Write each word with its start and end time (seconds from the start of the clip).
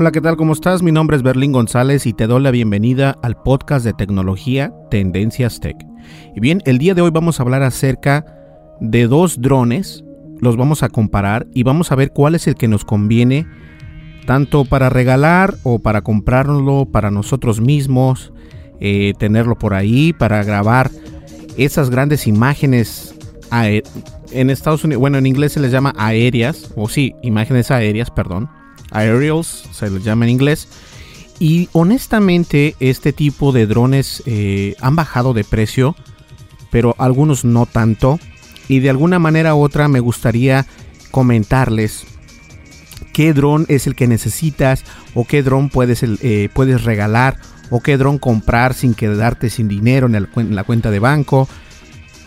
Hola, 0.00 0.12
¿qué 0.12 0.20
tal? 0.20 0.36
¿Cómo 0.36 0.52
estás? 0.52 0.80
Mi 0.80 0.92
nombre 0.92 1.16
es 1.16 1.24
Berlín 1.24 1.50
González 1.50 2.06
y 2.06 2.12
te 2.12 2.28
doy 2.28 2.40
la 2.40 2.52
bienvenida 2.52 3.18
al 3.20 3.34
podcast 3.34 3.84
de 3.84 3.94
tecnología 3.94 4.72
Tendencias 4.92 5.58
Tech. 5.58 5.76
Y 6.36 6.38
bien, 6.38 6.62
el 6.66 6.78
día 6.78 6.94
de 6.94 7.02
hoy 7.02 7.10
vamos 7.10 7.40
a 7.40 7.42
hablar 7.42 7.64
acerca 7.64 8.24
de 8.78 9.08
dos 9.08 9.42
drones, 9.42 10.04
los 10.40 10.56
vamos 10.56 10.84
a 10.84 10.88
comparar 10.88 11.48
y 11.52 11.64
vamos 11.64 11.90
a 11.90 11.96
ver 11.96 12.12
cuál 12.12 12.36
es 12.36 12.46
el 12.46 12.54
que 12.54 12.68
nos 12.68 12.84
conviene 12.84 13.48
tanto 14.24 14.64
para 14.64 14.88
regalar 14.88 15.56
o 15.64 15.80
para 15.80 16.02
comprarlo 16.02 16.86
para 16.86 17.10
nosotros 17.10 17.60
mismos, 17.60 18.32
eh, 18.78 19.14
tenerlo 19.18 19.58
por 19.58 19.74
ahí, 19.74 20.12
para 20.12 20.44
grabar 20.44 20.92
esas 21.56 21.90
grandes 21.90 22.28
imágenes 22.28 23.16
en 24.30 24.50
Estados 24.50 24.84
Unidos, 24.84 25.00
bueno, 25.00 25.18
en 25.18 25.26
inglés 25.26 25.54
se 25.54 25.60
les 25.60 25.72
llama 25.72 25.92
aéreas, 25.96 26.72
o 26.76 26.88
sí, 26.88 27.16
imágenes 27.22 27.72
aéreas, 27.72 28.12
perdón, 28.12 28.48
aerials 28.90 29.64
se 29.72 29.90
les 29.90 30.04
llama 30.04 30.24
en 30.24 30.30
inglés. 30.30 30.68
Y 31.38 31.68
honestamente 31.72 32.74
este 32.80 33.12
tipo 33.12 33.52
de 33.52 33.66
drones 33.66 34.22
eh, 34.26 34.74
han 34.80 34.96
bajado 34.96 35.34
de 35.34 35.44
precio, 35.44 35.94
pero 36.70 36.94
algunos 36.98 37.44
no 37.44 37.66
tanto. 37.66 38.18
Y 38.66 38.80
de 38.80 38.90
alguna 38.90 39.18
manera 39.18 39.54
u 39.54 39.62
otra 39.62 39.88
me 39.88 40.00
gustaría 40.00 40.66
comentarles 41.10 42.06
qué 43.12 43.32
dron 43.32 43.66
es 43.68 43.86
el 43.86 43.94
que 43.94 44.06
necesitas 44.06 44.84
o 45.14 45.24
qué 45.24 45.42
dron 45.42 45.70
puedes, 45.70 46.02
eh, 46.02 46.48
puedes 46.52 46.84
regalar 46.84 47.38
o 47.70 47.80
qué 47.80 47.96
dron 47.96 48.18
comprar 48.18 48.74
sin 48.74 48.94
quedarte 48.94 49.50
sin 49.50 49.68
dinero 49.68 50.08
en 50.08 50.54
la 50.54 50.64
cuenta 50.64 50.90
de 50.90 50.98
banco. 50.98 51.48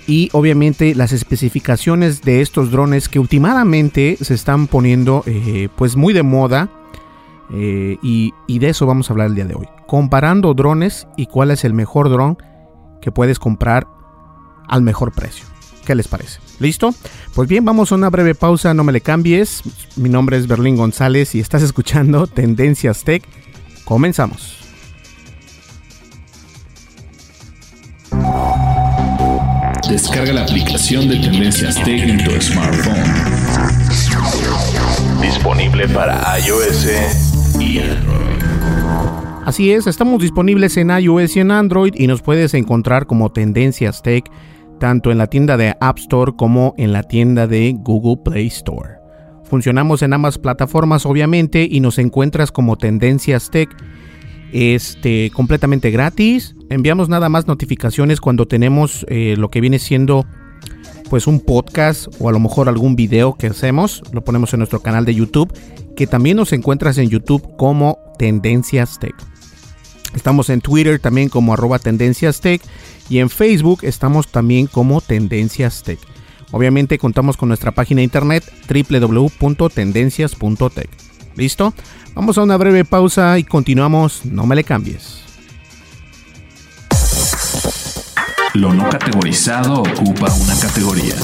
Y 0.08 0.30
obviamente 0.34 0.96
las 0.96 1.12
especificaciones 1.12 2.22
de 2.22 2.42
estos 2.42 2.72
drones 2.72 3.08
que 3.08 3.20
últimamente 3.20 4.18
se 4.20 4.34
están 4.34 4.68
poniendo 4.68 5.24
eh, 5.26 5.70
pues 5.76 5.96
muy 5.96 6.14
de 6.14 6.24
moda. 6.24 6.70
eh, 7.54 7.98
y, 8.02 8.34
y 8.48 8.60
de 8.60 8.70
eso 8.70 8.86
vamos 8.86 9.10
a 9.10 9.14
hablar 9.14 9.28
el 9.28 9.36
día 9.36 9.46
de 9.46 9.56
hoy. 9.56 9.68
Comparando 9.88 10.54
drones 10.54 11.08
y 11.18 11.26
cuál 11.28 11.52
es 11.52 11.64
el 11.66 11.74
mejor 11.74 12.10
dron 12.10 12.38
que 13.02 13.12
puedes 13.12 13.40
comprar 13.40 13.88
al 14.68 14.82
mejor 14.82 15.12
precio. 15.12 15.46
¿Qué 15.86 15.96
les 15.96 16.08
parece? 16.08 16.40
¿Listo? 16.60 16.94
Pues 17.34 17.50
bien, 17.50 17.66
vamos 17.66 17.92
a 17.92 17.96
una 17.96 18.10
breve 18.10 18.36
pausa, 18.36 18.74
no 18.74 18.84
me 18.84 18.92
le 18.92 19.02
cambies. 19.02 19.64
Mi 19.98 20.10
nombre 20.10 20.38
es 20.38 20.48
Berlín 20.48 20.76
González 20.78 21.36
y 21.36 21.40
estás 21.40 21.64
escuchando 21.64 22.28
Tendencias 22.28 23.04
Tech. 23.04 23.24
Comenzamos. 23.84 24.61
Descarga 29.92 30.32
la 30.32 30.44
aplicación 30.44 31.10
de 31.10 31.18
Tendencias 31.18 31.76
Tech 31.84 32.00
en 32.00 32.24
tu 32.24 32.32
smartphone. 32.40 32.96
Disponible 35.22 35.86
para 35.90 36.40
iOS 36.40 36.88
y 37.60 37.80
Android. 37.80 38.42
Así 39.46 39.74
es, 39.74 39.88
estamos 39.88 40.22
disponibles 40.22 40.78
en 40.78 40.92
iOS 40.92 41.36
y 41.36 41.42
en 41.42 41.52
Android 41.52 41.94
y 41.98 42.08
nos 42.08 42.22
puedes 42.22 42.54
encontrar 42.54 43.06
como 43.06 43.34
Tendencias 43.34 44.02
Tech 44.02 44.24
tanto 44.80 45.12
en 45.12 45.18
la 45.18 45.28
tienda 45.28 45.58
de 45.58 45.76
App 45.82 45.98
Store 45.98 46.32
como 46.38 46.74
en 46.78 46.94
la 46.94 47.04
tienda 47.04 47.46
de 47.46 47.76
Google 47.78 48.24
Play 48.24 48.48
Store. 48.48 48.94
Funcionamos 49.44 50.04
en 50.04 50.14
ambas 50.14 50.38
plataformas 50.38 51.06
obviamente 51.06 51.68
y 51.70 51.82
nos 51.82 51.98
encuentras 51.98 52.54
como 52.54 52.78
Tendencias 52.78 53.50
Tech 53.52 53.68
este, 54.52 55.32
completamente 55.32 55.92
gratis. 55.92 56.56
Enviamos 56.70 57.10
nada 57.10 57.30
más 57.30 57.48
notificaciones 57.48 58.22
cuando 58.22 58.48
tenemos 58.48 59.06
eh, 59.10 59.36
lo 59.38 59.50
que 59.50 59.62
viene 59.62 59.80
siendo 59.80 60.26
pues 61.10 61.28
un 61.28 61.42
podcast 61.42 62.08
o 62.20 62.30
a 62.30 62.32
lo 62.32 62.40
mejor 62.40 62.70
algún 62.70 62.96
video 62.96 63.36
que 63.36 63.48
hacemos. 63.48 64.02
Lo 64.14 64.24
ponemos 64.24 64.54
en 64.54 64.60
nuestro 64.60 64.82
canal 64.82 65.04
de 65.04 65.14
YouTube, 65.14 65.54
que 65.96 66.08
también 66.08 66.38
nos 66.38 66.54
encuentras 66.54 66.98
en 66.98 67.10
YouTube 67.10 67.58
como 67.58 67.98
Tendencias 68.18 68.98
Tech. 69.00 69.16
Estamos 70.16 70.50
en 70.50 70.62
Twitter 70.62 71.00
también 71.00 71.28
como 71.30 71.54
arroba 71.54 71.78
Tendencias 71.80 72.42
Tech 72.42 72.62
y 73.10 73.20
en 73.20 73.30
Facebook 73.30 73.80
estamos 73.84 74.32
también 74.32 74.68
como 74.68 75.02
Tendencias 75.02 75.84
Tech. 75.84 76.00
Obviamente 76.52 76.98
contamos 76.98 77.38
con 77.38 77.50
nuestra 77.50 77.72
página 77.72 78.00
de 78.00 78.06
internet 78.06 78.44
www.tendencias.tech. 78.70 81.11
¿Listo? 81.36 81.74
Vamos 82.14 82.38
a 82.38 82.44
una 82.44 82.58
breve 82.58 82.86
pausa 82.86 83.38
y 83.40 83.44
continuamos. 83.44 84.26
No 84.26 84.46
me 84.46 84.56
le 84.56 84.64
cambies. 84.64 85.20
Lo 88.54 88.74
no 88.74 88.90
categorizado 88.90 89.82
ocupa 89.82 90.28
una 90.34 90.60
categoría. 90.60 91.16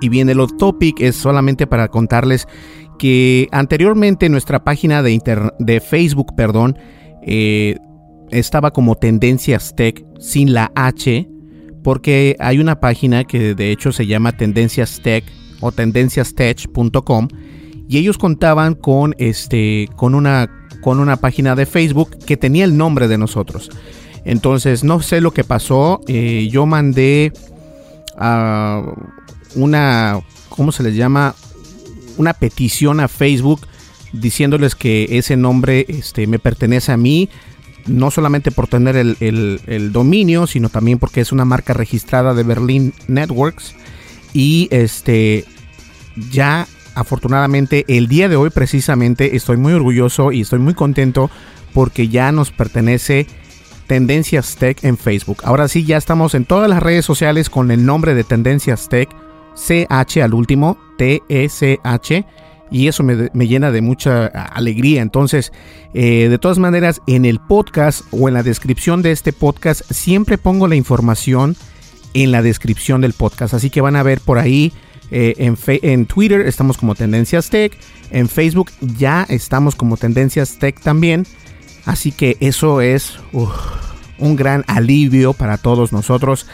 Y 0.00 0.08
bien, 0.08 0.28
el 0.30 0.40
off 0.40 0.52
topic 0.58 1.00
es 1.00 1.16
solamente 1.16 1.66
para 1.66 1.88
contarles 1.88 2.46
que 2.98 3.48
anteriormente 3.52 4.28
nuestra 4.28 4.62
página 4.64 5.02
de, 5.02 5.12
inter- 5.12 5.52
de 5.58 5.80
Facebook, 5.80 6.34
perdón, 6.36 6.78
eh, 7.26 7.76
estaba 8.30 8.70
como 8.72 8.94
Tendencias 8.94 9.74
Tech 9.74 10.04
sin 10.18 10.52
la 10.54 10.70
H, 10.74 11.28
porque 11.82 12.36
hay 12.38 12.58
una 12.58 12.80
página 12.80 13.24
que 13.24 13.54
de 13.54 13.72
hecho 13.72 13.92
se 13.92 14.06
llama 14.06 14.36
Tendencias 14.36 15.00
Tech 15.02 15.24
o 15.60 15.72
tendenciastech.com 15.72 17.28
y 17.88 17.98
ellos 17.98 18.18
contaban 18.18 18.74
con 18.74 19.14
este 19.18 19.88
con 19.96 20.14
una 20.14 20.48
con 20.80 21.00
una 21.00 21.16
página 21.16 21.54
de 21.56 21.66
Facebook 21.66 22.16
que 22.24 22.36
tenía 22.36 22.64
el 22.64 22.76
nombre 22.76 23.08
de 23.08 23.18
nosotros. 23.18 23.70
Entonces, 24.24 24.84
no 24.84 25.00
sé 25.00 25.20
lo 25.20 25.32
que 25.32 25.44
pasó. 25.44 26.00
Eh, 26.06 26.48
yo 26.50 26.66
mandé 26.66 27.32
a 28.16 28.82
una, 29.54 30.20
¿cómo 30.48 30.72
se 30.72 30.82
les 30.82 30.94
llama? 30.94 31.34
Una 32.16 32.34
petición 32.34 33.00
a 33.00 33.08
Facebook 33.08 33.66
diciéndoles 34.12 34.74
que 34.74 35.06
ese 35.18 35.36
nombre 35.36 35.86
este, 35.88 36.26
me 36.26 36.38
pertenece 36.38 36.92
a 36.92 36.96
mí, 36.96 37.28
no 37.90 38.10
solamente 38.10 38.50
por 38.50 38.66
tener 38.66 38.96
el, 38.96 39.16
el, 39.20 39.92
dominio, 39.92 40.46
sino 40.46 40.68
también 40.68 40.98
porque 40.98 41.20
es 41.20 41.32
una 41.32 41.44
marca 41.44 41.74
registrada 41.74 42.34
de 42.34 42.42
Berlin 42.42 42.92
Networks. 43.08 43.74
Y 44.32 44.68
este 44.70 45.44
ya 46.30 46.66
afortunadamente 46.94 47.84
el 47.88 48.08
día 48.08 48.28
de 48.28 48.36
hoy 48.36 48.50
precisamente 48.50 49.36
estoy 49.36 49.56
muy 49.56 49.72
orgulloso 49.72 50.32
y 50.32 50.42
estoy 50.42 50.58
muy 50.58 50.74
contento 50.74 51.30
porque 51.72 52.08
ya 52.08 52.32
nos 52.32 52.50
pertenece 52.50 53.26
Tendencias 53.86 54.56
Tech 54.56 54.84
en 54.84 54.96
Facebook. 54.96 55.38
Ahora 55.44 55.66
sí, 55.68 55.84
ya 55.84 55.96
estamos 55.96 56.34
en 56.34 56.44
todas 56.44 56.68
las 56.68 56.82
redes 56.82 57.04
sociales 57.04 57.50
con 57.50 57.70
el 57.70 57.84
nombre 57.84 58.14
de 58.14 58.24
Tendencias 58.24 58.88
Tech, 58.88 59.08
CH 59.54 60.18
al 60.22 60.34
último, 60.34 60.78
T-E-C-H 60.96 62.24
y 62.70 62.88
eso 62.88 63.02
me, 63.02 63.46
llena 63.46 63.70
de 63.70 63.80
mucha 63.80 64.26
alegría. 64.26 65.02
Entonces, 65.02 65.52
eh, 65.94 66.28
de 66.28 66.38
todas 66.38 66.58
maneras, 66.58 67.00
en 67.06 67.24
el 67.24 67.40
podcast 67.40 68.02
o 68.10 68.28
en 68.28 68.34
la 68.34 68.42
descripción 68.42 69.02
de 69.02 69.12
este 69.12 69.32
podcast, 69.32 69.82
siempre 69.90 70.38
pongo 70.38 70.68
la 70.68 70.76
información 70.76 71.56
en 72.14 72.30
la 72.30 72.42
descripción 72.42 73.00
del 73.00 73.12
podcast. 73.12 73.54
Así 73.54 73.70
que 73.70 73.80
van 73.80 73.96
a 73.96 74.02
ver 74.02 74.20
por 74.20 74.38
ahí. 74.38 74.72
Eh, 75.12 75.34
en, 75.38 75.58
en, 75.66 76.06
Twitter 76.06 76.42
estamos 76.42 76.78
como 76.78 76.94
Tendencias 76.94 77.50
Tech. 77.50 77.76
En 78.10 78.28
Facebook 78.28 78.70
ya 78.80 79.26
estamos 79.28 79.74
como 79.74 79.96
Tendencias 79.96 80.58
Tech 80.58 80.80
también. 80.80 81.26
Así 81.84 82.12
que 82.12 82.36
eso 82.40 82.80
es 82.80 83.18
un 83.32 84.36
gran 84.36 84.64
alivio 84.68 85.32
para 85.32 85.58
todos 85.58 85.92
nosotros. 85.92 86.46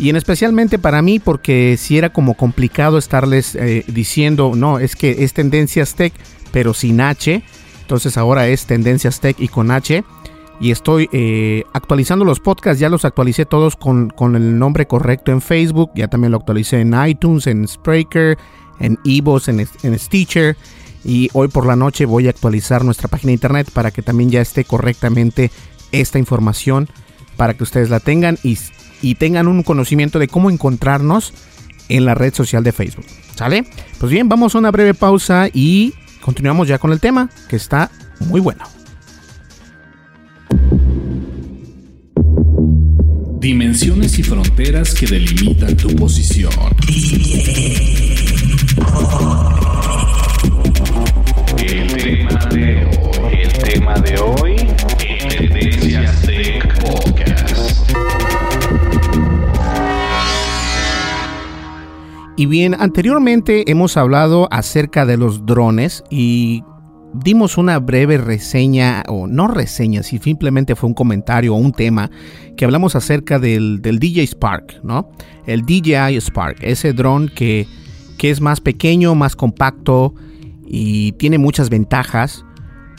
Y 0.00 0.08
en 0.08 0.16
especialmente 0.16 0.78
para 0.78 1.02
mí, 1.02 1.18
porque 1.18 1.76
si 1.76 1.98
era 1.98 2.10
como 2.10 2.32
complicado 2.32 2.96
estarles 2.96 3.54
eh, 3.54 3.84
diciendo, 3.86 4.52
no, 4.56 4.78
es 4.78 4.96
que 4.96 5.24
es 5.24 5.34
Tendencias 5.34 5.94
Tech, 5.94 6.14
pero 6.52 6.72
sin 6.72 7.02
H. 7.02 7.42
Entonces 7.82 8.16
ahora 8.16 8.48
es 8.48 8.64
Tendencias 8.64 9.20
Tech 9.20 9.38
y 9.38 9.48
con 9.48 9.70
H. 9.70 10.02
Y 10.58 10.70
estoy 10.70 11.10
eh, 11.12 11.64
actualizando 11.74 12.24
los 12.24 12.40
podcasts, 12.40 12.80
ya 12.80 12.88
los 12.88 13.04
actualicé 13.04 13.44
todos 13.44 13.76
con, 13.76 14.10
el 14.18 14.58
nombre 14.58 14.86
correcto 14.86 15.32
en 15.32 15.42
Facebook, 15.42 15.90
ya 15.94 16.08
también 16.08 16.30
lo 16.30 16.38
actualicé 16.38 16.80
en 16.80 16.94
iTunes, 17.06 17.46
en 17.46 17.68
Spreaker, 17.68 18.38
en 18.78 18.98
Evos, 19.04 19.48
en, 19.48 19.68
en 19.82 19.98
Stitcher. 19.98 20.56
Y 21.04 21.28
hoy 21.34 21.48
por 21.48 21.66
la 21.66 21.76
noche 21.76 22.06
voy 22.06 22.26
a 22.26 22.30
actualizar 22.30 22.86
nuestra 22.86 23.08
página 23.08 23.32
de 23.32 23.34
internet 23.34 23.70
para 23.70 23.90
que 23.90 24.00
también 24.00 24.30
ya 24.30 24.40
esté 24.40 24.64
correctamente 24.64 25.50
esta 25.92 26.18
información 26.18 26.88
para 27.36 27.52
que 27.52 27.64
ustedes 27.64 27.90
la 27.90 28.00
tengan 28.00 28.38
y 28.42 28.56
y 29.02 29.14
tengan 29.14 29.48
un 29.48 29.62
conocimiento 29.62 30.18
de 30.18 30.28
cómo 30.28 30.50
encontrarnos 30.50 31.32
en 31.88 32.04
la 32.04 32.14
red 32.14 32.34
social 32.34 32.64
de 32.64 32.72
Facebook. 32.72 33.06
¿Sale? 33.34 33.64
Pues 33.98 34.12
bien, 34.12 34.28
vamos 34.28 34.54
a 34.54 34.58
una 34.58 34.70
breve 34.70 34.94
pausa 34.94 35.48
y 35.52 35.94
continuamos 36.20 36.68
ya 36.68 36.78
con 36.78 36.92
el 36.92 37.00
tema, 37.00 37.30
que 37.48 37.56
está 37.56 37.90
muy 38.20 38.40
bueno. 38.40 38.64
Dimensiones 43.40 44.18
y 44.18 44.22
fronteras 44.22 44.94
que 44.94 45.06
delimitan 45.06 45.74
tu 45.74 45.88
posición. 45.96 46.52
El 51.56 51.96
tema 51.96 52.46
de 52.50 52.84
hoy, 52.84 53.34
el 53.42 53.52
tema 53.52 53.94
de 53.94 54.18
hoy, 54.18 54.49
Y 62.40 62.46
bien, 62.46 62.74
anteriormente 62.74 63.70
hemos 63.70 63.98
hablado 63.98 64.48
acerca 64.50 65.04
de 65.04 65.18
los 65.18 65.44
drones 65.44 66.02
y 66.08 66.64
dimos 67.12 67.58
una 67.58 67.78
breve 67.78 68.16
reseña, 68.16 69.02
o 69.08 69.26
no 69.26 69.46
reseña, 69.46 70.02
si 70.02 70.16
simplemente 70.16 70.74
fue 70.74 70.88
un 70.88 70.94
comentario 70.94 71.54
o 71.54 71.58
un 71.58 71.72
tema, 71.72 72.10
que 72.56 72.64
hablamos 72.64 72.96
acerca 72.96 73.38
del, 73.38 73.82
DJ 73.82 74.26
Spark, 74.26 74.82
¿no? 74.82 75.10
El 75.44 75.66
DJI 75.66 76.18
Spark, 76.18 76.62
ese 76.62 76.94
dron 76.94 77.28
que, 77.28 77.66
que 78.16 78.30
es 78.30 78.40
más 78.40 78.62
pequeño, 78.62 79.14
más 79.14 79.36
compacto 79.36 80.14
y 80.66 81.12
tiene 81.12 81.36
muchas 81.36 81.68
ventajas, 81.68 82.46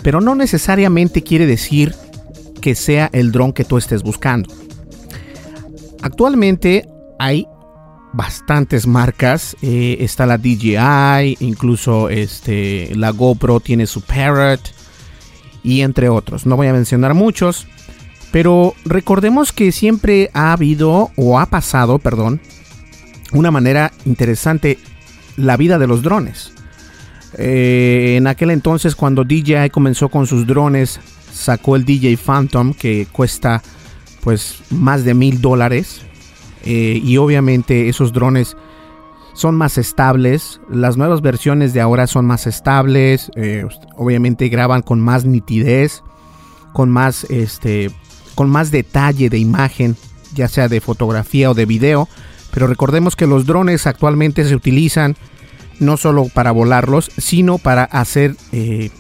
pero 0.03 0.21
no 0.21 0.35
necesariamente 0.35 1.23
quiere 1.23 1.47
decir 1.47 1.95
que 2.61 2.75
sea 2.75 3.09
el 3.11 3.31
dron 3.31 3.53
que 3.53 3.65
tú 3.65 3.79
estés 3.79 4.03
buscando. 4.03 4.53
Actualmente 6.03 6.87
hay 7.17 7.47
bastantes 8.13 8.87
marcas. 8.87 9.55
Eh, 9.61 9.97
está 9.99 10.25
la 10.25 10.37
DJI, 10.37 11.37
incluso 11.39 12.09
este, 12.09 12.91
la 12.95 13.11
GoPro 13.11 13.59
tiene 13.59 13.87
su 13.87 14.01
Parrot 14.01 14.73
y 15.63 15.81
entre 15.81 16.09
otros. 16.09 16.45
No 16.45 16.55
voy 16.57 16.67
a 16.67 16.73
mencionar 16.73 17.13
muchos, 17.13 17.67
pero 18.31 18.73
recordemos 18.85 19.51
que 19.51 19.71
siempre 19.71 20.29
ha 20.33 20.53
habido 20.53 21.11
o 21.15 21.39
ha 21.39 21.45
pasado, 21.47 21.99
perdón, 21.99 22.41
una 23.31 23.51
manera 23.51 23.91
interesante 24.05 24.77
la 25.37 25.57
vida 25.57 25.77
de 25.77 25.87
los 25.87 26.01
drones. 26.01 26.53
Eh, 27.37 28.15
en 28.17 28.27
aquel 28.27 28.51
entonces 28.51 28.95
cuando 28.95 29.23
DJI 29.23 29.69
comenzó 29.71 30.09
con 30.09 30.27
sus 30.27 30.45
drones, 30.45 30.99
sacó 31.31 31.77
el 31.77 31.85
DJ 31.85 32.17
Phantom 32.17 32.73
que 32.73 33.07
cuesta 33.09 33.61
pues 34.21 34.57
más 34.69 35.05
de 35.05 35.13
mil 35.13 35.39
dólares 35.39 36.01
eh, 36.63 37.01
y 37.03 37.17
obviamente 37.17 37.89
esos 37.89 38.13
drones 38.13 38.55
son 39.33 39.55
más 39.55 39.77
estables. 39.77 40.59
Las 40.69 40.97
nuevas 40.97 41.21
versiones 41.21 41.73
de 41.73 41.81
ahora 41.81 42.07
son 42.07 42.25
más 42.25 42.47
estables. 42.47 43.31
Eh, 43.35 43.65
obviamente 43.95 44.49
graban 44.49 44.81
con 44.81 44.99
más 44.99 45.25
nitidez, 45.25 46.03
con 46.73 46.89
más, 46.89 47.25
este, 47.25 47.91
con 48.35 48.49
más 48.49 48.71
detalle 48.71 49.29
de 49.29 49.39
imagen, 49.39 49.95
ya 50.33 50.47
sea 50.47 50.67
de 50.67 50.81
fotografía 50.81 51.49
o 51.49 51.53
de 51.53 51.65
video. 51.65 52.07
Pero 52.53 52.67
recordemos 52.67 53.15
que 53.15 53.27
los 53.27 53.45
drones 53.45 53.87
actualmente 53.87 54.45
se 54.45 54.55
utilizan 54.55 55.15
no 55.79 55.97
solo 55.97 56.25
para 56.25 56.51
volarlos, 56.51 57.11
sino 57.17 57.57
para 57.57 57.83
hacer 57.85 58.35
eh, 58.51 58.91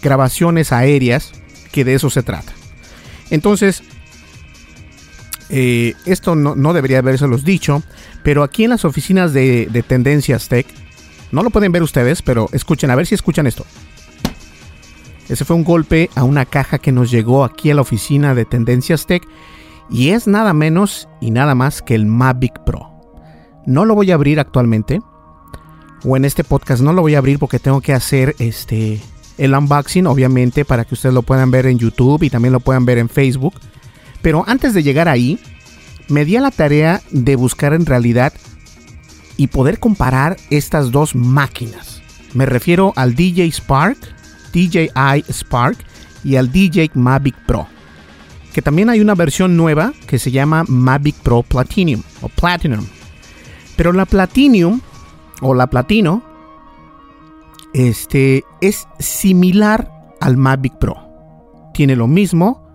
grabaciones 0.00 0.72
aéreas, 0.72 1.32
que 1.70 1.84
de 1.84 1.94
eso 1.94 2.08
se 2.08 2.22
trata. 2.22 2.52
Entonces, 3.30 3.82
eh, 5.50 5.94
esto 6.06 6.36
no, 6.36 6.72
debería 6.72 6.98
haberse 6.98 7.26
los 7.26 7.44
dicho, 7.44 7.82
pero 8.22 8.42
aquí 8.42 8.64
en 8.64 8.70
las 8.70 8.84
oficinas 8.84 9.32
de, 9.32 9.84
Tendencias 9.86 10.48
Tech, 10.48 10.66
no 11.32 11.42
lo 11.42 11.50
pueden 11.50 11.72
ver 11.72 11.82
ustedes, 11.82 12.22
pero 12.22 12.48
escuchen, 12.52 12.90
a 12.90 12.94
ver 12.94 13.06
si 13.06 13.14
escuchan 13.14 13.46
esto. 13.46 13.66
Ese 15.28 15.44
fue 15.44 15.56
un 15.56 15.64
golpe 15.64 16.10
a 16.14 16.24
una 16.24 16.44
caja 16.44 16.78
que 16.78 16.92
nos 16.92 17.10
llegó 17.10 17.44
aquí 17.44 17.70
a 17.70 17.74
la 17.74 17.82
oficina 17.82 18.34
de 18.34 18.44
Tendencias 18.44 19.06
Tech 19.06 19.22
y 19.88 20.10
es 20.10 20.26
nada 20.26 20.52
menos 20.52 21.08
y 21.20 21.30
nada 21.30 21.54
más 21.54 21.82
que 21.82 21.94
el 21.94 22.06
Mavic 22.06 22.64
Pro. 22.64 22.90
No 23.66 23.84
lo 23.84 23.94
voy 23.94 24.10
a 24.10 24.14
abrir 24.14 24.40
actualmente 24.40 25.00
o 26.04 26.16
en 26.16 26.24
este 26.24 26.44
podcast 26.44 26.82
no 26.82 26.92
lo 26.92 27.02
voy 27.02 27.14
a 27.14 27.18
abrir 27.18 27.38
porque 27.38 27.58
tengo 27.58 27.80
que 27.80 27.92
hacer 27.92 28.34
este 28.38 29.00
el 29.38 29.54
unboxing 29.54 30.06
obviamente 30.06 30.64
para 30.64 30.84
que 30.84 30.94
ustedes 30.94 31.14
lo 31.14 31.22
puedan 31.22 31.50
ver 31.50 31.66
en 31.66 31.78
YouTube 31.78 32.22
y 32.22 32.30
también 32.30 32.52
lo 32.52 32.60
puedan 32.60 32.84
ver 32.84 32.98
en 32.98 33.08
Facebook. 33.08 33.54
Pero 34.22 34.44
antes 34.46 34.74
de 34.74 34.82
llegar 34.82 35.08
ahí, 35.08 35.38
me 36.08 36.24
di 36.24 36.36
a 36.36 36.40
la 36.40 36.50
tarea 36.50 37.00
de 37.10 37.36
buscar 37.36 37.72
en 37.72 37.86
realidad 37.86 38.32
y 39.36 39.46
poder 39.46 39.78
comparar 39.78 40.36
estas 40.50 40.90
dos 40.90 41.14
máquinas. 41.14 42.02
Me 42.34 42.46
refiero 42.46 42.92
al 42.96 43.14
DJ 43.14 43.50
Spark, 43.50 43.98
DJI 44.52 45.24
Spark 45.32 45.78
y 46.22 46.36
al 46.36 46.52
DJ 46.52 46.90
Mavic 46.94 47.36
Pro. 47.46 47.66
Que 48.52 48.62
también 48.62 48.90
hay 48.90 49.00
una 49.00 49.14
versión 49.14 49.56
nueva 49.56 49.92
que 50.06 50.18
se 50.18 50.30
llama 50.30 50.64
Mavic 50.68 51.16
Pro 51.16 51.42
Platinum 51.42 52.02
o 52.20 52.28
Platinum. 52.28 52.84
Pero 53.76 53.92
la 53.92 54.06
Platinum 54.06 54.80
o 55.40 55.54
la 55.54 55.68
Platino 55.68 56.22
este 57.72 58.44
es 58.60 58.88
similar 58.98 59.90
al 60.20 60.36
Mavic 60.36 60.76
Pro. 60.78 60.96
Tiene 61.72 61.94
lo 61.94 62.08
mismo, 62.08 62.69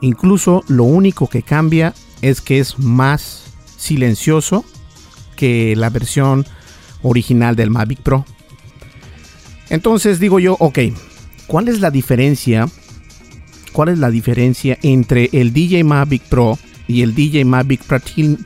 Incluso 0.00 0.64
lo 0.68 0.84
único 0.84 1.28
que 1.28 1.42
cambia 1.42 1.94
es 2.22 2.40
que 2.40 2.58
es 2.58 2.78
más 2.78 3.44
silencioso 3.76 4.64
que 5.36 5.74
la 5.76 5.90
versión 5.90 6.46
original 7.02 7.56
del 7.56 7.70
Mavic 7.70 8.00
Pro. 8.00 8.24
Entonces 9.68 10.20
digo 10.20 10.38
yo, 10.38 10.56
ok, 10.58 10.78
¿cuál 11.46 11.68
es 11.68 11.80
la 11.80 11.90
diferencia? 11.90 12.68
¿Cuál 13.72 13.90
es 13.90 13.98
la 13.98 14.10
diferencia 14.10 14.78
entre 14.82 15.28
el 15.32 15.52
DJ 15.52 15.84
Mavic 15.84 16.22
Pro 16.22 16.58
y 16.88 17.02
el 17.02 17.14
DJ 17.14 17.44
Mavic 17.44 17.82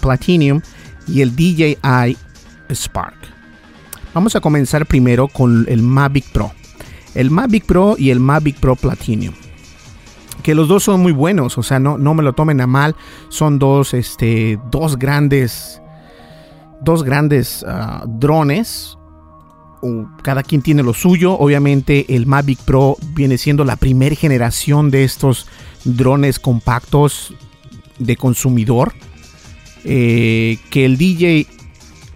Platinum 0.00 0.61
y 1.07 1.21
el 1.21 1.37
DJI 1.37 2.16
Spark? 2.73 3.16
Vamos 4.12 4.35
a 4.35 4.40
comenzar 4.40 4.87
primero 4.87 5.28
con 5.28 5.66
el 5.69 5.83
Mavic 5.83 6.26
Pro. 6.33 6.52
el 7.14 7.30
Mavic 7.30 7.64
Pro 7.64 7.97
y 7.99 8.11
el 8.11 8.21
Mavic 8.21 8.57
Pro 8.57 8.76
Platinum. 8.76 9.35
Que 10.43 10.55
los 10.55 10.69
dos 10.69 10.85
son 10.85 11.01
muy 11.01 11.13
buenos, 11.13 11.59
o 11.59 11.63
sea, 11.63 11.79
no, 11.79 11.99
no 11.99 12.15
me 12.15 12.23
lo 12.23 12.33
tomen 12.33 12.61
a 12.61 12.67
mal. 12.67 12.97
Son 13.29 13.59
dos, 13.59 13.95
este, 13.95 14.59
dos 14.71 14.99
grandes, 14.99 15.83
dos 16.83 17.03
grandes 17.03 17.65
ah, 17.67 18.05
drones. 18.07 18.97
Cada 20.23 20.43
quien 20.43 20.61
tiene 20.61 20.83
lo 20.83 20.93
suyo. 20.93 21.33
Obviamente 21.39 22.15
el 22.15 22.27
Mavic 22.27 22.59
Pro 22.61 22.97
viene 23.15 23.39
siendo 23.39 23.65
la 23.65 23.77
primera 23.77 24.15
generación 24.15 24.91
de 24.91 25.05
estos 25.05 25.47
drones 25.85 26.39
compactos 26.39 27.35
de 27.99 28.17
consumidor. 28.17 28.93
Eh, 29.85 30.59
que 30.71 30.85
el 30.85 30.99
DJ, 30.99 31.47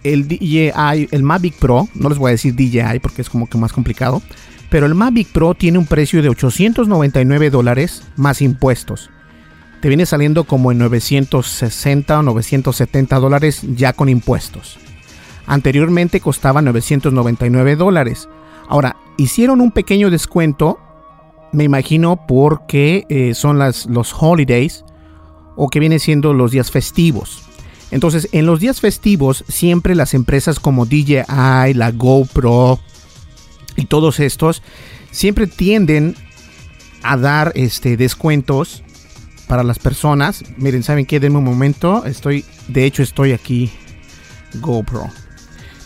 el 0.03 0.27
DJI, 0.27 1.09
el 1.09 1.23
Mavic 1.23 1.55
Pro, 1.55 1.87
no 1.95 2.09
les 2.09 2.19
voy 2.19 2.29
a 2.29 2.31
decir 2.33 2.55
DJI 2.55 2.99
porque 3.01 3.23
es 3.23 3.29
como 3.29 3.47
que 3.49 3.57
más 3.57 3.73
complicado 3.73 4.21
pero 4.75 4.87
el 4.87 4.93
Mavic 4.93 5.29
Pro 5.29 5.53
tiene 5.53 5.77
un 5.77 5.85
precio 5.85 6.21
de 6.21 6.27
899 6.27 7.49
dólares 7.49 8.03
más 8.17 8.41
impuestos. 8.41 9.09
Te 9.79 9.87
viene 9.87 10.05
saliendo 10.05 10.43
como 10.43 10.69
en 10.69 10.79
960 10.79 12.19
o 12.19 12.21
970 12.21 13.17
dólares 13.19 13.61
ya 13.73 13.93
con 13.93 14.09
impuestos. 14.09 14.77
Anteriormente 15.47 16.19
costaba 16.19 16.61
999 16.61 17.77
dólares. 17.77 18.27
Ahora, 18.67 18.97
hicieron 19.15 19.61
un 19.61 19.71
pequeño 19.71 20.09
descuento, 20.09 20.77
me 21.53 21.63
imagino 21.63 22.25
porque 22.27 23.05
eh, 23.07 23.33
son 23.33 23.57
los 23.57 24.13
holidays 24.19 24.83
o 25.55 25.69
que 25.69 25.79
vienen 25.79 26.01
siendo 26.01 26.33
los 26.33 26.51
días 26.51 26.69
festivos. 26.69 27.45
Entonces, 27.91 28.27
en 28.33 28.45
los 28.45 28.59
días 28.59 28.81
festivos, 28.81 29.45
siempre 29.47 29.95
las 29.95 30.13
empresas 30.13 30.59
como 30.59 30.85
DJI, 30.85 31.75
la 31.75 31.91
GoPro, 31.93 32.81
y 33.75 33.85
todos 33.85 34.19
estos 34.19 34.63
siempre 35.11 35.47
tienden 35.47 36.15
a 37.03 37.17
dar 37.17 37.51
este 37.55 37.97
descuentos 37.97 38.83
para 39.47 39.63
las 39.63 39.79
personas. 39.79 40.43
Miren, 40.57 40.83
¿saben 40.83 41.05
qué? 41.05 41.19
Denme 41.19 41.37
un 41.37 41.43
momento. 41.43 42.05
Estoy, 42.05 42.45
de 42.67 42.85
hecho, 42.85 43.03
estoy 43.03 43.31
aquí. 43.31 43.71
GoPro. 44.55 45.09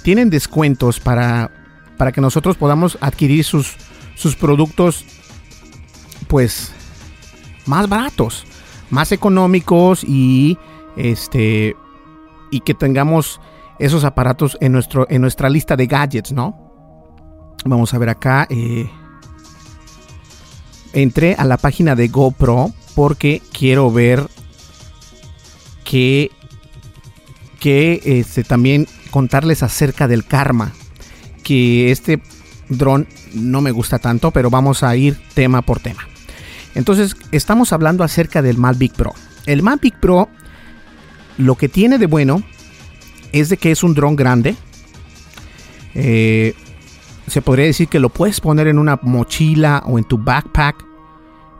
Tienen 0.03 0.29
descuentos 0.29 0.99
para, 0.99 1.51
para 1.97 2.11
que 2.11 2.21
nosotros 2.21 2.55
podamos 2.55 2.97
adquirir 3.01 3.43
sus, 3.43 3.75
sus 4.15 4.35
productos, 4.35 5.05
pues, 6.27 6.71
más 7.65 7.89
baratos, 7.89 8.45
más 8.89 9.11
económicos 9.11 10.03
y, 10.03 10.57
este, 10.95 11.75
y 12.51 12.61
que 12.61 12.73
tengamos 12.73 13.41
esos 13.79 14.03
aparatos 14.03 14.57
en, 14.61 14.71
nuestro, 14.71 15.07
en 15.09 15.21
nuestra 15.21 15.49
lista 15.49 15.75
de 15.75 15.87
gadgets, 15.87 16.31
¿no? 16.31 16.68
Vamos 17.65 17.93
a 17.93 17.97
ver 17.97 18.09
acá. 18.09 18.47
Eh, 18.49 18.89
entré 20.93 21.35
a 21.37 21.45
la 21.45 21.57
página 21.57 21.95
de 21.95 22.07
GoPro 22.07 22.71
porque 22.95 23.41
quiero 23.51 23.91
ver 23.91 24.27
que, 25.83 26.31
que 27.59 28.01
este, 28.03 28.43
también 28.43 28.87
contarles 29.11 29.63
acerca 29.63 30.07
del 30.07 30.25
karma. 30.25 30.73
Que 31.43 31.91
este 31.91 32.21
dron 32.69 33.07
no 33.33 33.61
me 33.61 33.71
gusta 33.71 33.99
tanto, 33.99 34.31
pero 34.31 34.49
vamos 34.49 34.83
a 34.83 34.95
ir 34.95 35.19
tema 35.33 35.61
por 35.61 35.79
tema. 35.79 36.07
Entonces, 36.75 37.15
estamos 37.31 37.73
hablando 37.73 38.03
acerca 38.03 38.41
del 38.41 38.57
Mavic 38.57 38.93
Pro. 38.93 39.13
El 39.45 39.63
Mavic 39.63 39.99
Pro, 39.99 40.29
lo 41.37 41.55
que 41.55 41.69
tiene 41.69 41.97
de 41.97 42.05
bueno 42.05 42.43
es 43.31 43.49
de 43.49 43.57
que 43.57 43.71
es 43.71 43.83
un 43.83 43.93
dron 43.93 44.15
grande. 44.15 44.55
Eh, 45.95 46.53
se 47.29 47.41
podría 47.41 47.65
decir 47.65 47.87
que 47.87 47.99
lo 47.99 48.09
puedes 48.09 48.41
poner 48.41 48.67
en 48.67 48.79
una 48.79 48.99
mochila 49.01 49.83
o 49.85 49.97
en 49.97 50.05
tu 50.05 50.17
backpack, 50.17 50.85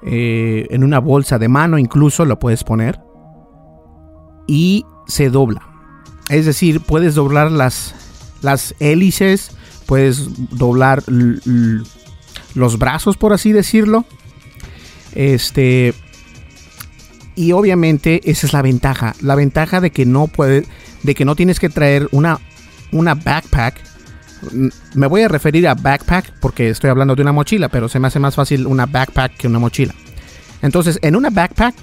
eh, 0.03 0.67
en 0.69 0.83
una 0.83 0.99
bolsa 0.99 1.37
de 1.37 1.49
mano 1.49 1.77
incluso 1.77 2.23
lo 2.23 2.39
puedes 2.39 2.63
poner 2.63 2.99
y 4.47 4.85
se 5.07 5.29
dobla. 5.29 5.61
Es 6.29 6.45
decir, 6.45 6.81
puedes 6.81 7.15
doblar 7.15 7.51
las, 7.51 7.95
las 8.41 8.75
hélices, 8.79 9.51
puedes 9.85 10.29
doblar 10.49 11.03
los 12.53 12.79
brazos, 12.79 13.17
por 13.17 13.33
así 13.33 13.51
decirlo. 13.51 14.05
Este. 15.13 15.93
Y 17.35 17.53
obviamente 17.53 18.21
esa 18.29 18.47
es 18.47 18.53
la 18.53 18.61
ventaja. 18.61 19.15
La 19.21 19.35
ventaja 19.35 19.81
de 19.81 19.91
que 19.91 20.05
no 20.05 20.27
puede, 20.27 20.65
de 21.03 21.15
que 21.15 21.25
no 21.25 21.35
tienes 21.35 21.59
que 21.59 21.69
traer 21.69 22.07
una, 22.11 22.39
una 22.91 23.15
backpack 23.15 23.88
me 24.93 25.07
voy 25.07 25.21
a 25.21 25.27
referir 25.27 25.67
a 25.67 25.75
backpack 25.75 26.33
porque 26.39 26.69
estoy 26.69 26.89
hablando 26.89 27.15
de 27.15 27.21
una 27.21 27.31
mochila, 27.31 27.69
pero 27.69 27.89
se 27.89 27.99
me 27.99 28.07
hace 28.07 28.19
más 28.19 28.35
fácil 28.35 28.67
una 28.67 28.85
backpack 28.85 29.37
que 29.37 29.47
una 29.47 29.59
mochila. 29.59 29.93
Entonces, 30.61 30.99
en 31.01 31.15
una 31.15 31.29
backpack 31.29 31.75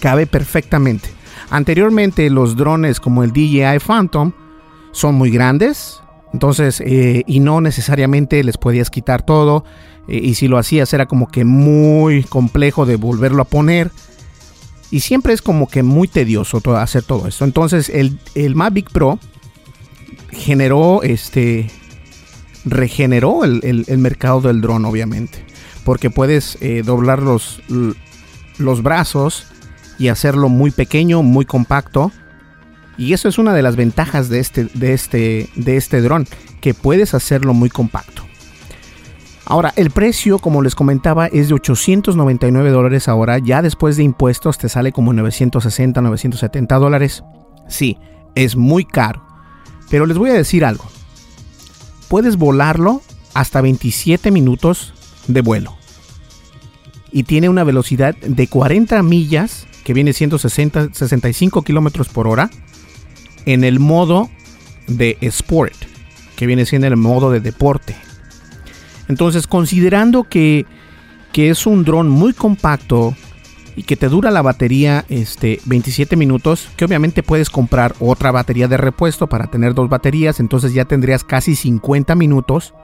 cabe 0.00 0.26
perfectamente. 0.26 1.10
Anteriormente, 1.50 2.28
los 2.30 2.56
drones 2.56 3.00
como 3.00 3.24
el 3.24 3.32
DJI 3.32 3.78
Phantom 3.84 4.32
son 4.92 5.14
muy 5.14 5.30
grandes, 5.30 6.02
entonces, 6.32 6.80
eh, 6.80 7.24
y 7.26 7.40
no 7.40 7.60
necesariamente 7.60 8.42
les 8.42 8.56
podías 8.56 8.90
quitar 8.90 9.24
todo. 9.24 9.64
Eh, 10.08 10.20
y 10.22 10.34
si 10.34 10.48
lo 10.48 10.58
hacías, 10.58 10.92
era 10.92 11.06
como 11.06 11.28
que 11.28 11.44
muy 11.44 12.24
complejo 12.24 12.86
de 12.86 12.96
volverlo 12.96 13.42
a 13.42 13.46
poner. 13.46 13.90
Y 14.90 15.00
siempre 15.00 15.32
es 15.32 15.42
como 15.42 15.68
que 15.68 15.82
muy 15.82 16.08
tedioso 16.08 16.60
hacer 16.76 17.02
todo 17.02 17.26
esto. 17.26 17.44
Entonces, 17.44 17.88
el, 17.88 18.18
el 18.34 18.54
Mavic 18.54 18.90
Pro 18.90 19.18
generó 20.30 21.02
este 21.02 21.70
regeneró 22.64 23.44
el, 23.44 23.98
mercado 23.98 24.40
del 24.40 24.60
dron 24.60 24.84
obviamente 24.84 25.44
porque 25.84 26.10
puedes 26.10 26.58
eh, 26.60 26.82
doblar 26.84 27.20
los, 27.20 27.60
los 28.58 28.82
brazos 28.82 29.46
y 29.98 30.08
hacerlo 30.08 30.48
muy 30.48 30.70
pequeño 30.70 31.22
muy 31.22 31.44
compacto 31.44 32.12
y 32.96 33.14
eso 33.14 33.28
es 33.28 33.38
una 33.38 33.54
de 33.54 33.62
las 33.62 33.74
ventajas 33.74 34.28
de 34.28 34.38
este 34.38 34.64
de 34.74 34.92
este 34.92 35.50
de 35.56 35.76
este 35.76 36.00
dron 36.00 36.26
que 36.60 36.74
puedes 36.74 37.14
hacerlo 37.14 37.52
muy 37.52 37.68
compacto 37.68 38.22
Ahora, 39.44 39.72
el 39.76 39.90
precio, 39.90 40.38
como 40.38 40.62
les 40.62 40.74
comentaba, 40.74 41.26
es 41.26 41.48
de 41.48 41.54
899 41.54 42.70
dólares 42.70 43.08
ahora. 43.08 43.38
Ya 43.38 43.60
después 43.60 43.96
de 43.96 44.04
impuestos 44.04 44.56
te 44.56 44.68
sale 44.68 44.92
como 44.92 45.12
960, 45.12 46.00
970 46.00 46.78
dólares. 46.78 47.24
Sí, 47.68 47.98
es 48.34 48.56
muy 48.56 48.84
caro. 48.84 49.26
Pero 49.92 50.06
les 50.06 50.16
voy 50.16 50.30
a 50.30 50.32
decir 50.32 50.64
algo. 50.64 50.86
Puedes 52.08 52.38
volarlo 52.38 53.02
hasta 53.34 53.60
27 53.60 54.30
minutos 54.30 54.94
de 55.28 55.42
vuelo. 55.42 55.76
Y 57.12 57.24
tiene 57.24 57.50
una 57.50 57.62
velocidad 57.62 58.16
de 58.16 58.46
40 58.46 59.02
millas, 59.02 59.66
que 59.84 59.92
viene 59.92 60.14
siendo 60.14 60.38
60, 60.38 60.94
65 60.94 61.60
kilómetros 61.60 62.08
por 62.08 62.26
hora, 62.26 62.48
en 63.44 63.64
el 63.64 63.80
modo 63.80 64.30
de 64.86 65.18
Sport, 65.20 65.74
que 66.36 66.46
viene 66.46 66.64
siendo 66.64 66.86
el 66.86 66.96
modo 66.96 67.30
de 67.30 67.40
deporte. 67.40 67.94
Entonces, 69.08 69.46
considerando 69.46 70.24
que, 70.24 70.64
que 71.34 71.50
es 71.50 71.66
un 71.66 71.84
dron 71.84 72.08
muy 72.08 72.32
compacto, 72.32 73.14
y 73.76 73.84
que 73.84 73.96
te 73.96 74.08
dura 74.08 74.30
la 74.30 74.42
batería 74.42 75.04
este, 75.08 75.60
27 75.64 76.16
minutos, 76.16 76.68
que 76.76 76.84
obviamente 76.84 77.22
puedes 77.22 77.50
comprar 77.50 77.94
otra 78.00 78.30
batería 78.30 78.68
de 78.68 78.76
repuesto 78.76 79.28
para 79.28 79.46
tener 79.46 79.74
dos 79.74 79.88
baterías, 79.88 80.40
entonces 80.40 80.74
ya 80.74 80.84
tendrías 80.84 81.24
casi 81.24 81.56
50 81.56 82.14
minutos 82.14 82.74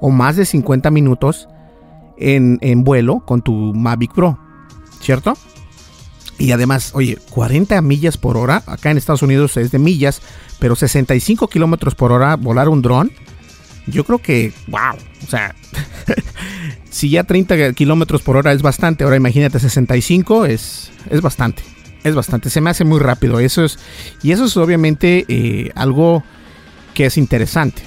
o 0.00 0.10
más 0.10 0.36
de 0.36 0.44
50 0.44 0.90
minutos 0.90 1.48
en, 2.18 2.84
vuelo 2.84 3.20
con 3.20 3.42
tu 3.42 3.52
Mavic 3.74 4.12
Pro, 4.12 4.38
¿cierto? 5.00 5.34
Y 6.38 6.52
además, 6.52 6.90
oye, 6.94 7.18
40 7.30 7.80
millas 7.80 8.18
por 8.18 8.36
hora, 8.36 8.62
acá 8.66 8.90
en 8.90 8.98
Estados 8.98 9.22
Unidos 9.22 9.56
es 9.56 9.70
de 9.70 9.78
millas, 9.78 10.20
pero 10.58 10.76
65 10.76 11.48
kilómetros 11.48 11.94
por 11.94 12.12
hora 12.12 12.36
volar 12.36 12.68
un 12.68 12.82
dron, 12.82 13.10
yo 13.86 14.04
creo 14.04 14.18
que, 14.18 14.52
wow, 14.68 14.96
o 15.24 15.26
sea, 15.26 15.54
si 16.90 17.10
ya 17.10 17.24
30 17.24 17.72
kilómetros 17.72 18.22
por 18.22 18.36
hora 18.36 18.52
es 18.52 18.62
bastante, 18.62 19.04
ahora 19.04 19.16
imagínate 19.16 19.58
65 19.58 20.46
es, 20.46 20.90
es 21.10 21.20
bastante. 21.20 21.62
Es 22.04 22.14
bastante, 22.14 22.50
se 22.50 22.60
me 22.60 22.70
hace 22.70 22.84
muy 22.84 23.00
rápido. 23.00 23.40
Eso 23.40 23.64
es, 23.64 23.80
y 24.22 24.30
eso 24.30 24.44
es 24.44 24.56
obviamente 24.56 25.24
eh, 25.28 25.72
algo 25.74 26.22
que 26.94 27.06
es 27.06 27.18
interesante. 27.18 27.82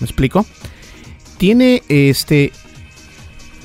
¿Me 0.00 0.04
explico? 0.06 0.44
Tiene 1.38 1.82
este. 1.88 2.50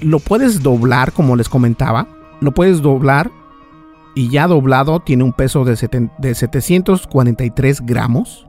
Lo 0.01 0.19
puedes 0.19 0.61
doblar, 0.61 1.11
como 1.11 1.35
les 1.35 1.49
comentaba. 1.49 2.07
Lo 2.39 2.53
puedes 2.53 2.83
doblar. 2.83 3.31
Y 4.15 4.29
ya 4.29 4.47
doblado 4.47 4.99
tiene 4.99 5.23
un 5.23 5.33
peso 5.33 5.65
de, 5.65 5.75
de 6.19 6.35
743 6.35 7.81
gramos. 7.81 8.45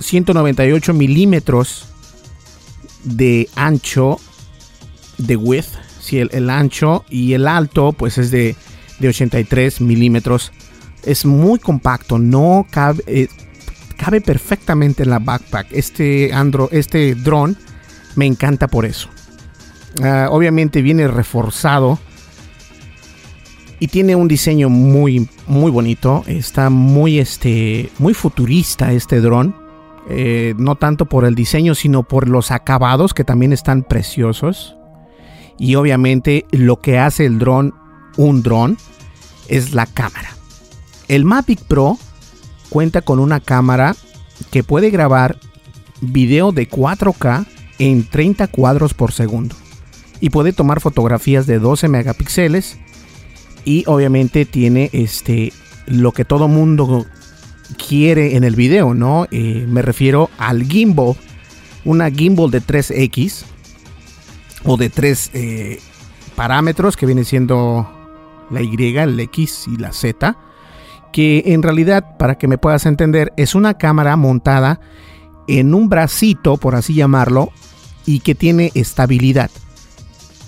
198 0.00 0.90
eh, 0.90 0.94
milímetros 0.94 1.86
de 3.04 3.48
ancho, 3.56 4.18
de 5.18 5.36
width, 5.36 5.78
si 6.00 6.18
el, 6.18 6.50
ancho 6.50 7.04
y 7.08 7.34
el 7.34 7.46
alto 7.46 7.92
pues 7.92 8.18
es 8.18 8.30
de, 8.30 8.56
83 9.00 9.80
milímetros. 9.80 10.52
Es 11.04 11.24
muy 11.24 11.58
compacto, 11.58 12.18
no 12.18 12.66
cabe, 12.70 13.02
eh, 13.06 13.28
cabe 13.96 14.20
perfectamente 14.20 15.04
en 15.04 15.10
la 15.10 15.20
backpack. 15.20 15.68
Este, 15.70 16.32
este 16.72 17.14
drone 17.14 17.54
me 18.16 18.26
encanta 18.26 18.66
por 18.66 18.84
eso. 18.84 19.08
Ah, 20.02 20.28
obviamente 20.30 20.82
viene 20.82 21.08
reforzado 21.08 21.98
y 23.80 23.88
tiene 23.88 24.16
un 24.16 24.28
diseño 24.28 24.68
muy 24.68 25.28
muy 25.46 25.70
bonito. 25.70 26.24
Está 26.26 26.70
muy 26.70 27.18
este 27.18 27.90
muy 27.98 28.14
futurista 28.14 28.92
este 28.92 29.20
dron. 29.20 29.67
Eh, 30.10 30.54
no 30.56 30.76
tanto 30.76 31.06
por 31.06 31.26
el 31.26 31.34
diseño, 31.34 31.74
sino 31.74 32.02
por 32.02 32.28
los 32.28 32.50
acabados 32.50 33.12
que 33.12 33.24
también 33.24 33.52
están 33.52 33.82
preciosos. 33.82 34.76
Y 35.58 35.74
obviamente 35.74 36.46
lo 36.50 36.80
que 36.80 36.98
hace 36.98 37.26
el 37.26 37.38
dron 37.38 37.74
un 38.16 38.42
dron 38.42 38.78
es 39.48 39.74
la 39.74 39.86
cámara. 39.86 40.30
El 41.08 41.24
Mavic 41.24 41.60
Pro 41.62 41.98
cuenta 42.70 43.02
con 43.02 43.18
una 43.18 43.40
cámara 43.40 43.94
que 44.50 44.62
puede 44.62 44.90
grabar 44.90 45.38
video 46.00 46.52
de 46.52 46.68
4K 46.68 47.46
en 47.78 48.08
30 48.08 48.48
cuadros 48.48 48.94
por 48.94 49.12
segundo 49.12 49.56
y 50.20 50.30
puede 50.30 50.52
tomar 50.52 50.80
fotografías 50.80 51.46
de 51.46 51.58
12 51.58 51.88
megapíxeles 51.88 52.78
y 53.64 53.84
obviamente 53.86 54.44
tiene 54.44 54.90
este 54.92 55.52
lo 55.86 56.12
que 56.12 56.24
todo 56.24 56.48
mundo 56.48 57.06
quiere 57.76 58.36
en 58.36 58.44
el 58.44 58.56
video, 58.56 58.94
¿no? 58.94 59.26
Eh, 59.30 59.66
me 59.68 59.82
refiero 59.82 60.30
al 60.38 60.64
gimbal, 60.64 61.14
una 61.84 62.10
gimbal 62.10 62.50
de 62.50 62.62
3X 62.62 63.44
o 64.64 64.76
de 64.76 64.90
3 64.90 65.30
eh, 65.34 65.80
parámetros 66.34 66.96
que 66.96 67.06
viene 67.06 67.24
siendo 67.24 67.88
la 68.50 68.62
Y, 68.62 68.96
el 68.96 69.20
X 69.20 69.66
y 69.66 69.76
la 69.76 69.92
Z, 69.92 70.36
que 71.12 71.42
en 71.46 71.62
realidad, 71.62 72.16
para 72.18 72.36
que 72.36 72.48
me 72.48 72.58
puedas 72.58 72.86
entender, 72.86 73.32
es 73.36 73.54
una 73.54 73.74
cámara 73.74 74.16
montada 74.16 74.80
en 75.46 75.74
un 75.74 75.88
bracito, 75.88 76.56
por 76.56 76.74
así 76.74 76.94
llamarlo, 76.94 77.50
y 78.06 78.20
que 78.20 78.34
tiene 78.34 78.70
estabilidad. 78.74 79.50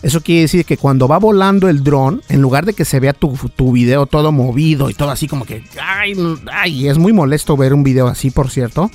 Eso 0.03 0.23
quiere 0.23 0.43
decir 0.43 0.65
que 0.65 0.79
cuando 0.79 1.07
va 1.09 1.19
volando 1.19 1.69
el 1.69 1.85
dron, 1.85 2.23
en 2.29 2.41
lugar 2.41 2.65
de 2.65 2.73
que 2.73 2.87
se 2.87 3.01
vea 3.01 3.13
tu, 3.13 3.37
video 3.73 4.07
todo 4.07 4.33
movido 4.33 4.89
y 4.89 4.95
todo 4.95 5.11
así 5.11 5.29
como 5.29 5.45
que, 5.45 5.63
ay, 5.81 6.15
ay, 6.51 6.89
es 6.89 6.97
muy 6.97 7.13
molesto 7.13 7.57
ver 7.57 7.75
un 7.75 7.83
video 7.83 8.07
así, 8.07 8.31
por 8.31 8.51
cierto. 8.51 8.91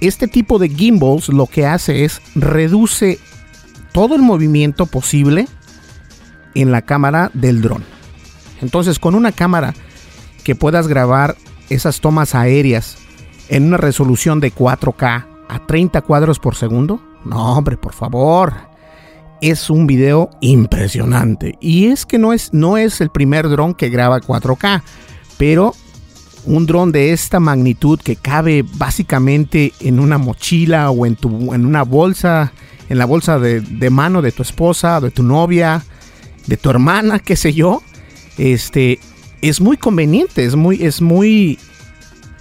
Este 0.00 0.26
tipo 0.26 0.58
de 0.58 0.68
gimbals 0.68 1.28
lo 1.28 1.46
que 1.46 1.66
hace 1.66 2.04
es 2.04 2.22
reduce 2.34 3.18
todo 3.92 4.14
el 4.14 4.22
movimiento 4.22 4.86
posible 4.86 5.48
en 6.54 6.72
la 6.72 6.82
cámara 6.82 7.30
del 7.34 7.60
dron. 7.60 7.84
Entonces, 8.62 8.98
con 8.98 9.14
una 9.14 9.32
cámara 9.32 9.74
que 10.44 10.54
puedas 10.54 10.88
grabar 10.88 11.36
esas 11.68 12.00
tomas 12.00 12.34
aéreas 12.34 12.96
en 13.50 13.64
una 13.64 13.76
resolución 13.76 14.40
de 14.40 14.52
4K 14.52 15.26
a 15.48 15.66
30 15.66 16.00
cuadros 16.02 16.38
por 16.38 16.54
segundo, 16.54 17.02
no, 17.24 17.56
hombre, 17.56 17.76
por 17.76 17.92
favor. 17.92 18.67
Es 19.40 19.70
un 19.70 19.86
video 19.86 20.30
impresionante. 20.40 21.56
Y 21.60 21.86
es 21.86 22.06
que 22.06 22.18
no 22.18 22.32
es, 22.32 22.52
no 22.52 22.76
es 22.76 23.00
el 23.00 23.10
primer 23.10 23.48
dron 23.48 23.74
que 23.74 23.88
graba 23.88 24.20
4K, 24.20 24.82
pero 25.36 25.74
un 26.44 26.66
dron 26.66 26.92
de 26.92 27.12
esta 27.12 27.40
magnitud 27.40 28.00
que 28.00 28.16
cabe 28.16 28.64
básicamente 28.74 29.72
en 29.80 30.00
una 30.00 30.18
mochila 30.18 30.90
o 30.90 31.06
en, 31.06 31.16
tu, 31.16 31.54
en 31.54 31.66
una 31.66 31.82
bolsa, 31.82 32.52
en 32.88 32.98
la 32.98 33.04
bolsa 33.04 33.38
de, 33.38 33.60
de 33.60 33.90
mano 33.90 34.22
de 34.22 34.32
tu 34.32 34.42
esposa, 34.42 35.00
de 35.00 35.10
tu 35.10 35.22
novia, 35.22 35.84
de 36.46 36.56
tu 36.56 36.70
hermana, 36.70 37.18
qué 37.18 37.36
sé 37.36 37.52
yo, 37.52 37.82
este, 38.38 38.98
es 39.42 39.60
muy 39.60 39.76
conveniente, 39.76 40.44
es 40.44 40.56
muy, 40.56 40.82
es 40.82 41.00
muy 41.00 41.58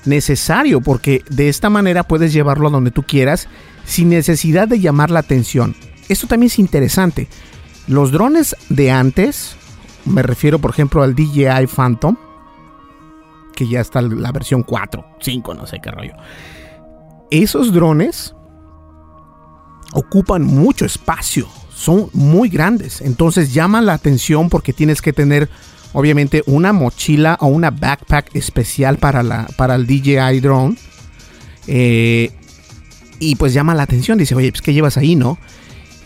necesario 0.05 0.81
porque 0.81 1.23
de 1.29 1.49
esta 1.49 1.69
manera 1.69 2.03
puedes 2.03 2.33
llevarlo 2.33 2.69
a 2.69 2.71
donde 2.71 2.91
tú 2.91 3.03
quieras 3.03 3.47
sin 3.85 4.09
necesidad 4.09 4.67
de 4.67 4.79
llamar 4.79 5.11
la 5.11 5.19
atención. 5.19 5.75
Esto 6.09 6.27
también 6.27 6.47
es 6.47 6.59
interesante. 6.59 7.27
Los 7.87 8.11
drones 8.11 8.55
de 8.69 8.91
antes, 8.91 9.55
me 10.05 10.21
refiero 10.21 10.59
por 10.59 10.71
ejemplo 10.71 11.03
al 11.03 11.15
DJI 11.15 11.67
Phantom, 11.73 12.15
que 13.55 13.67
ya 13.67 13.81
está 13.81 14.01
la 14.01 14.31
versión 14.31 14.63
4, 14.63 15.05
5, 15.19 15.53
no 15.53 15.65
sé 15.65 15.79
qué 15.81 15.89
rollo. 15.89 16.13
Esos 17.31 17.73
drones 17.73 18.35
ocupan 19.93 20.43
mucho 20.43 20.85
espacio, 20.85 21.47
son 21.73 22.09
muy 22.13 22.49
grandes, 22.49 23.01
entonces 23.01 23.53
llama 23.53 23.81
la 23.81 23.93
atención 23.93 24.49
porque 24.49 24.73
tienes 24.73 25.01
que 25.01 25.13
tener 25.13 25.49
obviamente 25.93 26.43
una 26.45 26.73
mochila 26.73 27.37
o 27.41 27.47
una 27.47 27.71
backpack 27.71 28.35
especial 28.35 28.97
para, 28.97 29.23
la, 29.23 29.47
para 29.57 29.75
el 29.75 29.87
DJI 29.87 30.39
drone. 30.39 30.77
Eh, 31.65 32.31
y 33.19 33.35
pues 33.35 33.53
llama 33.53 33.73
la 33.73 33.83
atención, 33.83 34.17
dice, 34.17 34.35
oye, 34.35 34.51
pues 34.51 34.61
¿qué 34.61 34.73
llevas 34.73 34.97
ahí, 34.97 35.15
no? 35.15 35.39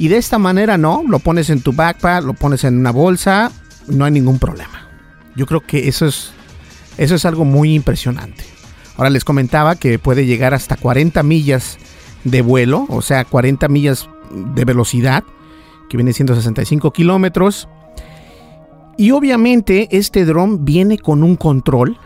Y 0.01 0.07
de 0.07 0.17
esta 0.17 0.39
manera, 0.39 0.79
no, 0.79 1.03
lo 1.07 1.19
pones 1.19 1.51
en 1.51 1.61
tu 1.61 1.73
backpack, 1.73 2.23
lo 2.23 2.33
pones 2.33 2.63
en 2.63 2.75
una 2.75 2.89
bolsa, 2.89 3.51
no 3.85 4.03
hay 4.03 4.11
ningún 4.11 4.39
problema. 4.39 4.89
Yo 5.35 5.45
creo 5.45 5.61
que 5.61 5.87
eso 5.87 6.07
es, 6.07 6.31
eso 6.97 7.13
es 7.13 7.23
algo 7.23 7.45
muy 7.45 7.75
impresionante. 7.75 8.43
Ahora 8.97 9.11
les 9.11 9.23
comentaba 9.23 9.75
que 9.75 9.99
puede 9.99 10.25
llegar 10.25 10.55
hasta 10.55 10.75
40 10.75 11.21
millas 11.21 11.77
de 12.23 12.41
vuelo, 12.41 12.87
o 12.89 13.03
sea, 13.03 13.25
40 13.25 13.67
millas 13.67 14.09
de 14.31 14.65
velocidad, 14.65 15.23
que 15.87 15.97
viene 15.97 16.13
siendo 16.13 16.33
65 16.33 16.91
kilómetros. 16.93 17.67
Y 18.97 19.11
obviamente 19.11 19.87
este 19.91 20.25
dron 20.25 20.65
viene 20.65 20.97
con 20.97 21.21
un 21.21 21.35
control 21.35 21.99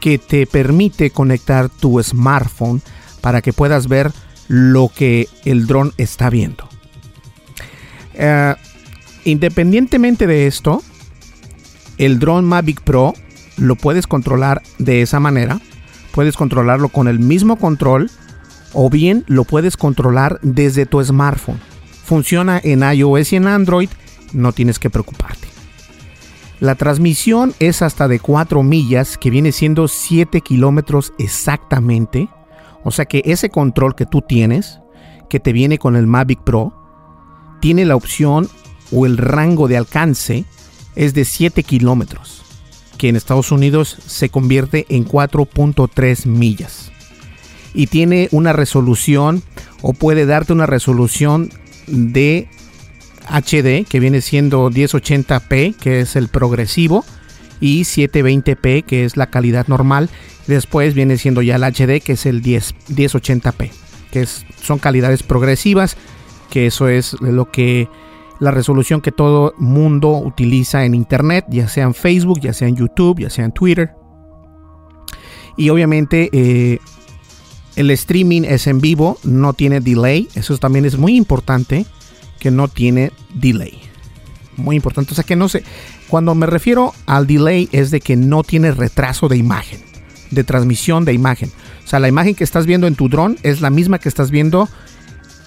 que 0.00 0.16
te 0.16 0.46
permite 0.46 1.10
conectar 1.10 1.68
tu 1.68 2.02
smartphone 2.02 2.80
para 3.20 3.42
que 3.42 3.52
puedas 3.52 3.86
ver 3.86 4.12
lo 4.48 4.88
que 4.88 5.28
el 5.44 5.66
dron 5.66 5.92
está 5.98 6.30
viendo. 6.30 6.69
Eh, 8.22 8.54
independientemente 9.24 10.26
de 10.26 10.46
esto, 10.46 10.82
el 11.96 12.18
dron 12.18 12.44
Mavic 12.44 12.82
Pro 12.82 13.14
lo 13.56 13.76
puedes 13.76 14.06
controlar 14.06 14.60
de 14.78 15.00
esa 15.00 15.20
manera. 15.20 15.58
Puedes 16.12 16.36
controlarlo 16.36 16.90
con 16.90 17.08
el 17.08 17.18
mismo 17.18 17.56
control 17.56 18.10
o 18.74 18.90
bien 18.90 19.24
lo 19.26 19.44
puedes 19.44 19.76
controlar 19.78 20.38
desde 20.42 20.84
tu 20.84 21.02
smartphone. 21.02 21.60
Funciona 22.04 22.60
en 22.62 22.82
iOS 22.82 23.32
y 23.32 23.36
en 23.36 23.46
Android, 23.46 23.88
no 24.34 24.52
tienes 24.52 24.78
que 24.78 24.90
preocuparte. 24.90 25.48
La 26.58 26.74
transmisión 26.74 27.54
es 27.58 27.80
hasta 27.80 28.06
de 28.06 28.20
4 28.20 28.62
millas, 28.62 29.16
que 29.16 29.30
viene 29.30 29.50
siendo 29.50 29.88
7 29.88 30.42
kilómetros 30.42 31.14
exactamente. 31.18 32.28
O 32.84 32.90
sea 32.90 33.06
que 33.06 33.22
ese 33.24 33.48
control 33.48 33.94
que 33.94 34.04
tú 34.04 34.20
tienes, 34.20 34.78
que 35.30 35.40
te 35.40 35.54
viene 35.54 35.78
con 35.78 35.96
el 35.96 36.06
Mavic 36.06 36.42
Pro, 36.44 36.79
tiene 37.60 37.84
la 37.84 37.96
opción 37.96 38.48
o 38.92 39.06
el 39.06 39.16
rango 39.16 39.68
de 39.68 39.76
alcance 39.76 40.44
es 40.96 41.14
de 41.14 41.24
7 41.24 41.62
kilómetros, 41.62 42.42
que 42.98 43.08
en 43.08 43.16
Estados 43.16 43.52
Unidos 43.52 43.96
se 44.06 44.28
convierte 44.28 44.86
en 44.88 45.06
4.3 45.06 46.26
millas. 46.26 46.90
Y 47.72 47.86
tiene 47.86 48.28
una 48.32 48.52
resolución 48.52 49.42
o 49.80 49.92
puede 49.92 50.26
darte 50.26 50.52
una 50.52 50.66
resolución 50.66 51.50
de 51.86 52.48
HD, 53.28 53.86
que 53.88 54.00
viene 54.00 54.20
siendo 54.20 54.70
1080p, 54.70 55.76
que 55.76 56.00
es 56.00 56.16
el 56.16 56.28
progresivo, 56.28 57.04
y 57.60 57.82
720p, 57.82 58.84
que 58.84 59.04
es 59.04 59.16
la 59.16 59.28
calidad 59.28 59.68
normal. 59.68 60.10
Después 60.46 60.94
viene 60.94 61.16
siendo 61.18 61.42
ya 61.42 61.56
el 61.56 61.62
HD, 61.62 62.02
que 62.02 62.12
es 62.12 62.26
el 62.26 62.42
10, 62.42 62.74
1080p, 62.88 63.70
que 64.10 64.22
es, 64.22 64.44
son 64.62 64.78
calidades 64.78 65.22
progresivas, 65.22 65.96
que 66.50 66.66
eso 66.66 66.88
es 66.88 67.18
lo 67.20 67.50
que 67.50 67.88
la 68.40 68.50
resolución 68.50 69.00
que 69.00 69.12
todo 69.12 69.54
mundo 69.58 70.18
utiliza 70.18 70.84
en 70.84 70.94
internet, 70.94 71.44
ya 71.48 71.68
sea 71.68 71.84
en 71.84 71.94
Facebook, 71.94 72.40
ya 72.40 72.52
sea 72.52 72.68
en 72.68 72.76
YouTube, 72.76 73.20
ya 73.20 73.30
sea 73.30 73.44
en 73.44 73.52
Twitter. 73.52 73.92
Y 75.56 75.68
obviamente 75.68 76.30
eh, 76.32 76.78
el 77.76 77.90
streaming 77.90 78.42
es 78.42 78.66
en 78.66 78.80
vivo, 78.80 79.18
no 79.24 79.52
tiene 79.52 79.80
delay, 79.80 80.28
eso 80.34 80.56
también 80.58 80.86
es 80.86 80.98
muy 80.98 81.16
importante 81.16 81.86
que 82.38 82.50
no 82.50 82.68
tiene 82.68 83.12
delay. 83.34 83.78
Muy 84.56 84.76
importante. 84.76 85.12
O 85.12 85.14
sea 85.14 85.24
que 85.24 85.36
no 85.36 85.48
sé. 85.48 85.62
Cuando 86.08 86.34
me 86.34 86.46
refiero 86.46 86.92
al 87.06 87.26
delay 87.26 87.68
es 87.72 87.90
de 87.90 88.00
que 88.00 88.16
no 88.16 88.42
tiene 88.42 88.72
retraso 88.72 89.28
de 89.28 89.36
imagen. 89.36 89.80
De 90.30 90.44
transmisión 90.44 91.04
de 91.04 91.12
imagen. 91.12 91.50
O 91.84 91.88
sea, 91.88 91.98
la 91.98 92.08
imagen 92.08 92.34
que 92.34 92.44
estás 92.44 92.66
viendo 92.66 92.86
en 92.86 92.94
tu 92.94 93.08
dron 93.08 93.38
es 93.42 93.60
la 93.60 93.70
misma 93.70 93.98
que 93.98 94.08
estás 94.08 94.30
viendo 94.30 94.68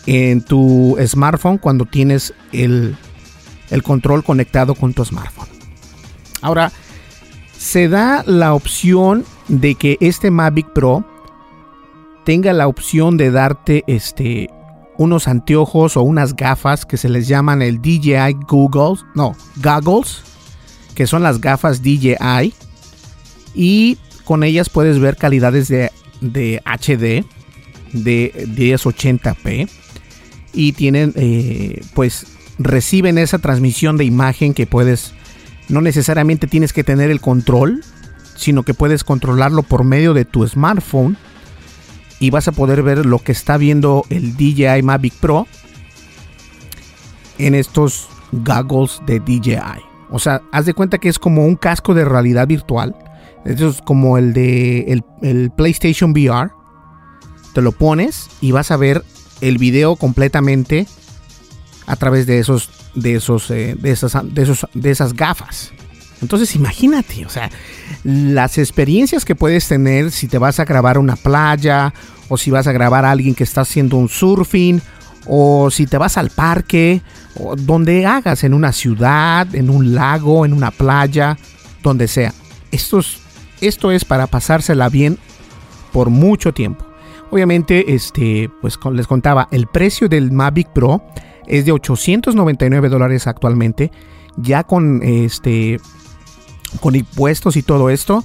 en 0.05 0.41
tu 0.41 0.97
smartphone 1.05 1.57
cuando 1.57 1.85
tienes 1.85 2.33
el, 2.51 2.95
el 3.69 3.83
control 3.83 4.23
conectado 4.23 4.75
con 4.75 4.93
tu 4.93 5.05
smartphone. 5.05 5.47
Ahora, 6.41 6.71
se 7.57 7.87
da 7.87 8.23
la 8.25 8.53
opción 8.53 9.23
de 9.47 9.75
que 9.75 9.97
este 10.01 10.31
Mavic 10.31 10.67
Pro 10.73 11.05
tenga 12.25 12.53
la 12.53 12.67
opción 12.67 13.17
de 13.17 13.31
darte 13.31 13.83
este 13.87 14.49
unos 14.97 15.27
anteojos 15.27 15.97
o 15.97 16.01
unas 16.03 16.35
gafas 16.35 16.85
que 16.85 16.97
se 16.97 17.09
les 17.09 17.27
llaman 17.27 17.61
el 17.61 17.81
DJI 17.81 18.37
Google, 18.47 19.01
no, 19.15 19.35
Goggles, 19.55 20.21
que 20.93 21.07
son 21.07 21.23
las 21.23 21.41
gafas 21.41 21.81
DJI. 21.81 22.53
Y 23.55 23.97
con 24.23 24.43
ellas 24.43 24.69
puedes 24.69 24.99
ver 24.99 25.17
calidades 25.17 25.67
de, 25.67 25.91
de 26.21 26.61
HD 26.65 27.25
de 27.93 28.33
1080p. 28.33 29.69
Y 30.53 30.73
tienen, 30.73 31.13
eh, 31.15 31.81
pues, 31.93 32.27
reciben 32.59 33.17
esa 33.17 33.39
transmisión 33.39 33.97
de 33.97 34.05
imagen 34.05 34.53
que 34.53 34.67
puedes, 34.67 35.13
no 35.69 35.81
necesariamente 35.81 36.47
tienes 36.47 36.73
que 36.73 36.83
tener 36.83 37.09
el 37.11 37.21
control, 37.21 37.83
sino 38.35 38.63
que 38.63 38.73
puedes 38.73 39.03
controlarlo 39.03 39.63
por 39.63 39.83
medio 39.83 40.13
de 40.13 40.25
tu 40.25 40.47
smartphone 40.47 41.17
y 42.19 42.29
vas 42.29 42.47
a 42.47 42.51
poder 42.51 42.83
ver 42.83 43.05
lo 43.05 43.19
que 43.19 43.31
está 43.31 43.57
viendo 43.57 44.05
el 44.09 44.35
DJI 44.37 44.81
Mavic 44.83 45.13
Pro 45.15 45.47
en 47.37 47.55
estos 47.55 48.07
goggles 48.31 49.01
de 49.05 49.19
DJI. 49.19 49.81
O 50.09 50.19
sea, 50.19 50.41
haz 50.51 50.65
de 50.65 50.73
cuenta 50.73 50.99
que 50.99 51.09
es 51.09 51.19
como 51.19 51.45
un 51.45 51.55
casco 51.55 51.93
de 51.93 52.05
realidad 52.05 52.47
virtual. 52.47 52.95
Eso 53.45 53.69
es 53.69 53.81
como 53.81 54.17
el 54.17 54.33
de 54.33 55.01
el, 55.21 55.51
PlayStation 55.51 56.11
VR. 56.11 56.51
Te 57.53 57.61
lo 57.61 57.71
pones 57.71 58.29
y 58.39 58.51
vas 58.51 58.71
a 58.71 58.77
ver 58.77 59.03
el 59.43 59.58
video 59.58 59.95
completamente 59.95 60.88
a 61.86 61.95
través 61.95 62.25
de 62.25 62.39
esos 62.39 62.69
de 62.95 63.15
esos 63.15 63.51
eh, 63.51 63.75
de 63.77 63.91
esas 63.91 64.13
de 64.34 64.43
esos 64.43 64.67
de 64.73 64.91
esas 64.91 65.13
gafas. 65.13 65.71
Entonces 66.21 66.56
imagínate, 66.56 67.25
o 67.25 67.29
sea, 67.29 67.49
las 68.06 68.58
experiencias 68.58 69.25
que 69.25 69.36
puedes 69.36 69.67
tener 69.67 70.12
si 70.12 70.29
te 70.29 70.38
vas 70.38 70.60
a 70.62 70.65
grabar 70.65 70.97
una 70.97 71.17
playa 71.17 71.93
o 72.29 72.38
si 72.38 72.49
vas 72.49 72.67
a 72.67 72.71
grabar 72.71 73.03
a 73.03 73.12
alguien 73.12 73.36
que 73.36 73.43
está 73.43 73.62
haciendo 73.62 73.97
un 73.97 74.08
surfing 74.08 74.82
o 75.25 75.69
si 75.69 75.86
te 75.86 75.97
vas 75.97 76.17
al 76.17 76.29
parque 76.29 77.01
o 77.36 77.58
donde 77.58 78.06
hagas 78.06 78.45
en 78.45 78.53
una 78.53 78.71
ciudad, 78.71 79.53
en 79.53 79.69
un 79.69 79.93
lago, 79.93 80.45
en 80.45 80.53
una 80.53 80.71
playa, 80.71 81.38
donde 81.82 82.08
sea. 82.08 82.34
Esto 82.71 82.99
es, 82.99 83.17
esto 83.60 83.91
es 83.91 84.06
para 84.06 84.27
pasársela 84.27 84.88
bien 84.88 85.17
por 85.91 86.10
mucho 86.10 86.53
tiempo. 86.53 86.92
Obviamente, 87.34 87.96
este, 87.96 88.52
pues 88.62 88.78
les 88.91 89.08
contaba, 89.08 89.48
el 89.50 89.65
precio 89.65 90.08
del 90.08 90.32
Mavic 90.32 90.67
Pro 90.69 91.04
es 91.48 91.65
de 91.65 91.72
899 91.72 92.89
dólares 92.89 93.26
actualmente, 93.26 93.89
ya 94.38 94.63
con 94.65 95.02
este 95.02 95.80
con 96.80 96.96
impuestos 96.96 97.56
y 97.56 97.63
todo 97.63 97.89
esto, 97.89 98.24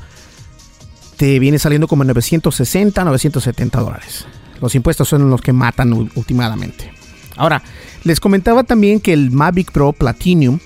te 1.17 1.39
viene 1.39 1.59
saliendo 1.59 1.89
como 1.89 2.05
960, 2.05 3.03
970 3.03 3.81
dólares. 3.81 4.27
Los 4.61 4.75
impuestos 4.75 5.09
son 5.09 5.31
los 5.31 5.41
que 5.41 5.55
matan 5.55 5.95
últimamente. 5.95 6.93
Ahora, 7.39 7.63
les 8.05 8.21
comentaba 8.21 8.63
también 8.65 9.01
que 9.01 9.15
el 9.15 9.31
Mavic 9.31 9.73
Pro 9.73 9.95
Platinum 9.95 10.59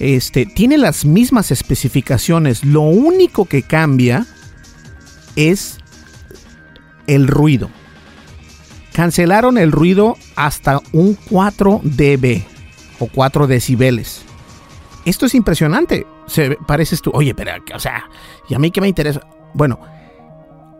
este, 0.00 0.44
tiene 0.44 0.76
las 0.76 1.04
mismas 1.04 1.52
especificaciones. 1.52 2.64
Lo 2.64 2.80
único 2.80 3.44
que 3.44 3.62
cambia 3.62 4.26
es 5.36 5.79
el 7.14 7.28
ruido. 7.28 7.70
Cancelaron 8.92 9.58
el 9.58 9.72
ruido 9.72 10.16
hasta 10.36 10.80
un 10.92 11.16
4 11.30 11.80
dB 11.84 12.42
o 12.98 13.06
4 13.06 13.46
decibeles. 13.46 14.22
Esto 15.04 15.26
es 15.26 15.34
impresionante 15.34 16.06
se 16.30 16.56
pareces 16.66 17.02
tú, 17.02 17.10
oye, 17.12 17.34
pero, 17.34 17.52
o 17.74 17.78
sea, 17.78 18.08
¿y 18.48 18.54
a 18.54 18.58
mí 18.58 18.70
qué 18.70 18.80
me 18.80 18.88
interesa? 18.88 19.20
Bueno, 19.52 19.80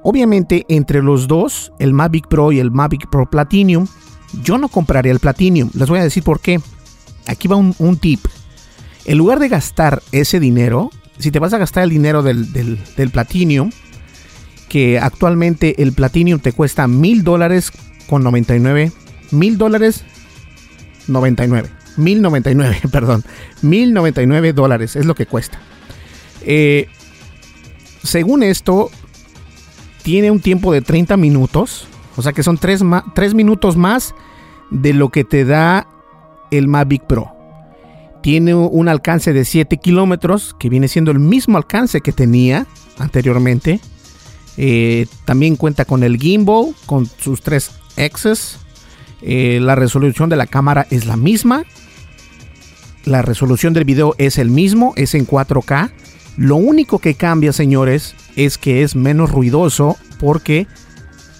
obviamente 0.02 0.64
entre 0.68 1.02
los 1.02 1.26
dos, 1.26 1.72
el 1.78 1.92
Mavic 1.92 2.28
Pro 2.28 2.52
y 2.52 2.60
el 2.60 2.70
Mavic 2.70 3.10
Pro 3.10 3.28
Platinum, 3.28 3.86
yo 4.42 4.58
no 4.58 4.68
compraría 4.68 5.12
el 5.12 5.18
Platinum. 5.18 5.70
Les 5.74 5.88
voy 5.88 5.98
a 5.98 6.04
decir 6.04 6.22
por 6.22 6.40
qué. 6.40 6.60
Aquí 7.26 7.48
va 7.48 7.56
un, 7.56 7.96
tip. 7.96 8.24
En 9.04 9.18
lugar 9.18 9.40
de 9.40 9.48
gastar 9.48 10.02
ese 10.12 10.38
dinero, 10.38 10.90
si 11.18 11.30
te 11.30 11.40
vas 11.40 11.52
a 11.52 11.58
gastar 11.58 11.82
el 11.82 11.90
dinero 11.90 12.22
del, 12.22 12.52
del, 12.52 13.10
Platinum, 13.10 13.70
que 14.70 15.00
actualmente 15.00 15.82
el 15.82 15.92
Platinum 15.92 16.38
te 16.38 16.52
cuesta 16.52 16.86
mil 16.86 17.24
dólares 17.24 17.72
con 18.06 18.22
99, 18.22 18.92
mil 19.32 19.58
dólares 19.58 20.04
99. 21.08 21.68
1099, 21.96 22.78
perdón. 22.92 23.24
1099 23.62 24.52
dólares 24.52 24.94
es 24.94 25.06
lo 25.06 25.16
que 25.16 25.26
cuesta. 25.26 25.58
Eh, 26.42 26.86
según 28.04 28.44
esto, 28.44 28.90
tiene 30.04 30.30
un 30.30 30.40
tiempo 30.40 30.72
de 30.72 30.82
30 30.82 31.16
minutos. 31.16 31.88
O 32.16 32.22
sea 32.22 32.32
que 32.32 32.44
son 32.44 32.56
3, 32.56 32.82
3 33.12 33.34
minutos 33.34 33.76
más 33.76 34.14
de 34.70 34.92
lo 34.92 35.08
que 35.08 35.24
te 35.24 35.44
da 35.44 35.88
el 36.52 36.68
Mavic 36.68 37.02
Pro. 37.06 37.32
Tiene 38.22 38.54
un 38.54 38.88
alcance 38.88 39.32
de 39.32 39.44
7 39.44 39.78
kilómetros, 39.78 40.54
que 40.60 40.68
viene 40.68 40.86
siendo 40.86 41.10
el 41.10 41.18
mismo 41.18 41.56
alcance 41.56 42.02
que 42.02 42.12
tenía 42.12 42.66
anteriormente. 42.98 43.80
Eh, 44.62 45.06
también 45.24 45.56
cuenta 45.56 45.86
con 45.86 46.02
el 46.02 46.18
gimbal, 46.18 46.74
con 46.84 47.06
sus 47.06 47.40
tres 47.40 47.70
X's. 47.96 48.58
Eh, 49.22 49.58
la 49.60 49.74
resolución 49.74 50.28
de 50.28 50.36
la 50.36 50.46
cámara 50.46 50.86
es 50.90 51.06
la 51.06 51.16
misma 51.16 51.64
la 53.04 53.22
resolución 53.22 53.72
del 53.72 53.84
video 53.84 54.14
es 54.18 54.38
el 54.38 54.50
mismo, 54.50 54.92
es 54.96 55.14
en 55.14 55.26
4K. 55.26 55.90
Lo 56.36 56.56
único 56.56 56.98
que 56.98 57.14
cambia, 57.14 57.52
señores, 57.52 58.14
es 58.36 58.58
que 58.58 58.82
es 58.82 58.94
menos 58.94 59.30
ruidoso 59.30 59.96
porque 60.18 60.66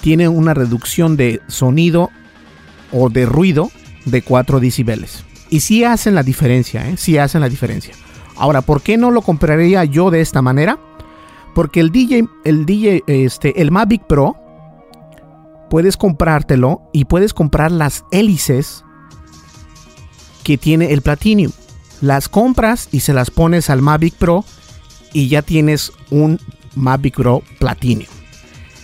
tiene 0.01 0.29
una 0.29 0.55
reducción 0.55 1.17
de 1.17 1.41
sonido 1.49 2.11
o 2.93 3.11
de 3.11 3.27
ruido 3.27 3.71
de 4.07 4.23
4 4.23 4.61
decibeles. 4.61 5.25
Y 5.51 5.61
sí 5.61 5.85
hacen 5.85 6.15
la 6.15 6.23
diferencia, 6.23 6.89
¿eh? 6.89 6.97
sí 6.97 7.19
hacen 7.19 7.41
la 7.41 7.49
diferencia. 7.49 7.95
Ahora, 8.37 8.63
¿por 8.63 8.81
qué 8.83 8.97
no 8.97 9.11
lo 9.11 9.21
compraría 9.21 9.85
yo 9.85 10.11
de 10.11 10.23
esta 10.23 10.41
manera? 10.41 10.79
Porque 11.55 11.81
el 11.81 11.91
DJ, 11.91 12.29
el 12.45 12.67
DJ, 12.67 13.05
este, 13.07 13.61
el 13.61 13.71
Mavic 13.71 14.07
Pro, 14.07 14.37
puedes 15.69 15.97
comprártelo 15.97 16.83
y 16.93 17.05
puedes 17.07 17.33
comprar 17.33 17.73
las 17.73 18.05
hélices 18.11 18.85
que 20.43 20.59
tiene 20.59 20.93
el 20.93 21.03
Platinum. 21.03 21.53
Las 22.01 22.29
compras 22.29 22.89
y 22.93 23.01
se 23.01 23.13
las 23.13 23.31
pones 23.31 23.71
al 23.71 23.83
Mavic 23.83 24.15
Pro 24.15 24.45
y 25.13 25.29
ya 25.29 25.43
tienes 25.43 25.93
un 26.11 26.41
Mavic 26.75 27.17
Pro 27.17 27.43
Platinum. 27.59 28.07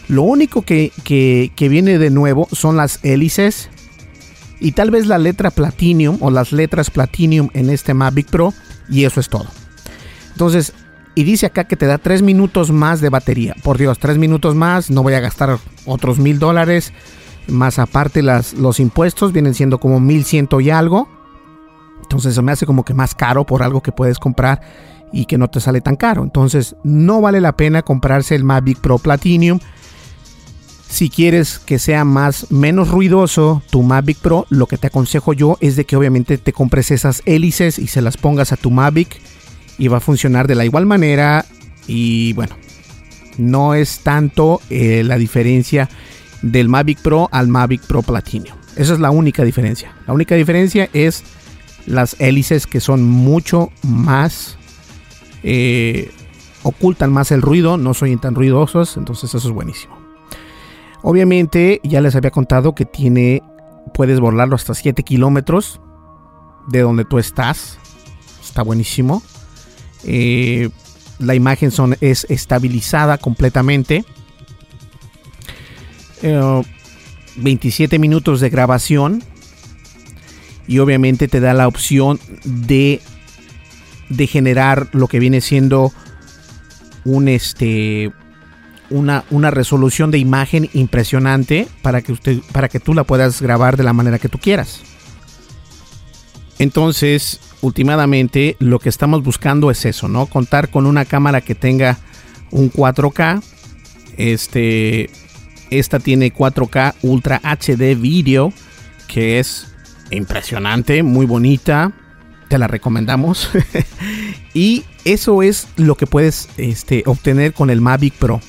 Lo 0.09 0.23
único 0.23 0.63
que, 0.63 0.93
viene 1.59 1.99
de 1.99 2.11
nuevo 2.11 2.49
son 2.53 2.77
las 2.77 3.01
hélices 3.05 3.69
y 4.61 4.73
tal 4.73 4.91
vez 4.91 5.07
la 5.07 5.19
letra 5.19 5.51
Platinum 5.51 6.19
o 6.21 6.31
las 6.31 6.53
letras 6.53 6.91
Platinum 6.91 7.49
en 7.55 7.71
este 7.71 7.95
Mavic 7.95 8.29
Pro 8.29 8.55
y 8.89 9.05
eso 9.05 9.21
es 9.21 9.29
todo. 9.29 9.47
Entonces, 10.33 10.73
y 11.17 11.25
dice 11.25 11.47
acá 11.47 11.65
que 11.65 11.77
te 11.77 11.87
da 11.87 11.97
3 11.97 12.21
minutos 12.21 12.71
más 12.71 13.01
de 13.01 13.09
batería. 13.09 13.57
Por 13.63 13.79
Dios, 13.79 13.99
3 13.99 14.19
minutos 14.19 14.55
más, 14.55 14.91
no 14.91 15.03
voy 15.03 15.15
a 15.15 15.21
gastar 15.21 15.59
otros 15.87 16.19
mil 16.19 16.39
dólares. 16.39 16.93
Más 17.49 17.79
aparte 17.79 18.23
los 18.23 18.81
impuestos 18.81 19.33
vienen 19.33 19.55
siendo 19.55 19.81
como 19.81 19.99
1100 19.99 20.49
y 20.61 20.69
algo. 20.69 21.09
Entonces 22.03 22.35
se 22.35 22.43
me 22.43 22.53
hace 22.53 22.67
como 22.67 22.85
que 22.85 22.93
más 22.93 23.15
caro 23.15 23.47
por 23.47 23.63
algo 23.63 23.83
que 23.83 23.93
puedes 23.93 24.19
comprar 24.19 24.61
y 25.11 25.25
que 25.25 25.39
no 25.39 25.49
te 25.49 25.59
sale 25.59 25.81
tan 25.81 25.97
caro. 25.97 26.23
Entonces 26.23 26.77
no 26.85 27.23
vale 27.23 27.41
la 27.41 27.57
pena 27.57 27.81
comprarse 27.81 28.35
el 28.35 28.45
Mavic 28.45 28.79
Pro 28.81 28.99
Platinum. 28.99 29.59
Si 30.87 31.09
quieres 31.09 31.59
que 31.59 31.79
sea 31.79 32.05
más 32.05 32.51
menos 32.51 32.89
ruidoso 32.89 33.63
tu 33.71 33.83
Mavic 33.83 34.19
Pro, 34.19 34.45
lo 34.51 34.67
que 34.67 34.77
te 34.77 34.89
aconsejo 34.89 35.33
yo 35.33 35.57
es 35.63 35.77
de 35.77 35.87
que 35.87 35.97
obviamente 35.97 36.37
te 36.37 36.53
compres 36.53 36.91
esas 36.91 37.23
hélices 37.25 37.79
y 37.79 37.87
se 37.87 38.03
las 38.03 38.19
pongas 38.19 38.53
a 38.53 38.59
tu 38.59 38.71
Mavic 38.71 39.19
y 39.79 39.89
va 39.89 39.99
a 39.99 40.01
funcionar 40.01 40.47
de 40.47 40.55
la 40.55 40.65
igual 40.65 40.87
manera 40.87 41.45
y 41.87 42.33
bueno, 42.33 42.57
no 43.39 43.75
es 43.75 44.01
tanto 44.01 44.61
eh, 44.71 45.03
la 45.05 45.19
diferencia 45.19 45.89
del 46.43 46.69
Mavic 46.69 47.01
Pro 47.01 47.29
al 47.33 47.49
Mavic 47.49 47.83
Pro 47.83 48.03
Platinum. 48.03 48.57
Esa 48.77 48.93
es 48.93 49.01
la 49.01 49.11
única 49.11 49.45
diferencia. 49.45 49.95
La 50.07 50.13
única 50.13 50.35
diferencia 50.35 50.89
es 50.93 51.25
las 51.87 52.17
hélices 52.19 52.67
que 52.67 52.81
son 52.81 53.05
mucho 53.05 53.71
más 53.83 54.59
eh, 55.43 56.11
ocultan 56.67 57.13
más 57.13 57.31
el 57.31 57.43
ruido, 57.43 57.77
no 57.77 57.95
son 57.95 58.19
tan 58.19 58.35
ruidosos, 58.35 58.97
entonces 58.97 59.33
eso 59.33 59.49
es 59.49 59.55
buenísimo. 59.55 59.97
Obviamente 61.03 61.81
ya 61.85 62.01
les 62.01 62.17
había 62.17 62.33
contado 62.33 62.75
que 62.75 62.85
tiene, 62.85 63.43
puedes 63.95 64.19
volarlo 64.19 64.57
hasta 64.57 64.75
7 64.75 65.05
kilómetros 65.05 65.81
de 66.67 66.81
donde 66.81 67.05
tú 67.05 67.19
estás, 67.19 67.79
está 68.43 68.63
buenísimo. 68.63 69.23
Eh, 70.07 70.71
la 71.19 71.35
imagen 71.35 71.71
son, 71.71 71.97
es 72.01 72.27
estabilizada 72.31 73.19
completamente. 73.19 74.05
27 77.37 77.97
eh, 77.97 77.99
minutos 77.99 78.41
de 78.41 78.49
grabación 78.49 79.23
y 80.67 80.79
obviamente 80.79 81.29
te 81.29 81.41
da 81.41 81.53
la 81.55 81.69
opción 81.69 82.19
de, 82.45 83.01
de 84.09 84.27
generar 84.27 84.89
lo 84.93 85.09
que 85.09 85.19
viene 85.19 85.41
siendo 85.41 85.93
un 87.05 87.29
este 87.29 88.13
una, 88.89 89.25
una, 89.31 89.51
resolución 89.51 90.11
de 90.11 90.19
imagen 90.19 90.71
impresionante 90.73 91.69
para 91.83 92.03
que 92.03 92.13
usted 92.13 92.39
para 92.53 92.69
que 92.69 92.81
tú 92.81 92.95
la 92.95 93.05
puedas 93.05 93.43
grabar 93.43 93.77
de 93.77 93.85
la 93.85 93.93
manera 93.93 94.19
que 94.19 94.29
tú 94.29 94.39
quieras. 94.39 94.81
Entonces, 96.59 97.41
últimamente 97.67 98.57
lo 98.59 98.79
que 98.79 98.89
estamos 98.89 99.23
buscando 99.23 99.71
es 99.71 99.85
eso, 99.85 100.09
¿no? 100.09 100.27
Contar 100.27 100.71
con 100.71 100.87
una 100.87 101.05
cámara 101.05 101.41
que 101.41 101.55
tenga 101.55 101.99
un 102.51 102.71
4K. 102.71 103.43
Este 104.17 105.11
esta 105.71 105.99
tiene 105.99 106.33
4K 106.33 106.95
Ultra 107.03 107.41
HD 107.43 108.01
Video, 108.01 108.53
que 109.09 109.41
es 109.41 109.75
impresionante, 110.11 111.03
muy 111.03 111.27
bonita, 111.27 111.93
te 112.49 112.59
la 112.59 112.69
recomendamos. 112.69 113.51
y 114.55 114.85
eso 115.05 115.43
es 115.43 115.69
lo 115.77 115.97
que 115.97 116.07
puedes 116.07 116.49
este, 116.57 117.03
obtener 117.07 117.53
con 117.53 117.71
el 117.71 117.81
Mavic 117.81 118.15
Pro. 118.15 118.41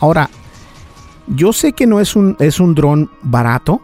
Ahora, 0.00 0.28
yo 1.28 1.52
sé 1.52 1.72
que 1.72 1.86
no 1.86 2.00
es 2.00 2.16
un, 2.16 2.36
es 2.40 2.58
un 2.58 2.74
dron 2.74 3.10
barato, 3.22 3.80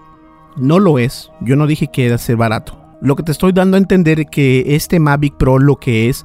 no 0.56 0.80
lo 0.80 0.98
es, 0.98 1.30
yo 1.40 1.54
no 1.54 1.68
dije 1.68 1.88
que 1.92 2.06
era 2.06 2.18
ser 2.18 2.36
barato. 2.36 2.85
Lo 3.00 3.16
que 3.16 3.22
te 3.22 3.32
estoy 3.32 3.52
dando 3.52 3.76
a 3.76 3.78
entender 3.78 4.26
que 4.26 4.76
este 4.76 4.98
Mavic 5.00 5.34
Pro 5.36 5.58
lo 5.58 5.76
que 5.76 6.08
es 6.08 6.24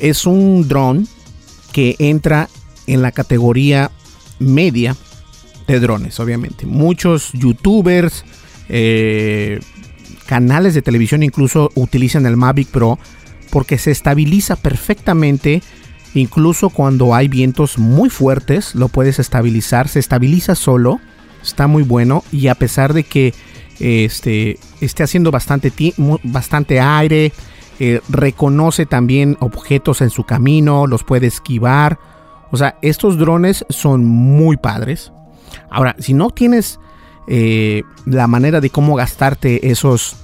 es 0.00 0.26
un 0.26 0.66
dron 0.68 1.06
que 1.72 1.96
entra 1.98 2.48
en 2.86 3.02
la 3.02 3.12
categoría 3.12 3.90
media 4.38 4.96
de 5.66 5.80
drones, 5.80 6.20
obviamente. 6.20 6.66
Muchos 6.66 7.32
youtubers, 7.32 8.24
eh, 8.68 9.60
canales 10.26 10.74
de 10.74 10.82
televisión 10.82 11.22
incluso 11.22 11.70
utilizan 11.74 12.26
el 12.26 12.36
Mavic 12.36 12.68
Pro 12.68 12.98
porque 13.50 13.78
se 13.78 13.90
estabiliza 13.90 14.56
perfectamente. 14.56 15.62
Incluso 16.14 16.70
cuando 16.70 17.14
hay 17.14 17.28
vientos 17.28 17.78
muy 17.78 18.08
fuertes, 18.10 18.74
lo 18.74 18.88
puedes 18.88 19.18
estabilizar. 19.18 19.88
Se 19.88 19.98
estabiliza 19.98 20.54
solo. 20.54 21.00
Está 21.42 21.66
muy 21.66 21.82
bueno. 21.82 22.24
Y 22.32 22.48
a 22.48 22.54
pesar 22.54 22.94
de 22.94 23.04
que 23.04 23.34
este, 23.80 24.58
esté 24.80 25.02
haciendo 25.02 25.30
bastante, 25.30 25.72
bastante 26.22 26.80
aire, 26.80 27.32
eh, 27.80 28.00
reconoce 28.08 28.86
también 28.86 29.36
objetos 29.40 30.00
en 30.00 30.10
su 30.10 30.24
camino, 30.24 30.86
los 30.86 31.04
puede 31.04 31.26
esquivar. 31.26 31.98
O 32.50 32.56
sea, 32.56 32.78
estos 32.82 33.18
drones 33.18 33.64
son 33.68 34.04
muy 34.04 34.56
padres. 34.56 35.12
Ahora, 35.70 35.96
si 35.98 36.14
no 36.14 36.30
tienes 36.30 36.78
eh, 37.26 37.82
la 38.06 38.26
manera 38.26 38.60
de 38.60 38.70
cómo 38.70 38.94
gastarte 38.94 39.70
esos, 39.70 40.16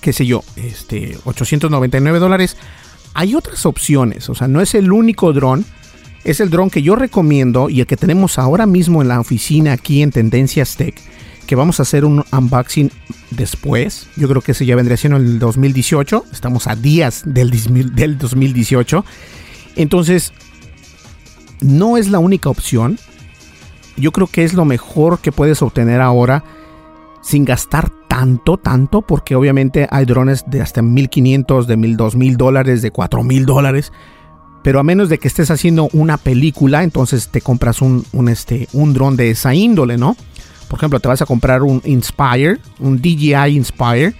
qué 0.00 0.12
sé 0.12 0.26
yo, 0.26 0.44
este, 0.56 1.18
899 1.24 2.18
dólares, 2.18 2.56
hay 3.14 3.34
otras 3.34 3.66
opciones. 3.66 4.28
O 4.28 4.34
sea, 4.34 4.46
no 4.46 4.60
es 4.60 4.74
el 4.74 4.92
único 4.92 5.32
dron. 5.32 5.64
Es 6.24 6.40
el 6.40 6.50
dron 6.50 6.70
que 6.70 6.82
yo 6.82 6.94
recomiendo 6.94 7.70
y 7.70 7.80
el 7.80 7.86
que 7.86 7.96
tenemos 7.96 8.38
ahora 8.38 8.66
mismo 8.66 9.02
en 9.02 9.08
la 9.08 9.18
oficina 9.18 9.72
aquí 9.72 10.02
en 10.02 10.12
Tendencias 10.12 10.76
Tech. 10.76 11.00
Que 11.48 11.56
vamos 11.56 11.80
a 11.80 11.82
hacer 11.82 12.04
un 12.04 12.24
unboxing 12.30 12.92
después. 13.30 14.06
Yo 14.16 14.28
creo 14.28 14.42
que 14.42 14.52
ese 14.52 14.66
ya 14.66 14.76
vendría 14.76 14.98
siendo 14.98 15.16
en 15.16 15.24
el 15.24 15.38
2018. 15.38 16.26
Estamos 16.30 16.66
a 16.66 16.76
días 16.76 17.22
del, 17.24 17.50
del 17.94 18.18
2018. 18.18 19.02
Entonces, 19.74 20.34
no 21.62 21.96
es 21.96 22.10
la 22.10 22.18
única 22.18 22.50
opción. 22.50 22.98
Yo 23.96 24.12
creo 24.12 24.26
que 24.26 24.44
es 24.44 24.52
lo 24.52 24.66
mejor 24.66 25.20
que 25.20 25.32
puedes 25.32 25.62
obtener 25.62 26.02
ahora 26.02 26.44
sin 27.22 27.46
gastar 27.46 27.90
tanto, 28.08 28.58
tanto, 28.58 29.00
porque 29.00 29.34
obviamente 29.34 29.88
hay 29.90 30.04
drones 30.04 30.44
de 30.48 30.60
hasta 30.60 30.82
1500, 30.82 31.66
de 31.66 31.76
1000, 31.78 31.96
2000 31.96 32.36
dólares, 32.36 32.82
de 32.82 32.90
4000 32.90 33.46
dólares. 33.46 33.90
Pero 34.62 34.80
a 34.80 34.82
menos 34.82 35.08
de 35.08 35.16
que 35.16 35.28
estés 35.28 35.50
haciendo 35.50 35.88
una 35.94 36.18
película, 36.18 36.82
entonces 36.82 37.28
te 37.28 37.40
compras 37.40 37.80
un, 37.80 38.04
este, 38.28 38.68
un 38.74 38.92
dron 38.92 39.16
de 39.16 39.30
esa 39.30 39.54
índole, 39.54 39.96
¿no? 39.96 40.14
Por 40.68 40.78
ejemplo, 40.78 41.00
te 41.00 41.08
vas 41.08 41.22
a 41.22 41.26
comprar 41.26 41.62
un 41.62 41.80
Inspire, 41.84 42.58
un 42.78 42.98
DJI 42.98 43.56
Inspire, 43.56 44.14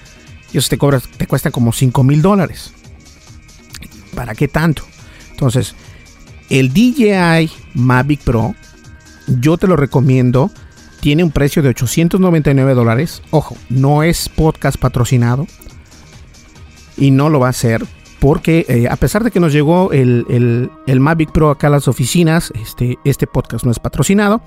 y 0.52 0.58
eso 0.58 0.68
te, 0.68 0.78
cobra, 0.78 1.00
te 1.00 1.26
cuesta 1.26 1.50
como 1.50 1.72
5000 1.72 2.22
dólares. 2.22 2.72
¿Para 4.14 4.34
qué 4.34 4.48
tanto? 4.48 4.82
Entonces, 5.30 5.74
el 6.50 6.72
DJI 6.72 7.50
Mavic 7.74 8.22
Pro, 8.22 8.54
yo 9.26 9.58
te 9.58 9.66
lo 9.66 9.76
recomiendo. 9.76 10.50
Tiene 11.00 11.22
un 11.22 11.30
precio 11.30 11.62
de 11.62 11.68
899 11.68 12.74
dólares. 12.74 13.22
Ojo, 13.30 13.56
no 13.68 14.02
es 14.02 14.28
podcast 14.28 14.78
patrocinado. 14.78 15.46
Y 16.96 17.12
no 17.12 17.28
lo 17.28 17.38
va 17.38 17.50
a 17.50 17.52
ser. 17.52 17.87
Porque 18.18 18.66
eh, 18.68 18.88
a 18.88 18.96
pesar 18.96 19.22
de 19.22 19.30
que 19.30 19.38
nos 19.38 19.52
llegó 19.52 19.92
el, 19.92 20.70
Mavic 20.87 21.30
Pro 21.30 21.50
acá 21.50 21.68
a 21.68 21.70
las 21.70 21.87
oficinas, 21.87 22.52
este, 22.61 22.98
este 23.04 23.28
podcast 23.28 23.64
no 23.64 23.70
es 23.70 23.78
patrocinado. 23.78 24.42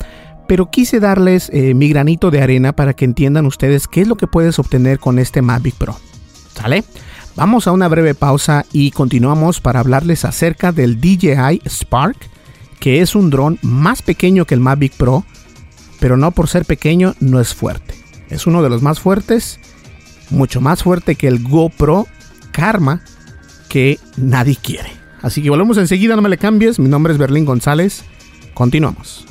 Pero 0.51 0.69
quise 0.69 0.99
darles 0.99 1.49
eh, 1.53 1.73
mi 1.73 1.87
granito 1.87 2.29
de 2.29 2.41
arena 2.41 2.73
para 2.73 2.93
que 2.93 3.05
entiendan 3.05 3.45
ustedes 3.45 3.87
qué 3.87 4.01
es 4.01 4.07
lo 4.09 4.17
que 4.17 4.27
puedes 4.27 4.59
obtener 4.59 4.99
con 4.99 5.17
este 5.17 5.41
Mavic 5.41 5.75
Pro. 5.75 5.95
¿Sale? 6.53 6.83
Vamos 7.37 7.67
a 7.67 7.71
una 7.71 7.87
breve 7.87 8.15
pausa 8.15 8.65
y 8.73 8.91
continuamos 8.91 9.61
para 9.61 9.79
hablarles 9.79 10.25
acerca 10.25 10.73
del 10.73 10.99
DJI 10.99 11.61
Spark, 11.65 12.17
que 12.81 12.99
es 12.99 13.15
un 13.15 13.29
dron 13.29 13.59
más 13.61 14.01
pequeño 14.01 14.43
que 14.43 14.53
el 14.53 14.59
Mavic 14.59 14.91
Pro, 14.97 15.23
pero 16.01 16.17
no 16.17 16.31
por 16.31 16.49
ser 16.49 16.65
pequeño 16.65 17.15
no 17.21 17.39
es 17.39 17.53
fuerte. 17.53 17.95
Es 18.29 18.45
uno 18.45 18.61
de 18.61 18.69
los 18.69 18.81
más 18.81 18.99
fuertes, 18.99 19.57
mucho 20.31 20.59
más 20.59 20.83
fuerte 20.83 21.15
que 21.15 21.29
el 21.29 21.41
GoPro 21.41 22.07
Karma 22.51 23.01
que 23.69 23.99
nadie 24.17 24.57
quiere. 24.61 24.91
Así 25.21 25.41
que 25.41 25.49
volvemos 25.49 25.77
enseguida, 25.77 26.17
no 26.17 26.21
me 26.21 26.27
le 26.27 26.37
cambies. 26.37 26.77
Mi 26.77 26.89
nombre 26.89 27.13
es 27.13 27.19
Berlín 27.19 27.45
González. 27.45 28.03
Continuamos. 28.53 29.30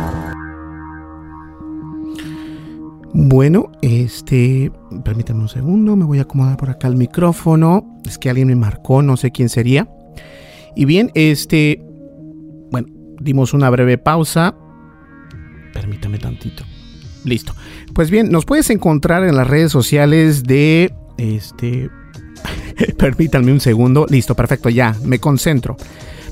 Bueno, 3.13 3.71
este, 3.81 4.71
permítanme 5.03 5.41
un 5.41 5.49
segundo, 5.49 5.95
me 5.95 6.05
voy 6.05 6.19
a 6.19 6.23
acomodar 6.23 6.57
por 6.57 6.69
acá 6.69 6.87
el 6.87 6.95
micrófono. 6.95 7.99
Es 8.05 8.17
que 8.17 8.29
alguien 8.29 8.47
me 8.47 8.55
marcó, 8.55 9.01
no 9.01 9.17
sé 9.17 9.31
quién 9.31 9.49
sería. 9.49 9.89
Y 10.75 10.85
bien, 10.85 11.11
este, 11.13 11.83
bueno, 12.71 12.87
dimos 13.19 13.53
una 13.53 13.69
breve 13.69 13.97
pausa. 13.97 14.55
Permítame 15.73 16.19
tantito. 16.19 16.63
Listo. 17.25 17.53
Pues 17.93 18.09
bien, 18.09 18.31
nos 18.31 18.45
puedes 18.45 18.69
encontrar 18.69 19.23
en 19.25 19.35
las 19.35 19.47
redes 19.47 19.71
sociales 19.71 20.43
de, 20.43 20.93
este, 21.17 21.89
permítanme 22.97 23.51
un 23.51 23.59
segundo. 23.59 24.05
Listo, 24.09 24.35
perfecto, 24.35 24.69
ya, 24.69 24.95
me 25.03 25.19
concentro. 25.19 25.75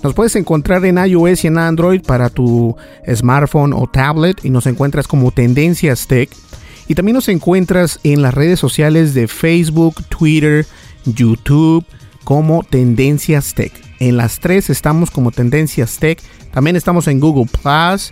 Nos 0.02 0.14
puedes 0.14 0.36
encontrar 0.38 0.86
en 0.86 0.98
iOS 0.98 1.44
y 1.44 1.48
en 1.48 1.58
Android 1.58 2.02
para 2.02 2.30
tu 2.30 2.76
smartphone 3.14 3.74
o 3.74 3.86
tablet 3.88 4.46
y 4.46 4.50
nos 4.50 4.66
encuentras 4.66 5.08
como 5.10 5.32
Tendencias 5.32 6.08
Tech. 6.08 6.30
Y 6.90 6.96
también 6.96 7.14
nos 7.14 7.30
encuentras 7.30 8.00
en 8.04 8.24
las 8.24 8.34
redes 8.34 8.60
sociales 8.60 9.14
de 9.14 9.28
Facebook, 9.28 10.04
Twitter, 10.10 10.66
YouTube 11.06 11.86
como 12.24 12.64
Tendencias 12.64 13.54
Tech. 13.54 13.72
En 14.00 14.18
las 14.18 14.40
tres 14.40 14.72
estamos 14.72 15.12
como 15.12 15.30
Tendencias 15.30 16.00
Tech. 16.00 16.20
También 16.52 16.76
estamos 16.76 17.08
en 17.08 17.20
Google 17.20 17.46
Plus. 17.46 18.12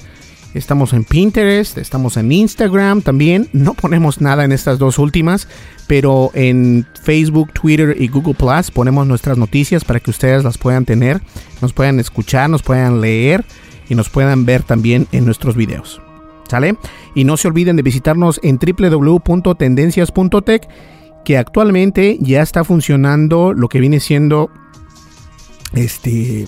Estamos 0.54 0.94
en 0.94 1.04
Pinterest, 1.04 1.78
estamos 1.80 2.18
en 2.18 2.32
Instagram 2.32 3.02
también. 3.02 3.50
No 3.52 3.74
ponemos 3.74 4.22
nada 4.22 4.46
en 4.46 4.52
estas 4.52 4.78
dos 4.78 5.00
últimas, 5.00 5.48
pero 5.88 6.30
en 6.36 6.86
Facebook, 7.04 7.54
Twitter 7.54 7.96
y 8.00 8.08
Google 8.10 8.36
Plus 8.36 8.70
ponemos 8.70 9.08
nuestras 9.08 9.40
noticias 9.40 9.84
para 9.84 10.00
que 10.00 10.12
ustedes 10.12 10.44
las 10.44 10.60
puedan 10.60 10.86
tener, 10.86 11.20
nos 11.64 11.74
puedan 11.74 12.00
escuchar, 12.00 12.48
nos 12.50 12.62
puedan 12.62 13.02
leer 13.02 13.44
y 13.90 13.96
nos 13.96 14.10
puedan 14.10 14.46
ver 14.46 14.62
también 14.62 15.08
en 15.12 15.26
nuestros 15.26 15.56
videos. 15.56 16.00
Y 17.16 17.24
no 17.24 17.38
se 17.38 17.48
olviden 17.48 17.76
de 17.76 17.84
visitarnos 17.84 18.40
en 18.44 18.60
www.tendencias.tech, 18.60 20.68
que 21.26 21.38
actualmente 21.38 22.18
ya 22.22 22.42
está 22.42 22.64
funcionando 22.64 23.54
lo 23.54 23.70
que 23.70 23.80
viene 23.80 24.00
siendo 24.00 24.50
este 25.74 26.48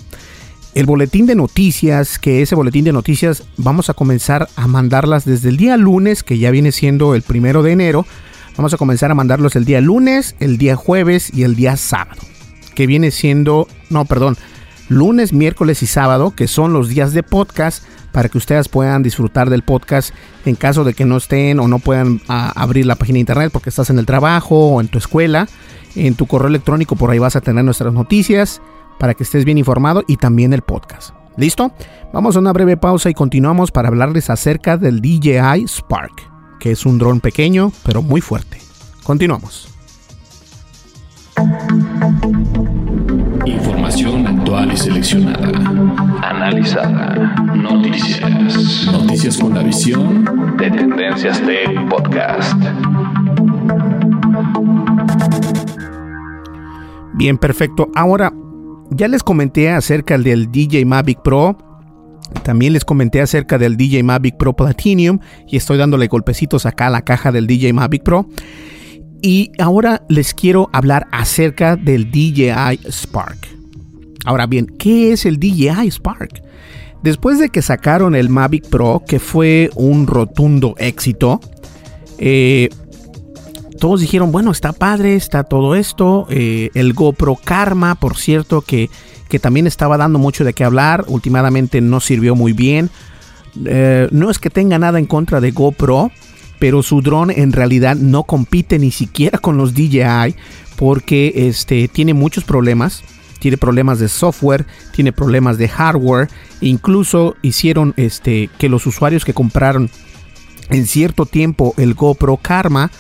el 0.76 0.86
boletín 0.86 1.26
de 1.26 1.36
noticias, 1.36 2.20
que 2.20 2.42
ese 2.42 2.56
boletín 2.56 2.86
de 2.86 2.94
noticias 2.94 3.44
vamos 3.58 3.90
a 3.90 3.94
comenzar 3.94 4.48
a 4.56 4.68
mandarlas 4.68 5.26
desde 5.26 5.50
el 5.50 5.58
día 5.58 5.78
lunes, 5.78 6.24
que 6.24 6.38
ya 6.38 6.52
viene 6.52 6.72
siendo 6.72 7.16
el 7.16 7.24
primero 7.24 7.64
de 7.64 7.72
enero. 7.72 8.06
Vamos 8.56 8.74
a 8.74 8.78
comenzar 8.78 9.12
a 9.12 9.16
mandarlos 9.16 9.56
el 9.56 9.66
día 9.66 9.82
lunes, 9.82 10.36
el 10.40 10.58
día 10.58 10.76
jueves 10.76 11.34
y 11.34 11.44
el 11.44 11.56
día 11.56 11.76
sábado, 11.76 12.22
que 12.76 12.88
viene 12.88 13.12
siendo, 13.12 13.68
no, 13.90 14.06
perdón, 14.06 14.38
lunes, 14.90 15.32
miércoles 15.32 15.82
y 15.84 15.88
sábado, 15.88 16.32
que 16.36 16.48
son 16.48 16.74
los 16.74 16.90
días 16.90 17.14
de 17.14 17.24
podcast 17.24 17.84
para 18.12 18.28
que 18.28 18.38
ustedes 18.38 18.68
puedan 18.68 19.04
disfrutar 19.04 19.50
del 19.50 19.64
podcast 19.64 20.14
en 20.46 20.56
caso 20.56 20.84
de 20.84 20.94
que 20.94 21.06
no 21.06 21.18
estén 21.18 21.60
o 21.60 21.68
no 21.68 21.80
puedan 21.80 22.22
ah, 22.28 22.52
abrir 22.56 22.86
la 22.86 22.96
página 22.96 23.16
de 23.16 23.22
internet 23.22 23.52
porque 23.54 23.70
estás 23.70 23.90
en 23.90 24.00
el 24.00 24.06
trabajo 24.06 24.72
o 24.72 24.82
en 24.82 24.88
tu 24.88 24.98
escuela. 24.98 25.48
En 25.96 26.16
tu 26.16 26.28
correo 26.28 26.50
electrónico 26.50 26.96
por 26.96 27.10
ahí 27.12 27.20
vas 27.20 27.36
a 27.36 27.42
tener 27.42 27.64
nuestras 27.64 27.94
noticias 27.94 28.62
para 29.00 29.14
que 29.14 29.24
estés 29.24 29.46
bien 29.46 29.58
informado 29.58 30.04
y 30.08 30.18
también 30.18 30.54
el 30.54 30.62
podcast. 30.62 31.12
¿Listo? 31.38 31.72
Vamos 32.12 32.36
a 32.36 32.40
una 32.40 32.52
breve 32.52 32.76
pausa 32.76 33.10
y 33.10 33.14
continuamos 33.14 33.72
para 33.72 33.88
hablarles 33.88 34.30
acerca 34.30 34.78
del 34.78 35.00
DJI 35.02 35.68
Spark, 35.68 36.30
que 36.60 36.72
es 36.72 36.86
un 36.86 36.98
dron 36.98 37.22
pequeño 37.22 37.72
pero 37.86 38.02
muy 38.02 38.22
fuerte. 38.22 38.60
Continuamos. 39.04 39.70
Información 44.00 44.40
actual 44.40 44.72
y 44.72 44.78
seleccionada. 44.78 45.60
Analizada. 46.22 47.36
Noticias. 47.54 48.86
Noticias 48.94 49.38
con 49.38 49.54
la 49.54 49.62
visión 49.62 50.56
de 50.58 50.72
Tendencias 50.72 51.42
Tech 51.42 51.90
Podcast. 51.90 52.54
Bien, 57.16 57.38
perfecto. 57.38 57.90
Ahora, 57.94 58.32
ya 58.92 59.10
les 59.10 59.22
comenté 59.22 59.70
acerca 59.70 60.18
del 60.18 60.50
DJ 60.50 60.86
Mavic 60.86 61.22
Pro. 61.22 61.58
También 62.44 62.72
les 62.72 62.86
comenté 62.86 63.20
acerca 63.20 63.58
del 63.58 63.76
DJ 63.76 64.04
Mavic 64.04 64.38
Pro 64.38 64.56
Platinum 64.56 65.20
y 65.46 65.58
estoy 65.58 65.78
dándole 65.78 66.08
golpecitos 66.08 66.66
acá 66.66 66.88
a 66.88 66.90
la 66.90 67.02
caja 67.02 67.34
del 67.34 67.48
DJ 67.48 67.74
Mavic 67.74 68.04
Pro. 68.04 68.30
Y 69.22 69.52
ahora 69.60 70.04
les 70.08 70.34
quiero 70.34 70.70
hablar 70.72 71.06
acerca 71.12 71.76
del 71.76 72.10
DJI 72.10 72.80
Spark. 72.90 73.59
Ahora 74.26 74.48
bien, 74.48 74.68
¿qué 74.78 75.14
es 75.14 75.26
el 75.26 75.40
DJI 75.40 75.88
Spark? 75.92 76.44
Después 77.02 77.40
de 77.40 77.50
que 77.50 77.62
sacaron 77.62 78.16
el 78.16 78.30
Mavic 78.30 78.68
Pro, 78.68 79.04
que 79.08 79.20
fue 79.20 79.70
un 79.76 80.06
rotundo 80.06 80.76
éxito, 80.78 81.40
eh, 82.18 82.70
todos 83.80 84.02
dijeron, 84.02 84.32
bueno, 84.32 84.52
está 84.52 84.74
padre, 84.74 85.16
está 85.16 85.46
todo 85.46 85.76
esto. 85.76 86.28
Eh, 86.30 86.70
el 86.74 86.94
GoPro 86.94 87.38
Karma, 87.38 87.96
por 87.96 88.18
cierto, 88.18 88.62
que, 88.62 88.90
que, 89.30 89.40
también 89.40 89.68
estaba 89.68 89.98
dando 89.98 90.20
mucho 90.20 90.44
de 90.44 90.54
qué 90.54 90.66
hablar, 90.66 91.06
últimamente 91.08 91.80
no 91.80 92.02
sirvió 92.02 92.36
muy 92.36 92.52
bien. 92.52 92.90
Eh, 93.66 94.10
no 94.12 94.30
es 94.30 94.38
que 94.38 94.50
tenga 94.50 94.78
nada 94.78 95.00
en 95.00 95.06
contra 95.06 95.40
de 95.40 95.52
GoPro, 95.52 96.12
pero 96.60 96.84
su 96.84 97.02
dron 97.02 97.32
en 97.32 97.54
realidad 97.54 97.96
no 97.96 98.24
compite 98.24 98.78
ni 98.80 98.92
siquiera 98.92 99.40
con 99.40 99.56
los 99.56 99.74
DJI 99.74 100.36
porque 100.76 101.32
este, 101.48 101.88
tiene 101.88 102.14
muchos 102.14 102.44
problemas. 102.44 103.04
Tiene 103.40 103.58
problemas 103.58 104.00
de 104.00 104.10
software, 104.10 104.66
tiene 104.92 105.12
problemas 105.12 105.58
de 105.58 105.68
hardware. 105.68 106.28
Incluso 106.62 107.36
hicieron 107.42 107.94
este, 107.98 108.50
que 108.58 108.70
los 108.70 108.86
usuarios 108.86 109.26
que 109.26 109.34
compraron 109.34 109.90
en 110.70 110.86
cierto 110.86 111.26
tiempo 111.26 111.74
el 111.78 111.94
GoPro 111.94 112.38
Karma 112.38 112.92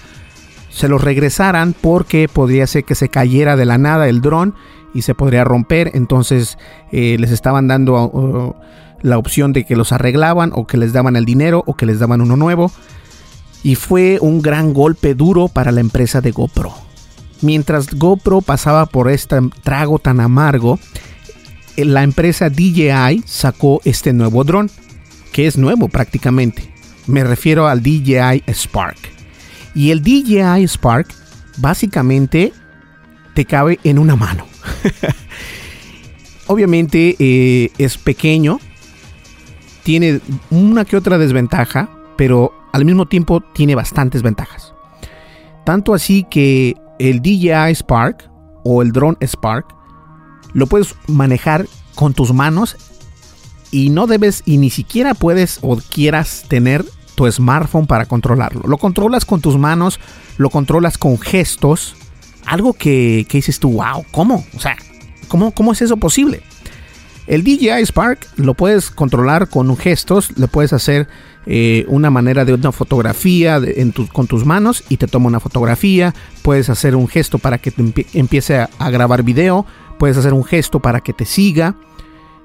se 0.69 0.87
los 0.87 1.03
regresaran 1.03 1.73
porque 1.79 2.27
podría 2.27 2.67
ser 2.67 2.83
que 2.83 2.95
se 2.95 3.09
cayera 3.09 3.55
de 3.55 3.65
la 3.65 3.77
nada 3.77 4.07
el 4.07 4.21
dron 4.21 4.55
y 4.93 5.01
se 5.01 5.15
podría 5.15 5.43
romper. 5.43 5.91
Entonces 5.93 6.57
eh, 6.91 7.17
les 7.19 7.31
estaban 7.31 7.67
dando 7.67 8.03
uh, 8.05 8.55
la 9.01 9.17
opción 9.17 9.53
de 9.53 9.65
que 9.65 9.75
los 9.75 9.91
arreglaban 9.91 10.51
o 10.53 10.67
que 10.67 10.77
les 10.77 10.93
daban 10.93 11.15
el 11.15 11.25
dinero 11.25 11.63
o 11.65 11.75
que 11.75 11.85
les 11.85 11.99
daban 11.99 12.21
uno 12.21 12.35
nuevo 12.35 12.71
y 13.63 13.75
fue 13.75 14.19
un 14.21 14.41
gran 14.41 14.73
golpe 14.73 15.15
duro 15.15 15.47
para 15.47 15.71
la 15.71 15.81
empresa 15.81 16.21
de 16.21 16.31
GoPro. 16.31 16.88
Mientras 17.41 17.93
GoPro 17.93 18.41
pasaba 18.41 18.85
por 18.85 19.09
este 19.09 19.37
trago 19.63 19.99
tan 19.99 20.19
amargo, 20.19 20.79
eh, 21.77 21.85
la 21.85 22.03
empresa 22.03 22.49
DJI 22.49 23.23
sacó 23.25 23.81
este 23.85 24.13
nuevo 24.13 24.43
dron, 24.43 24.69
que 25.31 25.47
es 25.47 25.57
nuevo 25.57 25.87
prácticamente. 25.87 26.69
Me 27.07 27.23
refiero 27.23 27.67
al 27.67 27.81
DJI 27.81 28.43
Spark. 28.53 28.97
Y 29.73 29.91
el 29.91 30.01
DJI 30.03 30.67
Spark 30.67 31.07
básicamente 31.57 32.51
te 33.33 33.45
cabe 33.45 33.79
en 33.83 33.99
una 33.99 34.15
mano. 34.15 34.45
Obviamente 36.47 37.15
eh, 37.19 37.71
es 37.77 37.97
pequeño, 37.97 38.59
tiene 39.83 40.19
una 40.49 40.83
que 40.83 40.97
otra 40.97 41.17
desventaja, 41.17 41.89
pero 42.17 42.51
al 42.73 42.85
mismo 42.85 43.07
tiempo 43.07 43.41
tiene 43.41 43.75
bastantes 43.75 44.21
ventajas. 44.21 44.73
Tanto 45.63 45.93
así 45.93 46.25
que 46.29 46.75
el 46.99 47.21
DJI 47.21 47.73
Spark 47.75 48.29
o 48.63 48.81
el 48.81 48.91
drone 48.91 49.17
Spark 49.25 49.65
lo 50.53 50.67
puedes 50.67 50.95
manejar 51.07 51.65
con 51.95 52.13
tus 52.13 52.33
manos 52.33 52.77
y 53.71 53.89
no 53.89 54.07
debes 54.07 54.43
y 54.45 54.57
ni 54.57 54.69
siquiera 54.69 55.13
puedes 55.13 55.59
o 55.61 55.77
quieras 55.77 56.45
tener 56.47 56.85
tu 57.15 57.29
smartphone 57.31 57.87
para 57.87 58.05
controlarlo. 58.05 58.61
Lo 58.65 58.77
controlas 58.77 59.25
con 59.25 59.41
tus 59.41 59.57
manos, 59.57 59.99
lo 60.37 60.49
controlas 60.49 60.97
con 60.97 61.19
gestos, 61.19 61.95
algo 62.45 62.73
que, 62.73 63.27
dices 63.29 63.59
tú, 63.59 63.73
wow, 63.73 64.05
¿cómo? 64.11 64.45
O 64.55 64.59
sea, 64.59 64.77
¿cómo, 65.27 65.51
¿cómo 65.51 65.73
es 65.73 65.81
eso 65.81 65.97
posible? 65.97 66.41
El 67.27 67.43
DJI 67.43 67.85
Spark 67.85 68.27
lo 68.37 68.55
puedes 68.55 68.89
controlar 68.89 69.49
con 69.49 69.75
gestos, 69.77 70.37
le 70.37 70.47
puedes 70.47 70.73
hacer 70.73 71.07
eh, 71.45 71.85
una 71.87 72.09
manera 72.09 72.45
de 72.45 72.53
una 72.53 72.71
fotografía 72.71 73.59
con 74.13 74.27
tus 74.27 74.45
manos 74.45 74.83
y 74.89 74.97
te 74.97 75.07
toma 75.07 75.27
una 75.27 75.39
fotografía. 75.39 76.13
Puedes 76.41 76.69
hacer 76.69 76.95
un 76.95 77.07
gesto 77.07 77.39
para 77.39 77.57
que 77.57 77.71
te 77.71 78.05
empiece 78.13 78.59
a, 78.59 78.89
grabar 78.89 79.23
video. 79.23 79.65
Puedes 79.97 80.17
hacer 80.17 80.33
un 80.33 80.43
gesto 80.43 80.79
para 80.79 81.01
que 81.01 81.13
te 81.13 81.25
siga. 81.25 81.75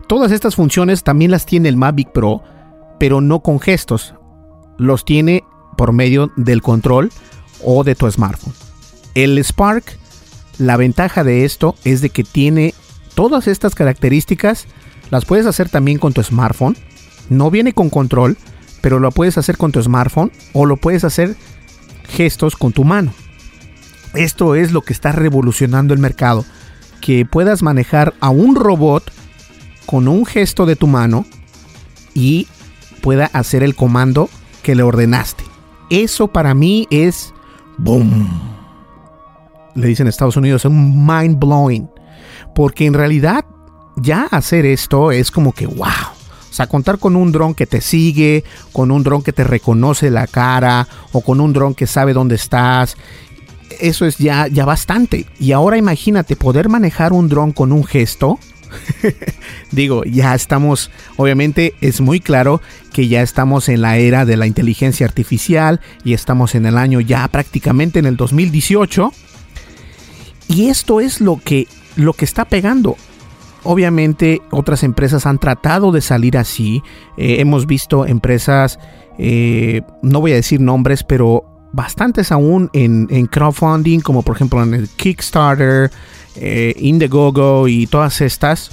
Todas 0.07 0.33
estas 0.33 0.57
funciones 0.57 1.03
también 1.03 1.31
las 1.31 1.47
tiene 1.47 1.69
el 1.69 1.77
Mavic 1.77 2.11
Pro, 2.13 2.43
pero 2.99 3.21
no 3.21 3.41
con 3.41 3.61
gestos. 3.61 4.15
Los 4.79 5.05
tiene 5.05 5.45
por 5.77 5.93
medio 5.93 6.31
del 6.37 6.63
control 6.63 7.11
o 7.63 7.85
de 7.85 7.95
tu 7.95 8.11
smartphone. 8.11 8.55
El 9.15 9.39
Spark, 9.39 9.99
la 10.59 10.77
ventaja 10.77 11.25
de 11.25 11.45
esto 11.45 11.75
es 11.85 12.01
de 12.01 12.11
que 12.11 12.25
tiene 12.25 12.75
todas 13.15 13.47
estas 13.49 13.75
características 13.75 14.67
las 15.11 15.25
puedes 15.25 15.47
hacer 15.47 15.69
también 15.69 15.99
con 15.99 16.13
tu 16.13 16.23
smartphone. 16.23 16.77
No 17.29 17.51
viene 17.51 17.73
con 17.73 17.91
control, 17.91 18.37
pero 18.85 19.01
lo 19.01 19.11
puedes 19.13 19.39
hacer 19.39 19.57
con 19.57 19.73
tu 19.73 19.83
smartphone 19.83 20.31
o 20.53 20.67
lo 20.67 20.77
puedes 20.77 21.05
hacer 21.05 21.37
gestos 22.07 22.55
con 22.55 22.75
tu 22.75 22.85
mano. 22.85 23.15
Esto 24.13 24.57
es 24.57 24.73
lo 24.73 24.83
que 24.83 24.93
está 24.93 25.11
revolucionando 25.11 25.95
el 25.95 26.01
mercado. 26.01 26.45
Que 27.01 27.25
puedas 27.25 27.63
manejar 27.63 28.13
a 28.21 28.29
un 28.29 28.55
robot 28.55 29.11
con 29.87 30.07
un 30.07 30.27
gesto 30.27 30.67
de 30.67 30.77
tu 30.77 30.87
mano 30.87 31.25
y 32.13 32.47
pueda 33.01 33.25
hacer 33.33 33.63
el 33.63 33.75
comando 33.75 34.29
que 34.63 34.75
le 34.75 34.83
ordenaste. 34.83 35.45
Eso 35.89 36.29
para 36.29 36.53
mí 36.53 36.87
es 36.91 37.33
boom. 37.79 38.29
Le 39.75 39.87
dicen 39.87 40.05
en 40.05 40.11
Estados 40.11 40.37
Unidos, 40.37 40.67
un 40.67 41.07
mind 41.07 41.39
blowing. 41.39 41.89
Porque 42.55 42.85
en 42.85 42.93
realidad 42.93 43.47
ya 43.97 44.25
hacer 44.25 44.67
esto 44.67 45.11
es 45.11 45.31
como 45.31 45.53
que 45.53 45.67
wow. 45.67 46.14
O 46.55 46.57
sea, 46.57 46.69
contar 46.69 47.01
con 47.01 47.17
un 47.17 47.33
dron 47.33 47.53
que 47.53 47.67
te 47.67 47.81
sigue, 47.81 48.45
con 48.73 48.93
un 48.93 49.03
dron 49.03 49.25
que 49.25 49.33
te 49.33 49.43
reconoce 49.43 50.09
la 50.09 50.29
cara 50.29 50.87
o 51.11 51.21
con 51.21 51.41
un 51.41 51.53
dron 51.53 51.75
que 51.75 51.89
sabe 51.89 52.13
dónde 52.13 52.37
estás. 52.37 52.97
Eso 53.81 54.07
es 54.07 54.19
ya, 54.19 54.47
ya 54.47 54.65
bastante. 54.65 55.27
Y 55.41 55.51
ahora 55.51 55.79
imagínate 55.79 56.37
poder 56.37 56.69
manejar 56.69 57.13
un 57.13 57.29
dron 57.29 57.51
con 57.51 57.73
un 57.73 57.83
gesto. 57.83 58.39
Digo, 59.73 60.05
ya 60.05 60.33
estamos, 60.37 60.93
obviamente 61.17 61.75
es 61.81 62.01
muy 62.01 62.21
claro 62.21 62.63
que 62.93 63.09
ya 63.09 63.21
estamos 63.21 63.69
en 63.69 63.83
la 63.83 63.97
era 63.97 64.25
de 64.25 64.37
la 64.37 64.47
inteligencia 64.47 65.07
artificial 65.07 65.81
y 66.05 66.13
estamos 66.13 66.55
en 66.55 66.67
el 66.67 66.79
año 66.79 67.01
ya 67.01 67.27
prácticamente 67.27 67.99
en 67.99 68.07
el 68.07 68.17
2018. 68.17 69.13
Y 70.47 70.69
esto 70.69 71.01
es 71.01 71.21
lo 71.21 71.37
que 71.37 71.67
lo 71.97 72.13
que 72.13 72.25
está 72.25 72.45
pegando. 72.45 72.97
Obviamente 73.65 74.43
otras 74.51 74.83
empresas 74.83 75.25
han 75.27 75.39
tratado 75.39 75.91
de 75.91 76.03
salir 76.03 76.37
así. 76.37 76.83
Eh, 77.17 77.37
hemos 77.41 77.67
visto 77.67 78.07
empresas, 78.07 78.79
eh, 79.19 79.81
no 80.03 80.21
voy 80.21 80.33
a 80.33 80.37
decir 80.37 80.61
nombres, 80.61 81.03
pero 81.03 81.45
bastantes 81.73 82.31
aún 82.31 82.69
en, 82.75 83.27
crowdfunding, 83.27 84.01
como 84.01 84.23
por 84.23 84.37
ejemplo 84.37 84.63
en 84.63 84.75
el 84.75 84.89
Kickstarter, 84.89 85.91
eh, 86.37 86.75
Indiegogo 86.79 87.67
y 87.67 87.87
todas 87.87 88.21
estas. 88.21 88.71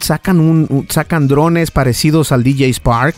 Sacan, 0.00 0.40
un, 0.40 0.86
sacan 0.88 1.28
drones 1.28 1.70
parecidos 1.70 2.32
al 2.32 2.42
DJ 2.42 2.72
Spark 2.72 3.16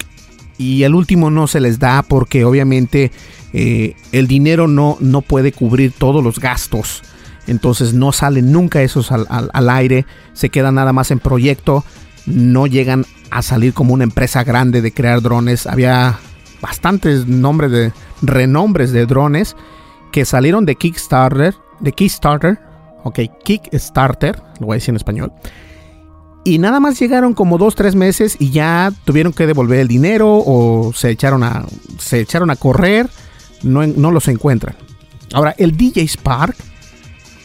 y 0.59 0.83
el 0.83 0.97
último 0.97 1.31
no 1.31 1.47
se 1.47 1.61
les 1.61 1.79
da 1.79 2.02
porque 2.02 2.44
obviamente 2.44 3.13
el 3.52 4.27
dinero 4.27 4.67
no, 4.67 4.96
no 4.98 5.23
puede 5.23 5.52
cubrir 5.52 5.92
todos 5.92 6.25
los 6.25 6.40
gastos 6.40 7.02
entonces 7.47 7.95
no 7.95 8.13
salen 8.13 8.53
nunca 8.53 8.83
esos 8.83 9.11
al, 9.13 9.71
aire, 9.71 10.07
se 10.33 10.51
quedan 10.51 10.77
nada 10.77 10.92
más 10.92 11.11
en 11.11 11.19
proyecto, 11.19 11.85
no 12.27 12.67
llegan 12.67 13.05
a 13.31 13.42
salir 13.42 13.75
como 13.75 13.95
una 13.95 14.05
empresa 14.05 14.45
grande 14.45 14.81
de 14.81 14.92
crear 14.92 15.21
drones. 15.21 15.67
Había 15.67 16.19
bastantes 16.61 17.27
nombres 17.27 17.71
de 17.71 17.92
renombres 18.23 18.92
de 18.92 19.07
drones 19.07 19.57
que 20.13 20.25
salieron 20.25 20.65
de 20.65 20.77
Kickstarter, 20.77 21.55
de 21.81 21.92
Kickstarter, 21.92 22.59
ok, 23.03 23.21
Kickstarter, 23.45 24.40
lo 24.61 24.67
voy 24.67 24.75
a 24.75 24.77
decir 24.77 24.90
en 24.90 24.97
español. 24.97 25.33
Y 26.45 26.59
nada 26.59 26.79
más 26.79 26.99
llegaron 26.99 27.33
como 27.33 27.57
dos, 27.57 27.75
tres 27.75 27.95
meses 27.95 28.37
y 28.38 28.51
ya 28.51 28.92
tuvieron 29.05 29.33
que 29.33 29.47
devolver 29.47 29.81
el 29.81 29.88
dinero 29.88 30.42
o 30.45 30.92
se 30.95 31.11
echaron 31.11 31.42
a, 31.42 31.65
se 31.99 32.21
echaron 32.21 32.51
a 32.51 32.57
correr, 32.57 33.09
no, 33.63 33.87
no 33.87 34.11
los 34.11 34.29
encuentran. 34.29 34.77
Ahora, 35.33 35.55
el 35.59 35.77
DJ 35.77 36.07
Spark 36.07 36.55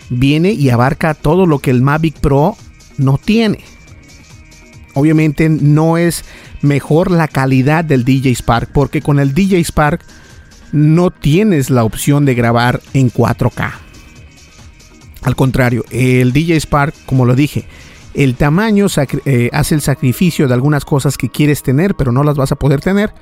viene 0.09 0.51
y 0.51 0.69
abarca 0.69 1.13
todo 1.13 1.45
lo 1.45 1.59
que 1.59 1.71
el 1.71 1.81
Mavic 1.81 2.19
Pro 2.19 2.55
no 2.97 3.17
tiene. 3.17 3.59
Obviamente 4.93 5.49
no 5.49 5.97
es 5.97 6.25
mejor 6.61 7.11
la 7.11 7.27
calidad 7.27 7.85
del 7.85 8.03
DJ 8.03 8.35
Spark 8.35 8.71
porque 8.73 9.01
con 9.01 9.19
el 9.19 9.33
DJ 9.33 9.63
Spark 9.63 10.01
no 10.71 11.11
tienes 11.11 11.69
la 11.69 11.83
opción 11.83 12.25
de 12.25 12.35
grabar 12.35 12.81
en 12.93 13.11
4K. 13.11 13.71
Al 15.21 15.35
contrario, 15.35 15.83
el 15.91 16.31
DJ 16.31 16.59
Spark, 16.59 16.93
como 17.05 17.25
lo 17.25 17.35
dije, 17.35 17.67
el 18.13 18.35
tamaño 18.35 18.87
eh, 19.25 19.49
hace 19.53 19.75
el 19.75 19.81
sacrificio 19.81 20.47
de 20.47 20.53
algunas 20.53 20.85
cosas 20.85 21.17
que 21.17 21.29
quieres 21.29 21.61
tener, 21.61 21.95
pero 21.95 22.11
no 22.11 22.23
las 22.23 22.35
vas 22.35 22.51
a 22.51 22.55
poder 22.55 22.81
tener. 22.81 23.13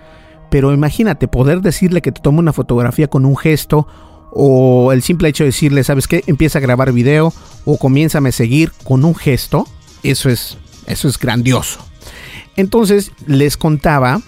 Pero 0.49 0.73
imagínate 0.73 1.27
poder 1.27 1.61
decirle 1.61 2.01
que 2.01 2.11
te 2.11 2.21
tome 2.21 2.39
una 2.39 2.53
fotografía 2.53 3.07
con 3.07 3.25
un 3.25 3.35
gesto 3.35 3.87
o 4.39 4.91
el 4.91 5.01
simple 5.01 5.29
hecho 5.29 5.43
de 5.43 5.49
decirle, 5.49 5.83
¿sabes 5.83 6.07
qué? 6.07 6.23
Empieza 6.27 6.59
a 6.59 6.61
grabar 6.61 6.91
video 6.91 7.33
o 7.65 7.77
comiénzame 7.79 8.29
a 8.29 8.31
seguir 8.31 8.71
con 8.83 9.03
un 9.03 9.15
gesto. 9.15 9.67
Eso 10.03 10.29
es, 10.29 10.59
eso 10.85 11.07
es 11.07 11.17
grandioso. 11.17 11.79
Entonces 12.55 13.11
les 13.25 13.57
contaba 13.57 14.21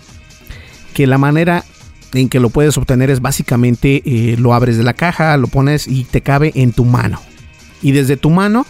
que 0.96 1.06
la 1.06 1.20
manera 1.20 1.64
en 2.14 2.28
que 2.28 2.40
lo 2.40 2.50
puedes 2.50 2.76
obtener 2.80 3.12
es 3.12 3.22
básicamente 3.22 4.02
eh, 4.04 4.36
lo 4.38 4.56
abres 4.56 4.78
de 4.78 4.84
la 4.84 4.96
caja, 4.96 5.38
lo 5.38 5.48
pones 5.48 5.88
y 5.88 6.06
te 6.06 6.22
cabe 6.22 6.54
en 6.56 6.74
tu 6.74 6.86
mano. 6.86 7.22
Y 7.84 7.92
desde 7.92 8.18
tu 8.18 8.32
mano 8.32 8.66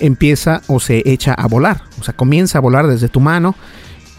empieza 0.00 0.62
o 0.68 0.80
se 0.80 1.02
echa 1.04 1.34
a 1.34 1.46
volar. 1.48 1.82
O 2.00 2.02
sea, 2.02 2.16
comienza 2.16 2.56
a 2.56 2.62
volar 2.62 2.86
desde 2.86 3.10
tu 3.10 3.20
mano. 3.20 3.54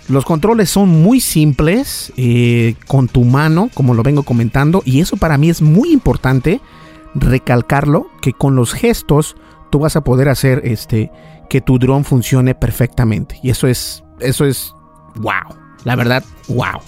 Los 0.10 0.24
controles 0.24 0.70
son 0.70 0.88
muy 0.90 1.20
simples 1.20 2.14
eh, 2.16 2.76
con 2.88 3.10
tu 3.10 3.26
mano, 3.26 3.70
como 3.74 3.94
lo 3.94 4.04
vengo 4.04 4.24
comentando, 4.24 4.82
y 4.86 5.02
eso 5.02 5.18
para 5.18 5.38
mí 5.38 5.50
es 5.50 5.62
muy 5.62 5.92
importante 5.92 6.62
recalcarlo, 7.14 8.08
que 8.22 8.32
con 8.32 8.56
los 8.56 8.74
gestos 8.74 9.36
tú 9.70 9.80
vas 9.80 9.98
a 9.98 10.02
poder 10.02 10.30
hacer 10.30 10.62
este 10.64 11.12
que 11.50 11.60
tu 11.60 11.78
dron 11.78 12.06
funcione 12.06 12.56
perfectamente. 12.56 13.38
Y 13.44 13.50
eso 13.50 13.68
es, 13.68 14.04
eso 14.20 14.46
es, 14.46 14.74
wow, 15.16 15.58
la 15.84 15.96
verdad, 15.96 16.24
wow. 16.48 16.82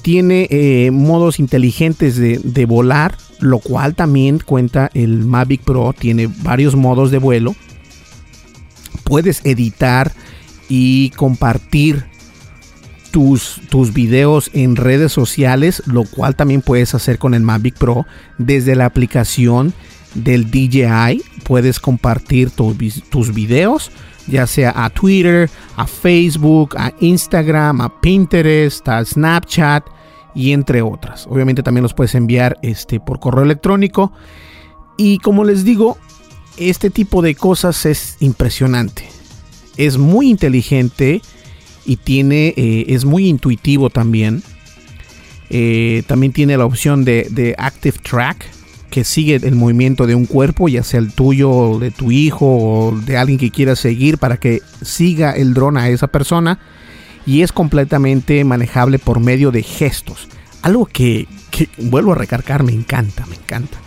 Tiene 0.00 0.46
eh, 0.50 0.90
modos 0.90 1.38
inteligentes 1.38 2.16
de, 2.16 2.38
de 2.38 2.64
volar, 2.64 3.16
lo 3.40 3.58
cual 3.58 3.94
también 3.94 4.38
cuenta 4.38 4.90
el 4.94 5.26
Mavic 5.26 5.62
Pro, 5.64 5.92
tiene 5.92 6.28
varios 6.42 6.76
modos 6.76 7.10
de 7.10 7.18
vuelo. 7.18 7.54
Puedes 9.04 9.44
editar 9.44 10.12
y 10.68 11.10
compartir 11.10 12.04
tus, 13.10 13.60
tus 13.70 13.92
videos 13.92 14.50
en 14.52 14.76
redes 14.76 15.12
sociales, 15.12 15.82
lo 15.86 16.04
cual 16.04 16.36
también 16.36 16.62
puedes 16.62 16.94
hacer 16.94 17.18
con 17.18 17.34
el 17.34 17.42
Mavic 17.42 17.76
Pro 17.76 18.06
desde 18.36 18.76
la 18.76 18.86
aplicación 18.86 19.72
del 20.14 20.50
DJI. 20.50 21.22
Puedes 21.44 21.80
compartir 21.80 22.50
tus 22.50 23.34
videos, 23.34 23.90
ya 24.26 24.46
sea 24.46 24.84
a 24.84 24.90
Twitter, 24.90 25.50
a 25.76 25.86
Facebook, 25.86 26.76
a 26.76 26.92
Instagram, 27.00 27.80
a 27.80 28.00
Pinterest, 28.00 28.86
a 28.88 29.04
Snapchat 29.04 29.84
y 30.34 30.52
entre 30.52 30.82
otras. 30.82 31.26
Obviamente 31.28 31.62
también 31.62 31.82
los 31.82 31.94
puedes 31.94 32.14
enviar 32.14 32.58
este, 32.62 33.00
por 33.00 33.20
correo 33.20 33.44
electrónico. 33.44 34.12
Y 34.96 35.18
como 35.18 35.44
les 35.44 35.64
digo, 35.64 35.96
este 36.58 36.90
tipo 36.90 37.22
de 37.22 37.34
cosas 37.34 37.86
es 37.86 38.16
impresionante 38.20 39.17
es 39.78 39.96
muy 39.96 40.28
inteligente 40.28 41.22
y 41.86 41.96
tiene, 41.96 42.52
eh, 42.56 42.86
es 42.88 43.06
muy 43.06 43.28
intuitivo 43.28 43.88
también. 43.88 44.42
Eh, 45.48 46.02
también 46.06 46.32
tiene 46.32 46.58
la 46.58 46.66
opción 46.66 47.04
de, 47.04 47.54
Active 47.56 47.96
Track, 48.02 48.44
que 48.90 49.04
sigue 49.04 49.36
el 49.36 49.54
movimiento 49.54 50.06
de 50.06 50.14
un 50.14 50.26
cuerpo, 50.26 50.68
ya 50.68 50.82
sea 50.82 51.00
el 51.00 51.12
tuyo, 51.12 51.78
de 51.78 51.90
tu 51.90 52.10
hijo, 52.10 52.46
o 52.46 52.96
de 53.06 53.16
alguien 53.16 53.38
que 53.38 53.50
quiera 53.50 53.76
seguir 53.76 54.18
para 54.18 54.36
que 54.36 54.60
siga 54.82 55.32
el 55.32 55.54
dron 55.54 55.78
a 55.78 55.88
esa 55.88 56.08
persona. 56.08 56.58
Y 57.24 57.42
es 57.42 57.52
completamente 57.52 58.42
manejable 58.44 58.98
por 58.98 59.20
medio 59.20 59.50
de 59.50 59.62
gestos. 59.62 60.28
Algo 60.62 60.86
que, 60.86 61.28
vuelvo 61.78 62.12
a 62.12 62.16
recargar, 62.16 62.64
me 62.64 62.72
encanta, 62.72 63.24
me 63.26 63.36
encanta. 63.36 63.78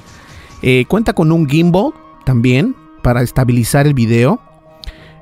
Eh, 0.61 0.85
cuenta 0.87 1.13
con 1.13 1.31
un 1.31 1.49
gimbal 1.49 1.91
también 2.25 2.75
para 3.03 3.21
estabilizar 3.21 3.87
el 3.87 3.93
video. 3.93 4.41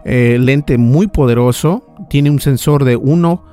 Eh, 0.05 0.37
lente 0.39 0.77
muy 0.77 1.07
poderoso. 1.07 1.83
Tiene 2.09 2.29
un 2.29 2.39
sensor 2.39 2.83
de 2.85 2.95
1, 2.95 3.43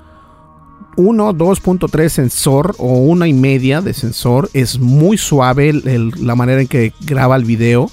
1 0.96 1.34
2.3 1.34 2.08
sensor 2.08 2.74
o 2.78 2.98
una 2.98 3.26
y 3.26 3.32
media 3.32 3.80
de 3.80 3.94
sensor. 3.94 4.50
Es 4.52 4.78
muy 4.78 5.18
suave 5.18 5.72
la 5.72 6.34
manera 6.34 6.60
en 6.60 6.68
que 6.68 6.92
graba 7.00 7.36
el 7.36 7.44
video. 7.44 7.90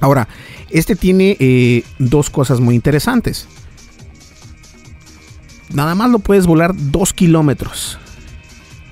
Ahora, 0.00 0.28
este 0.70 0.96
tiene 0.96 1.36
eh, 1.38 1.84
dos 1.98 2.28
cosas 2.28 2.60
muy 2.60 2.74
interesantes. 2.74 3.46
Nada 5.72 5.94
más 5.94 6.10
lo 6.10 6.18
puedes 6.18 6.46
volar 6.46 6.72
2 6.74 7.12
kilómetros 7.12 7.98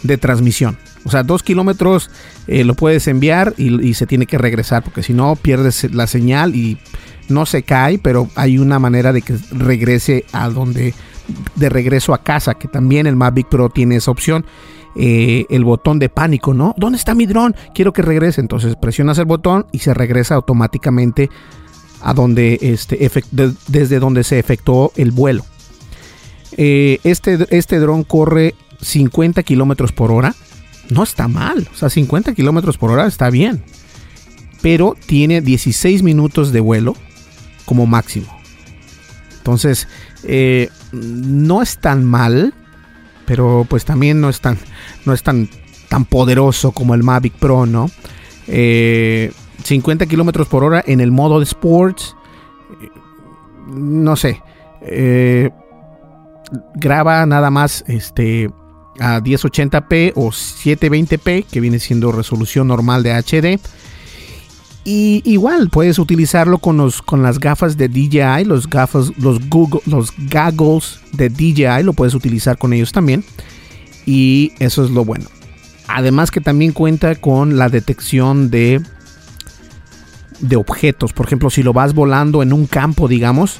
de 0.02 0.16
transmisión. 0.16 0.78
O 1.04 1.10
sea, 1.10 1.22
2 1.22 1.42
kilómetros 1.42 2.10
eh, 2.46 2.64
lo 2.64 2.74
puedes 2.74 3.06
enviar 3.08 3.54
y, 3.56 3.86
y, 3.86 3.94
se 3.94 4.06
tiene 4.06 4.26
que 4.26 4.38
regresar 4.38 4.82
porque 4.82 5.02
si 5.02 5.12
no 5.12 5.34
pierdes 5.36 5.92
la 5.92 6.06
señal 6.06 6.54
y 6.54 6.78
no 7.30 7.46
se 7.46 7.62
cae, 7.62 7.98
pero 7.98 8.28
hay 8.34 8.58
una 8.58 8.78
manera 8.78 9.12
de 9.12 9.22
que 9.22 9.36
regrese 9.50 10.24
a 10.32 10.48
donde, 10.48 10.94
de 11.54 11.68
regreso 11.68 12.12
a 12.12 12.22
casa, 12.22 12.54
que 12.54 12.68
también 12.68 13.06
el 13.06 13.16
Mavic 13.16 13.48
Pro 13.48 13.68
tiene 13.70 13.96
esa 13.96 14.10
opción. 14.10 14.44
Eh, 14.96 15.46
el 15.50 15.64
botón 15.64 16.00
de 16.00 16.08
pánico, 16.08 16.52
¿no? 16.52 16.74
¿Dónde 16.76 16.98
está 16.98 17.14
mi 17.14 17.26
dron? 17.26 17.54
Quiero 17.74 17.92
que 17.92 18.02
regrese. 18.02 18.40
Entonces 18.40 18.74
presionas 18.74 19.18
el 19.18 19.24
botón 19.24 19.66
y 19.70 19.78
se 19.78 19.94
regresa 19.94 20.34
automáticamente 20.34 21.30
a 22.02 22.12
donde 22.12 22.58
este 22.60 23.10
desde 23.30 24.00
donde 24.00 24.24
se 24.24 24.40
efectuó 24.40 24.92
el 24.96 25.12
vuelo. 25.12 25.44
Eh, 26.56 26.98
este, 27.04 27.38
este 27.50 27.78
dron 27.78 28.02
corre 28.02 28.56
50 28.80 29.44
kilómetros 29.44 29.92
por 29.92 30.10
hora. 30.10 30.34
No 30.88 31.04
está 31.04 31.28
mal. 31.28 31.68
O 31.72 31.76
sea, 31.76 31.88
50 31.88 32.34
kilómetros 32.34 32.76
por 32.76 32.90
hora 32.90 33.06
está 33.06 33.30
bien. 33.30 33.62
Pero 34.60 34.96
tiene 35.06 35.40
16 35.40 36.02
minutos 36.02 36.50
de 36.50 36.60
vuelo 36.60 36.96
como 37.70 37.86
máximo. 37.86 38.26
Entonces, 39.38 39.86
eh, 40.24 40.70
no 40.90 41.62
es 41.62 41.78
tan 41.78 42.04
mal, 42.04 42.52
pero 43.26 43.64
pues 43.70 43.84
también 43.84 44.20
no 44.20 44.28
es 44.28 44.40
tan, 44.40 44.58
no 45.06 45.12
es 45.12 45.22
tan, 45.22 45.48
tan 45.88 46.04
poderoso 46.04 46.72
como 46.72 46.96
el 46.96 47.04
Mavic 47.04 47.34
Pro, 47.34 47.66
¿no? 47.66 47.88
50 48.48 48.48
eh, 48.48 50.08
kilómetros 50.08 50.48
por 50.48 50.64
hora 50.64 50.82
en 50.84 51.00
el 51.00 51.12
modo 51.12 51.38
de 51.38 51.44
sports, 51.44 52.16
no 53.68 54.16
sé, 54.16 54.42
eh, 54.82 55.50
graba 56.74 57.24
nada 57.24 57.50
más 57.50 57.84
este 57.86 58.50
a 58.98 59.20
1080p 59.20 60.14
o 60.16 60.30
720p, 60.30 61.46
que 61.46 61.60
viene 61.60 61.78
siendo 61.78 62.10
resolución 62.10 62.66
normal 62.66 63.04
de 63.04 63.12
HD 63.12 63.60
y 64.84 65.22
igual 65.24 65.68
puedes 65.68 65.98
utilizarlo 65.98 66.58
con, 66.58 66.78
los, 66.78 67.02
con 67.02 67.22
las 67.22 67.38
gafas 67.38 67.76
de 67.76 67.88
DJI, 67.88 68.44
los 68.44 68.68
gafas, 68.68 69.12
los 69.18 69.48
Google, 69.48 69.80
los 69.86 70.12
goggles 70.30 71.00
de 71.12 71.28
DJI, 71.28 71.82
lo 71.82 71.92
puedes 71.92 72.14
utilizar 72.14 72.56
con 72.56 72.72
ellos 72.72 72.92
también. 72.92 73.24
Y 74.06 74.52
eso 74.58 74.84
es 74.84 74.90
lo 74.90 75.04
bueno. 75.04 75.26
Además 75.86 76.30
que 76.30 76.40
también 76.40 76.72
cuenta 76.72 77.14
con 77.16 77.58
la 77.58 77.68
detección 77.68 78.50
de, 78.50 78.80
de 80.40 80.56
objetos. 80.56 81.12
Por 81.12 81.26
ejemplo, 81.26 81.50
si 81.50 81.62
lo 81.62 81.74
vas 81.74 81.94
volando 81.94 82.42
en 82.42 82.52
un 82.52 82.66
campo, 82.66 83.06
digamos, 83.06 83.58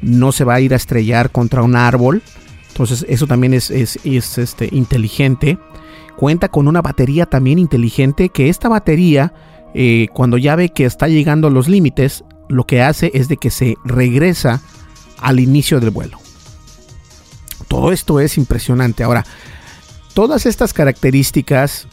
no 0.00 0.32
se 0.32 0.44
va 0.44 0.54
a 0.54 0.60
ir 0.60 0.72
a 0.72 0.76
estrellar 0.76 1.30
contra 1.30 1.62
un 1.62 1.76
árbol. 1.76 2.22
Entonces 2.68 3.04
eso 3.08 3.26
también 3.26 3.52
es, 3.52 3.70
es, 3.70 3.98
es 4.04 4.38
este, 4.38 4.70
inteligente. 4.72 5.58
Cuenta 6.16 6.48
con 6.48 6.66
una 6.66 6.80
batería 6.80 7.26
también 7.26 7.58
inteligente 7.58 8.30
que 8.30 8.48
esta 8.48 8.70
batería 8.70 9.34
eh, 9.74 10.08
cuando 10.12 10.38
ya 10.38 10.56
ve 10.56 10.70
que 10.70 10.84
está 10.84 11.08
llegando 11.08 11.48
a 11.48 11.50
los 11.50 11.68
límites, 11.68 12.24
lo 12.48 12.64
que 12.64 12.82
hace 12.82 13.10
es 13.14 13.28
de 13.28 13.36
que 13.36 13.50
se 13.50 13.76
regresa 13.84 14.60
al 15.18 15.40
inicio 15.40 15.80
del 15.80 15.90
vuelo. 15.90 16.18
Todo 17.68 17.92
esto 17.92 18.20
es 18.20 18.36
impresionante. 18.36 19.02
Ahora, 19.02 19.24
todas 20.14 20.44
estas 20.46 20.74
características 20.74 21.86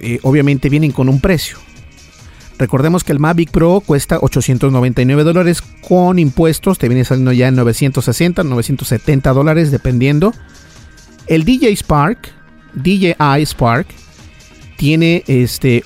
eh, 0.00 0.18
obviamente 0.22 0.68
vienen 0.68 0.92
con 0.92 1.08
un 1.08 1.20
precio. 1.20 1.58
Recordemos 2.58 3.04
que 3.04 3.12
el 3.12 3.20
Mavic 3.20 3.50
Pro 3.52 3.80
cuesta 3.84 4.18
899 4.20 5.22
dólares 5.22 5.62
con 5.62 6.18
impuestos, 6.18 6.78
te 6.78 6.88
viene 6.88 7.04
saliendo 7.04 7.32
ya 7.32 7.48
en 7.48 7.54
960, 7.54 8.42
970 8.42 9.32
dólares 9.32 9.70
dependiendo. 9.70 10.32
El 11.28 11.44
DJ 11.44 11.76
Spark, 11.76 12.32
DJI 12.74 13.46
Spark, 13.46 13.86
tiene 14.76 15.22
este 15.28 15.84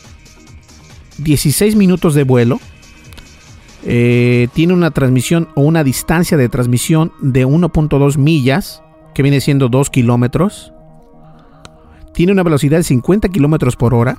16 1.22 1.76
minutos 1.76 2.14
de 2.14 2.24
vuelo. 2.24 2.60
Eh, 3.84 4.48
tiene 4.54 4.74
una 4.74 4.92
transmisión 4.92 5.48
o 5.54 5.62
una 5.62 5.82
distancia 5.82 6.36
de 6.36 6.48
transmisión 6.48 7.12
de 7.20 7.46
1.2 7.46 8.16
millas, 8.16 8.82
que 9.14 9.22
viene 9.22 9.40
siendo 9.40 9.68
2 9.68 9.90
kilómetros. 9.90 10.72
Tiene 12.14 12.32
una 12.32 12.42
velocidad 12.42 12.78
de 12.78 12.84
50 12.84 13.28
kilómetros 13.28 13.76
por 13.76 13.94
hora. 13.94 14.18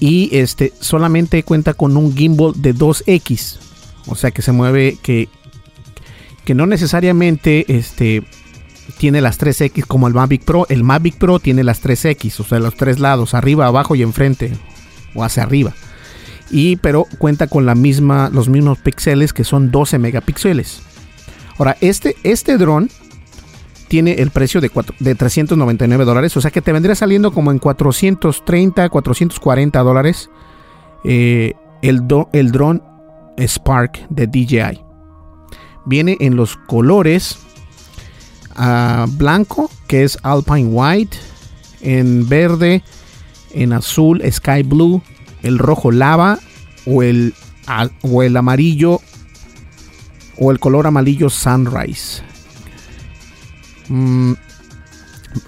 Y 0.00 0.28
este 0.36 0.72
solamente 0.78 1.42
cuenta 1.42 1.74
con 1.74 1.96
un 1.96 2.14
gimbal 2.14 2.52
de 2.56 2.74
2X. 2.74 3.58
O 4.06 4.14
sea 4.14 4.30
que 4.30 4.42
se 4.42 4.52
mueve, 4.52 4.96
que, 5.02 5.28
que 6.44 6.54
no 6.54 6.66
necesariamente 6.66 7.64
este, 7.76 8.22
tiene 8.98 9.20
las 9.20 9.40
3X 9.40 9.86
como 9.86 10.06
el 10.06 10.14
Mavic 10.14 10.44
Pro. 10.44 10.66
El 10.68 10.84
Mavic 10.84 11.16
Pro 11.16 11.40
tiene 11.40 11.64
las 11.64 11.82
3X, 11.82 12.40
o 12.40 12.44
sea, 12.44 12.60
los 12.60 12.76
tres 12.76 13.00
lados, 13.00 13.34
arriba, 13.34 13.66
abajo 13.66 13.96
y 13.96 14.02
enfrente 14.02 14.52
hacia 15.24 15.42
arriba. 15.42 15.74
y 16.50 16.76
pero 16.76 17.06
cuenta 17.18 17.46
con 17.46 17.66
la 17.66 17.74
misma, 17.74 18.30
los 18.32 18.48
mismos 18.48 18.78
píxeles 18.78 19.32
que 19.32 19.44
son 19.44 19.70
12 19.70 19.98
megapíxeles. 19.98 20.80
Ahora, 21.58 21.76
este, 21.80 22.16
este 22.22 22.56
dron 22.56 22.88
tiene 23.88 24.12
el 24.14 24.30
precio 24.30 24.60
de, 24.60 24.70
de 25.00 25.14
399 25.14 26.04
dólares, 26.04 26.36
o 26.36 26.40
sea 26.40 26.50
que 26.50 26.62
te 26.62 26.72
vendría 26.72 26.94
saliendo 26.94 27.32
como 27.32 27.50
en 27.50 27.58
430, 27.58 28.88
440 28.88 29.80
dólares 29.80 30.30
eh, 31.04 31.54
el, 31.82 32.02
el 32.32 32.52
dron 32.52 32.82
Spark 33.38 34.06
de 34.10 34.26
DJI. 34.26 34.84
Viene 35.86 36.16
en 36.20 36.36
los 36.36 36.56
colores 36.56 37.38
ah, 38.56 39.06
blanco, 39.08 39.70
que 39.86 40.04
es 40.04 40.18
Alpine 40.22 40.66
White, 40.66 41.16
en 41.80 42.28
verde, 42.28 42.82
en 43.52 43.72
azul, 43.72 44.22
Sky 44.30 44.62
Blue, 44.62 45.02
el 45.42 45.58
rojo 45.58 45.90
lava 45.90 46.38
o 46.86 47.02
el, 47.02 47.34
o 48.02 48.22
el 48.22 48.36
amarillo 48.36 49.00
o 50.38 50.50
el 50.50 50.58
color 50.58 50.86
amarillo 50.86 51.30
Sunrise. 51.30 52.22
Mm, 53.88 54.32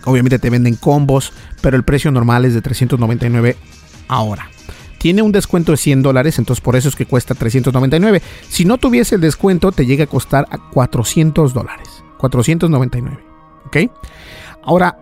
obviamente 0.04 0.38
te 0.38 0.50
venden 0.50 0.76
combos, 0.76 1.32
pero 1.60 1.76
el 1.76 1.84
precio 1.84 2.10
normal 2.10 2.44
es 2.44 2.54
de 2.54 2.62
399 2.62 3.56
ahora. 4.08 4.50
Tiene 4.98 5.22
un 5.22 5.32
descuento 5.32 5.72
de 5.72 5.78
100 5.78 6.02
dólares, 6.02 6.38
entonces 6.38 6.60
por 6.60 6.76
eso 6.76 6.90
es 6.90 6.96
que 6.96 7.06
cuesta 7.06 7.34
399. 7.34 8.20
Si 8.48 8.66
no 8.66 8.76
tuviese 8.76 9.14
el 9.14 9.22
descuento, 9.22 9.72
te 9.72 9.86
llega 9.86 10.04
a 10.04 10.06
costar 10.06 10.46
a 10.50 10.58
400 10.58 11.54
dólares. 11.54 11.88
499. 12.18 13.18
¿Ok? 13.64 13.76
Ahora, 14.62 14.98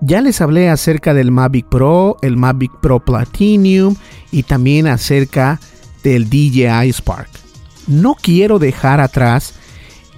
ya 0.00 0.20
les 0.20 0.40
hablé 0.40 0.68
acerca 0.68 1.14
del 1.14 1.30
Mavic 1.30 1.66
Pro, 1.66 2.16
el 2.22 2.36
Mavic 2.36 2.72
Pro 2.80 3.00
Platinum 3.00 3.96
y 4.30 4.42
también 4.44 4.86
acerca 4.86 5.60
del 6.02 6.30
DJI 6.30 6.92
Spark. 6.92 7.28
No 7.86 8.14
quiero 8.14 8.58
dejar 8.58 9.00
atrás 9.00 9.54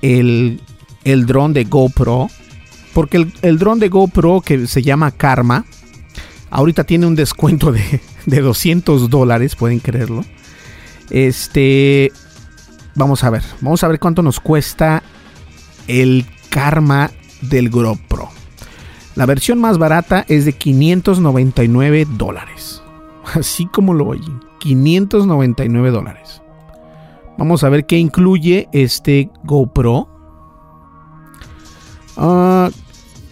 el, 0.03 0.61
el 1.05 1.27
dron 1.27 1.53
de 1.53 1.65
GoPro, 1.65 2.29
porque 2.93 3.17
el, 3.17 3.33
el 3.43 3.59
dron 3.59 3.79
de 3.79 3.89
GoPro 3.89 4.41
que 4.41 4.67
se 4.67 4.83
llama 4.83 5.11
Karma, 5.11 5.65
ahorita 6.51 6.85
tiene 6.85 7.07
un 7.07 7.17
descuento 7.17 7.73
de, 7.73 8.01
de 8.27 8.41
200 8.41 9.11
dólares, 9.11 9.57
pueden 9.57 9.81
creerlo. 9.81 10.25
Este, 11.11 12.13
vamos 12.95 13.25
a 13.25 13.31
ver, 13.31 13.43
vamos 13.61 13.83
a 13.83 13.89
ver 13.89 13.99
cuánto 13.99 14.23
nos 14.23 14.41
cuesta 14.41 15.03
el 15.89 16.27
Karma 16.51 17.11
del 17.41 17.71
GoPro. 17.71 18.42
La 19.15 19.27
versión 19.27 19.61
más 19.61 19.79
barata 19.79 20.25
es 20.29 20.45
de 20.45 20.53
599 20.55 22.07
dólares. 22.17 22.83
Así 23.35 23.67
como 23.67 23.95
lo 23.95 24.09
oyen, 24.09 24.41
599 24.59 25.91
dólares. 25.91 26.43
Vamos 27.39 27.65
a 27.65 27.69
ver 27.69 27.87
qué 27.87 27.99
incluye 27.99 28.69
este 28.73 29.31
GoPro. 29.45 30.09
Ah, 32.17 32.71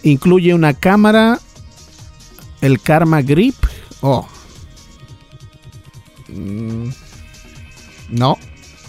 incluye 0.03 0.53
una 0.53 0.73
cámara, 0.73 1.39
el 2.61 2.81
Karma 2.81 3.21
Grip. 3.21 3.55
Oh, 4.01 4.27
Mm, 6.31 6.89
no, 8.09 8.37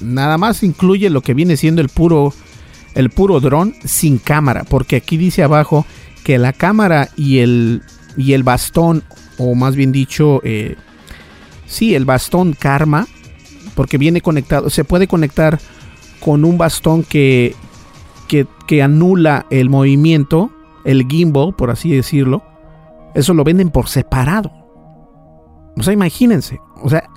nada 0.01 0.39
más 0.39 0.63
incluye 0.63 1.11
lo 1.11 1.23
que 1.23 1.35
viene 1.35 1.57
siendo 1.57 1.83
el 1.83 1.89
puro 1.89 2.33
el 2.95 3.11
puro 3.11 3.41
dron 3.41 3.75
sin 3.85 4.19
cámara, 4.19 4.65
porque 4.65 4.97
aquí 4.97 5.17
dice 5.17 5.43
abajo 5.43 5.87
que 6.25 6.39
la 6.39 6.53
cámara 6.53 7.09
y 7.17 7.39
el 7.39 7.83
y 8.17 8.35
el 8.35 8.43
bastón 8.43 9.03
o 9.39 9.55
más 9.55 9.75
bien 9.77 9.93
dicho 9.93 10.41
eh, 10.45 10.77
sí 11.67 11.95
el 11.95 12.05
bastón 12.05 12.53
Karma 12.53 13.07
porque 13.75 13.99
viene 13.99 14.21
conectado 14.21 14.71
se 14.71 14.85
puede 14.85 15.07
conectar 15.07 15.59
con 16.21 16.45
un 16.45 16.59
bastón 16.59 17.03
que, 17.03 17.55
que, 18.29 18.47
que 18.67 18.83
anula 18.83 19.47
el 19.51 19.71
movimiento 19.71 20.51
el 20.85 21.07
gimbal 21.09 21.55
por 21.55 21.71
así 21.71 21.91
decirlo 21.91 22.43
eso 23.15 23.35
lo 23.35 23.45
venden 23.45 23.71
por 23.71 23.89
separado 23.89 24.53
o 25.77 25.83
sea 25.83 25.93
imagínense 25.93 26.61
o 26.83 26.89
sea 26.89 27.09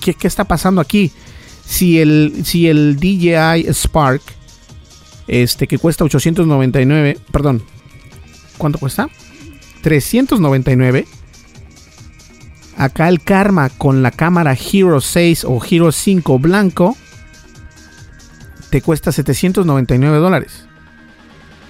¿qué, 0.00 0.26
está 0.26 0.44
pasando 0.44 0.80
aquí? 0.80 1.12
Si 1.64 2.00
el, 2.00 2.42
si 2.44 2.68
el 2.68 2.96
DJI 2.96 3.72
Spark, 3.72 4.22
este 5.28 5.66
que 5.66 5.78
cuesta 5.78 6.04
899, 6.04 7.18
perdón, 7.30 7.62
¿cuánto 8.60 8.78
cuesta? 8.78 9.08
399. 9.82 11.06
Acá 12.76 13.08
el 13.08 13.20
Karma 13.22 13.68
con 13.70 14.02
la 14.02 14.10
cámara 14.10 14.54
Hero 14.54 15.00
6 15.00 15.44
o 15.44 15.60
Hero 15.68 15.90
5 15.90 16.38
blanco 16.38 16.96
te 18.70 18.80
cuesta 18.82 19.10
799 19.10 20.18
dólares. 20.18 20.66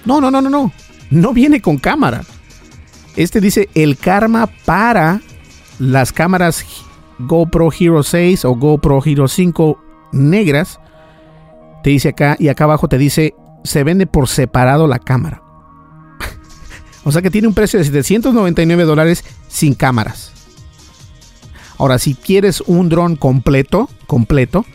No, 0.05 0.21
no, 0.21 0.29
no, 0.29 0.41
no, 0.41 0.49
no. 0.49 0.71
No 1.09 1.33
viene 1.33 1.61
con 1.61 1.77
cámara. 1.77 2.21
Este 3.15 3.41
dice 3.41 3.69
el 3.73 3.97
Karma 3.97 4.47
para 4.65 5.19
las 5.79 6.13
cámaras 6.13 6.63
GoPro 7.19 7.69
Hero 7.77 8.03
6 8.03 8.45
o 8.45 8.55
GoPro 8.55 9.01
Hero 9.03 9.27
5 9.27 9.83
negras. 10.13 10.79
Te 11.83 11.89
dice 11.89 12.09
acá 12.09 12.35
y 12.39 12.49
acá 12.49 12.65
abajo 12.65 12.87
te 12.87 12.97
dice 12.97 13.33
se 13.63 13.83
vende 13.83 14.07
por 14.07 14.27
separado 14.27 14.87
la 14.87 14.99
cámara. 14.99 15.40
O 17.03 17.11
sea 17.11 17.21
que 17.21 17.31
tiene 17.31 17.47
un 17.47 17.53
precio 17.53 17.79
de 17.79 17.85
799 17.85 18.83
dólares 18.83 19.23
sin 19.47 19.73
cámaras. 19.73 20.31
Ahora, 21.77 21.97
si 21.97 22.13
quieres 22.13 22.61
un 22.61 22.89
dron 22.89 23.15
completo, 23.15 23.89
completo, 24.05 24.65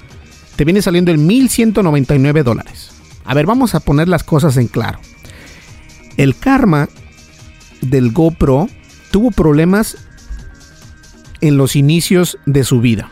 te 0.56 0.64
viene 0.64 0.82
saliendo 0.82 1.12
en 1.12 1.24
1199 1.26 2.42
dólares. 2.42 2.90
A 3.24 3.34
ver, 3.34 3.46
vamos 3.46 3.74
a 3.74 3.80
poner 3.80 4.08
las 4.08 4.24
cosas 4.24 4.56
en 4.56 4.66
claro. 4.66 4.98
El 6.16 6.36
Karma 6.36 6.88
del 7.80 8.10
GoPro 8.12 8.68
tuvo 9.10 9.30
problemas 9.30 9.96
en 11.40 11.56
los 11.56 11.76
inicios 11.76 12.38
de 12.46 12.64
su 12.64 12.80
vida. 12.80 13.10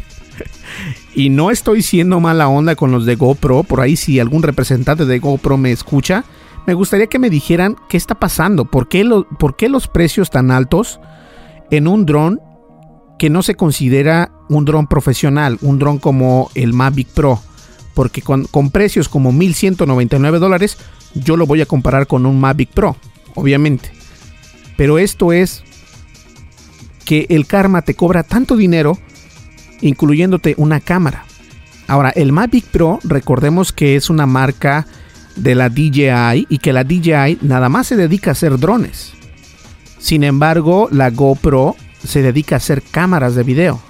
y 1.14 1.30
no 1.30 1.50
estoy 1.50 1.82
siendo 1.82 2.20
mala 2.20 2.48
onda 2.48 2.76
con 2.76 2.92
los 2.92 3.06
de 3.06 3.16
GoPro, 3.16 3.64
por 3.64 3.80
ahí 3.80 3.96
si 3.96 4.20
algún 4.20 4.42
representante 4.42 5.06
de 5.06 5.18
GoPro 5.18 5.56
me 5.56 5.72
escucha, 5.72 6.24
me 6.70 6.74
gustaría 6.74 7.08
que 7.08 7.18
me 7.18 7.30
dijeran 7.30 7.74
qué 7.88 7.96
está 7.96 8.14
pasando, 8.14 8.64
por 8.64 8.86
qué, 8.86 9.04
por 9.40 9.56
qué 9.56 9.68
los 9.68 9.88
precios 9.88 10.30
tan 10.30 10.52
altos 10.52 11.00
en 11.72 11.88
un 11.88 12.06
dron 12.06 12.40
que 13.18 13.28
no 13.28 13.42
se 13.42 13.56
considera 13.56 14.30
un 14.48 14.66
dron 14.66 14.86
profesional, 14.86 15.58
un 15.62 15.80
dron 15.80 15.98
como 15.98 16.48
el 16.54 16.72
Mavic 16.72 17.08
Pro, 17.08 17.42
porque 17.92 18.22
con, 18.22 18.44
con 18.44 18.70
precios 18.70 19.08
como 19.08 19.32
1199 19.32 20.38
dólares, 20.38 20.78
yo 21.16 21.36
lo 21.36 21.44
voy 21.44 21.60
a 21.60 21.66
comparar 21.66 22.06
con 22.06 22.24
un 22.24 22.38
Mavic 22.38 22.70
Pro, 22.70 22.96
obviamente. 23.34 23.90
Pero 24.76 25.00
esto 25.00 25.32
es 25.32 25.64
que 27.04 27.26
el 27.30 27.48
Karma 27.48 27.82
te 27.82 27.94
cobra 27.94 28.22
tanto 28.22 28.54
dinero, 28.54 28.96
incluyéndote 29.80 30.54
una 30.56 30.78
cámara. 30.78 31.24
Ahora, 31.88 32.10
el 32.10 32.30
Mavic 32.30 32.66
Pro, 32.66 33.00
recordemos 33.02 33.72
que 33.72 33.96
es 33.96 34.08
una 34.08 34.26
marca 34.26 34.86
de 35.40 35.54
la 35.54 35.68
DJI 35.68 36.46
y 36.48 36.58
que 36.58 36.72
la 36.72 36.84
DJI 36.84 37.38
nada 37.42 37.68
más 37.68 37.86
se 37.86 37.96
dedica 37.96 38.30
a 38.30 38.32
hacer 38.32 38.58
drones. 38.58 39.14
Sin 39.98 40.24
embargo, 40.24 40.88
la 40.90 41.10
GoPro 41.10 41.76
se 42.02 42.22
dedica 42.22 42.56
a 42.56 42.58
hacer 42.58 42.82
cámaras 42.82 43.34
de 43.34 43.42
video, 43.42 43.80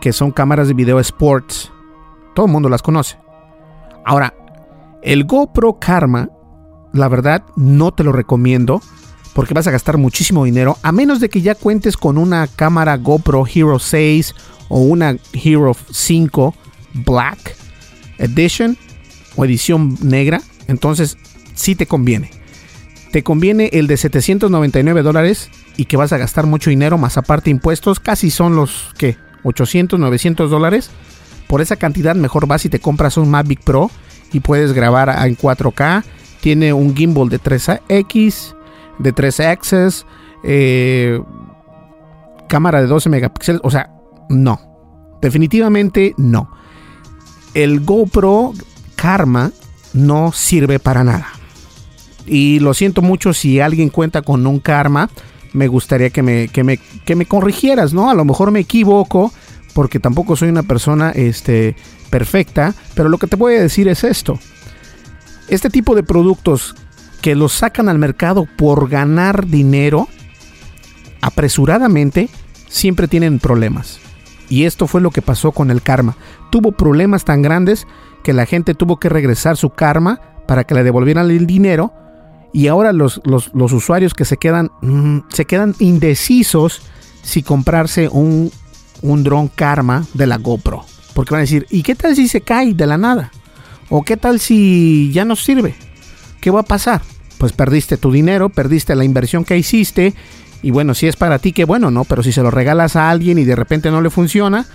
que 0.00 0.12
son 0.12 0.30
cámaras 0.30 0.68
de 0.68 0.74
video 0.74 1.00
sports. 1.00 1.70
Todo 2.34 2.46
el 2.46 2.52
mundo 2.52 2.68
las 2.68 2.82
conoce. 2.82 3.16
Ahora, 4.04 4.34
el 5.02 5.24
GoPro 5.24 5.78
Karma, 5.78 6.30
la 6.92 7.08
verdad, 7.08 7.44
no 7.56 7.92
te 7.92 8.04
lo 8.04 8.12
recomiendo 8.12 8.80
porque 9.34 9.54
vas 9.54 9.66
a 9.66 9.70
gastar 9.70 9.98
muchísimo 9.98 10.44
dinero, 10.44 10.78
a 10.82 10.90
menos 10.90 11.20
de 11.20 11.28
que 11.28 11.42
ya 11.42 11.54
cuentes 11.54 11.96
con 11.96 12.18
una 12.18 12.48
cámara 12.48 12.96
GoPro 12.96 13.44
Hero 13.46 13.78
6 13.78 14.34
o 14.68 14.80
una 14.80 15.16
Hero 15.32 15.76
5 15.90 16.54
Black 16.94 17.56
Edition 18.18 18.76
o 19.38 19.44
edición 19.44 19.96
negra, 20.02 20.42
entonces 20.66 21.16
sí 21.54 21.76
te 21.76 21.86
conviene. 21.86 22.30
Te 23.12 23.22
conviene 23.22 23.70
el 23.72 23.86
de 23.86 23.96
799 23.96 25.02
dólares 25.02 25.48
y 25.76 25.84
que 25.84 25.96
vas 25.96 26.12
a 26.12 26.18
gastar 26.18 26.44
mucho 26.44 26.70
dinero, 26.70 26.98
más 26.98 27.16
aparte 27.16 27.48
impuestos, 27.48 28.00
casi 28.00 28.30
son 28.30 28.56
los 28.56 28.92
que 28.98 29.16
800, 29.44 29.98
900 29.98 30.50
dólares. 30.50 30.90
Por 31.46 31.62
esa 31.62 31.76
cantidad 31.76 32.16
mejor 32.16 32.46
vas 32.48 32.64
y 32.64 32.68
te 32.68 32.80
compras 32.80 33.16
un 33.16 33.30
Mavic 33.30 33.62
Pro 33.62 33.90
y 34.32 34.40
puedes 34.40 34.72
grabar 34.72 35.08
en 35.08 35.36
4K. 35.36 36.04
Tiene 36.40 36.72
un 36.72 36.94
gimbal 36.94 37.28
de 37.28 37.40
3X, 37.40 38.54
de 38.98 39.12
3 39.12 39.40
axes, 39.40 40.04
eh, 40.42 41.20
cámara 42.48 42.80
de 42.80 42.88
12 42.88 43.08
megapíxeles, 43.08 43.60
o 43.64 43.70
sea, 43.70 43.90
no, 44.28 44.60
definitivamente 45.22 46.14
no. 46.16 46.50
El 47.54 47.80
GoPro 47.80 48.52
Karma 48.98 49.52
no 49.92 50.32
sirve 50.32 50.80
para 50.80 51.04
nada. 51.04 51.28
Y 52.26 52.58
lo 52.58 52.74
siento 52.74 53.00
mucho 53.00 53.32
si 53.32 53.60
alguien 53.60 53.90
cuenta 53.90 54.22
con 54.22 54.44
un 54.44 54.58
Karma, 54.58 55.08
me 55.52 55.68
gustaría 55.68 56.10
que 56.10 56.22
me, 56.22 56.48
que 56.48 56.64
me, 56.64 56.78
que 56.78 57.14
me 57.14 57.24
corrigieras, 57.24 57.94
¿no? 57.94 58.10
A 58.10 58.14
lo 58.14 58.24
mejor 58.24 58.50
me 58.50 58.58
equivoco 58.58 59.32
porque 59.72 60.00
tampoco 60.00 60.34
soy 60.34 60.48
una 60.48 60.64
persona 60.64 61.10
este, 61.10 61.76
perfecta, 62.10 62.74
pero 62.94 63.08
lo 63.08 63.18
que 63.18 63.28
te 63.28 63.36
voy 63.36 63.54
a 63.54 63.62
decir 63.62 63.86
es 63.86 64.02
esto. 64.02 64.40
Este 65.46 65.70
tipo 65.70 65.94
de 65.94 66.02
productos 66.02 66.74
que 67.22 67.36
los 67.36 67.52
sacan 67.52 67.88
al 67.88 67.98
mercado 67.98 68.48
por 68.56 68.88
ganar 68.88 69.46
dinero 69.46 70.08
apresuradamente, 71.20 72.28
siempre 72.68 73.06
tienen 73.06 73.38
problemas. 73.38 74.00
Y 74.48 74.64
esto 74.64 74.86
fue 74.86 75.00
lo 75.00 75.10
que 75.10 75.22
pasó 75.22 75.52
con 75.52 75.70
el 75.70 75.82
karma. 75.82 76.16
Tuvo 76.50 76.72
problemas 76.72 77.24
tan 77.24 77.42
grandes 77.42 77.86
que 78.22 78.32
la 78.32 78.46
gente 78.46 78.74
tuvo 78.74 78.98
que 78.98 79.08
regresar 79.08 79.56
su 79.56 79.70
karma 79.70 80.20
para 80.46 80.64
que 80.64 80.74
le 80.74 80.84
devolvieran 80.84 81.30
el 81.30 81.46
dinero. 81.46 81.92
Y 82.52 82.68
ahora 82.68 82.92
los, 82.92 83.20
los, 83.24 83.50
usuarios 83.54 84.14
que 84.14 84.24
se 84.24 84.38
quedan, 84.38 84.70
mm, 84.80 85.18
se 85.28 85.44
quedan 85.44 85.74
indecisos 85.78 86.82
si 87.22 87.42
comprarse 87.42 88.08
un, 88.08 88.50
un 89.02 89.22
dron 89.22 89.48
karma 89.48 90.04
de 90.14 90.26
la 90.26 90.38
GoPro. 90.38 90.84
Porque 91.14 91.34
van 91.34 91.40
a 91.40 91.42
decir, 91.42 91.66
¿y 91.70 91.82
qué 91.82 91.94
tal 91.94 92.16
si 92.16 92.28
se 92.28 92.40
cae 92.40 92.74
de 92.74 92.86
la 92.86 92.96
nada? 92.96 93.30
¿O 93.90 94.02
qué 94.02 94.16
tal 94.16 94.40
si 94.40 95.10
ya 95.12 95.24
no 95.24 95.36
sirve? 95.36 95.74
¿Qué 96.40 96.50
va 96.50 96.60
a 96.60 96.64
pasar? 96.64 97.02
Pues 97.38 97.52
perdiste 97.52 97.96
tu 97.96 98.10
dinero, 98.10 98.48
perdiste 98.48 98.94
la 98.94 99.04
inversión 99.04 99.44
que 99.44 99.56
hiciste. 99.56 100.14
Y 100.62 100.70
bueno, 100.70 100.94
si 100.94 101.06
es 101.06 101.16
para 101.16 101.38
ti, 101.38 101.52
qué 101.52 101.64
bueno, 101.64 101.90
¿no? 101.90 102.04
Pero 102.04 102.22
si 102.22 102.32
se 102.32 102.42
lo 102.42 102.50
regalas 102.50 102.96
a 102.96 103.10
alguien 103.10 103.38
y 103.38 103.44
de 103.44 103.56
repente 103.56 103.90
no 103.90 104.00
le 104.00 104.10
funciona, 104.10 104.66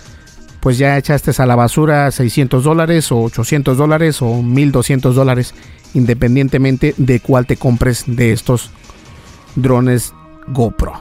pues 0.64 0.78
ya 0.78 0.98
echaste 0.98 1.32
a 1.38 1.46
la 1.46 1.58
basura 1.58 2.10
600 2.10 2.64
dólares 2.64 3.12
o 3.12 3.20
800 3.24 3.78
dólares 3.78 4.22
o 4.22 4.42
1200 4.42 5.14
dólares, 5.14 5.54
independientemente 5.94 6.96
de 6.96 7.20
cuál 7.20 7.46
te 7.46 7.58
compres 7.58 8.06
de 8.08 8.32
estos 8.32 8.72
drones 9.58 10.14
GoPro. 10.48 10.94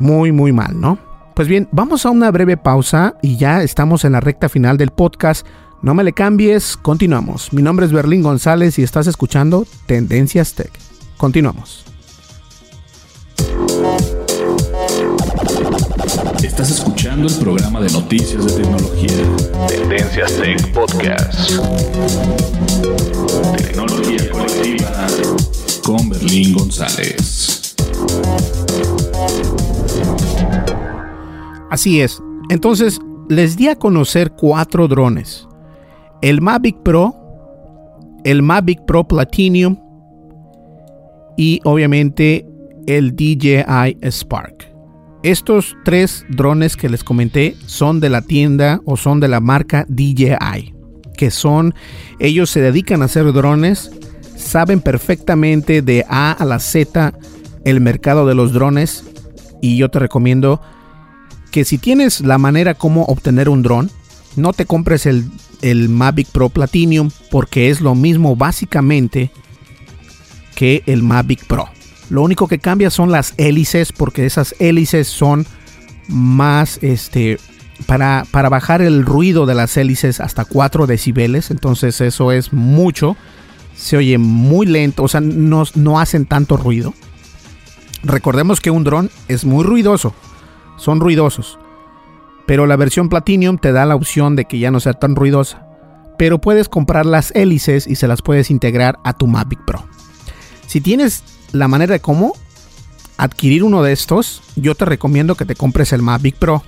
Muy, 0.00 0.32
muy 0.32 0.50
mal, 0.50 0.80
¿no? 0.80 0.98
Pues 1.36 1.46
bien, 1.46 1.68
vamos 1.70 2.06
a 2.06 2.10
una 2.10 2.32
breve 2.32 2.56
pausa 2.56 3.14
y 3.22 3.36
ya 3.36 3.62
estamos 3.62 4.04
en 4.04 4.10
la 4.10 4.20
recta 4.20 4.48
final 4.48 4.78
del 4.78 4.90
podcast. 4.90 5.46
No 5.80 5.94
me 5.94 6.02
le 6.02 6.12
cambies, 6.12 6.76
continuamos. 6.76 7.52
Mi 7.52 7.62
nombre 7.62 7.86
es 7.86 7.92
Berlín 7.92 8.22
González 8.24 8.80
y 8.80 8.82
estás 8.82 9.06
escuchando 9.06 9.64
Tendencias 9.86 10.54
Tech. 10.54 10.72
Continuamos. 11.18 11.84
Estás 16.42 16.70
escuchando 16.72 16.97
el 17.26 17.38
programa 17.40 17.80
de 17.80 17.90
noticias 17.90 18.46
de 18.46 18.62
tecnología. 18.62 19.08
Tendencias 19.66 20.36
Tech 20.36 20.72
Podcast. 20.72 21.58
Tecnología 23.56 24.30
colectiva 24.30 25.06
con 25.82 26.08
Berlín 26.10 26.54
González. 26.54 27.74
Así 31.70 32.00
es. 32.00 32.22
Entonces, 32.50 33.00
les 33.28 33.56
di 33.56 33.66
a 33.66 33.74
conocer 33.74 34.30
cuatro 34.32 34.86
drones. 34.86 35.48
El 36.22 36.40
Mavic 36.40 36.76
Pro, 36.84 37.14
el 38.22 38.42
Mavic 38.42 38.84
Pro 38.84 39.08
Platinum 39.08 39.76
y 41.36 41.60
obviamente 41.64 42.46
el 42.86 43.16
DJI 43.16 43.98
Spark. 44.08 44.67
Estos 45.22 45.76
tres 45.84 46.24
drones 46.28 46.76
que 46.76 46.88
les 46.88 47.02
comenté 47.02 47.56
son 47.66 47.98
de 47.98 48.08
la 48.08 48.22
tienda 48.22 48.80
o 48.84 48.96
son 48.96 49.18
de 49.18 49.26
la 49.26 49.40
marca 49.40 49.84
DJI, 49.88 50.74
que 51.16 51.32
son, 51.32 51.74
ellos 52.20 52.50
se 52.50 52.60
dedican 52.60 53.02
a 53.02 53.06
hacer 53.06 53.32
drones, 53.32 53.90
saben 54.36 54.80
perfectamente 54.80 55.82
de 55.82 56.04
A 56.08 56.30
a 56.30 56.44
la 56.44 56.60
Z 56.60 57.14
el 57.64 57.80
mercado 57.80 58.26
de 58.26 58.36
los 58.36 58.52
drones 58.52 59.04
y 59.60 59.76
yo 59.76 59.88
te 59.88 59.98
recomiendo 59.98 60.62
que 61.50 61.64
si 61.64 61.78
tienes 61.78 62.20
la 62.20 62.38
manera 62.38 62.74
como 62.74 63.02
obtener 63.04 63.48
un 63.48 63.62
dron, 63.62 63.90
no 64.36 64.52
te 64.52 64.66
compres 64.66 65.04
el, 65.04 65.24
el 65.62 65.88
Mavic 65.88 66.28
Pro 66.28 66.48
Platinum 66.48 67.10
porque 67.32 67.70
es 67.70 67.80
lo 67.80 67.96
mismo 67.96 68.36
básicamente 68.36 69.32
que 70.54 70.84
el 70.86 71.02
Mavic 71.02 71.44
Pro. 71.46 71.68
Lo 72.10 72.22
único 72.22 72.48
que 72.48 72.58
cambia 72.58 72.90
son 72.90 73.10
las 73.10 73.34
hélices 73.36 73.92
porque 73.92 74.26
esas 74.26 74.54
hélices 74.58 75.08
son 75.08 75.46
más 76.08 76.78
este 76.82 77.38
para, 77.86 78.24
para 78.30 78.48
bajar 78.48 78.82
el 78.82 79.04
ruido 79.04 79.46
de 79.46 79.54
las 79.54 79.76
hélices 79.76 80.20
hasta 80.20 80.44
4 80.44 80.86
decibeles. 80.86 81.50
Entonces 81.50 82.00
eso 82.00 82.32
es 82.32 82.52
mucho. 82.52 83.16
Se 83.76 83.96
oye 83.96 84.18
muy 84.18 84.66
lento. 84.66 85.04
O 85.04 85.08
sea, 85.08 85.20
no, 85.20 85.64
no 85.74 86.00
hacen 86.00 86.26
tanto 86.26 86.56
ruido. 86.56 86.94
Recordemos 88.02 88.60
que 88.60 88.70
un 88.70 88.84
dron 88.84 89.10
es 89.28 89.44
muy 89.44 89.64
ruidoso 89.64 90.14
son 90.78 91.00
ruidosos. 91.00 91.58
Pero 92.46 92.66
la 92.66 92.76
versión 92.76 93.10
Platinum 93.10 93.58
te 93.58 93.72
da 93.72 93.84
la 93.84 93.94
opción 93.94 94.36
de 94.36 94.46
que 94.46 94.58
ya 94.58 94.70
no 94.70 94.80
sea 94.80 94.94
tan 94.94 95.14
ruidosa. 95.16 95.66
Pero 96.16 96.40
puedes 96.40 96.68
comprar 96.68 97.04
las 97.04 97.30
hélices 97.34 97.86
y 97.86 97.96
se 97.96 98.08
las 98.08 98.22
puedes 98.22 98.50
integrar 98.50 98.98
a 99.04 99.12
tu 99.12 99.26
Mavic 99.26 99.60
Pro. 99.66 99.84
Si 100.66 100.80
tienes 100.80 101.22
la 101.52 101.68
manera 101.68 101.94
de 101.94 102.00
cómo 102.00 102.34
adquirir 103.16 103.64
uno 103.64 103.82
de 103.82 103.92
estos, 103.92 104.42
yo 104.56 104.74
te 104.74 104.84
recomiendo 104.84 105.34
que 105.34 105.44
te 105.44 105.56
compres 105.56 105.92
el 105.92 106.02
Mavic 106.02 106.36
Pro. 106.36 106.62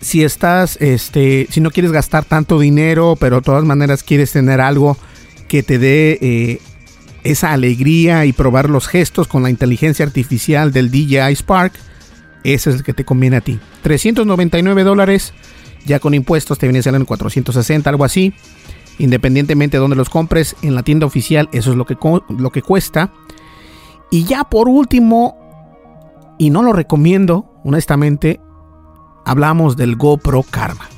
Si 0.00 0.24
estás, 0.24 0.76
este, 0.80 1.46
si 1.50 1.60
no 1.60 1.70
quieres 1.70 1.92
gastar 1.92 2.24
tanto 2.24 2.58
dinero, 2.58 3.16
pero 3.18 3.36
de 3.36 3.42
todas 3.42 3.64
maneras 3.64 4.02
quieres 4.02 4.32
tener 4.32 4.60
algo 4.60 4.96
que 5.48 5.62
te 5.62 5.78
dé 5.78 6.18
eh, 6.20 6.60
esa 7.24 7.52
alegría 7.52 8.24
y 8.24 8.32
probar 8.32 8.68
los 8.68 8.88
gestos 8.88 9.28
con 9.28 9.42
la 9.42 9.50
inteligencia 9.50 10.04
artificial 10.04 10.72
del 10.72 10.90
DJI 10.90 11.34
Spark, 11.34 11.72
ese 12.44 12.70
es 12.70 12.76
el 12.76 12.84
que 12.84 12.92
te 12.92 13.04
conviene 13.04 13.36
a 13.36 13.40
ti. 13.40 13.58
399 13.82 14.84
dólares, 14.84 15.32
ya 15.84 15.98
con 15.98 16.14
impuestos 16.14 16.58
te 16.58 16.66
viene 16.66 16.82
saliendo 16.82 17.02
en 17.02 17.06
460, 17.06 17.90
algo 17.90 18.04
así. 18.04 18.34
Independientemente 18.98 19.76
de 19.76 19.80
donde 19.80 19.96
los 19.96 20.08
compres, 20.08 20.56
en 20.62 20.74
la 20.74 20.82
tienda 20.82 21.06
oficial 21.06 21.48
eso 21.52 21.70
es 21.70 21.76
lo 21.76 21.84
que, 21.84 21.96
lo 22.28 22.50
que 22.50 22.62
cuesta. 22.62 23.12
Y 24.10 24.24
ya 24.24 24.44
por 24.44 24.68
último, 24.68 25.36
y 26.38 26.50
no 26.50 26.62
lo 26.62 26.72
recomiendo, 26.72 27.60
honestamente, 27.64 28.40
hablamos 29.24 29.76
del 29.76 29.96
GoPro 29.96 30.42
Karma. 30.42 30.88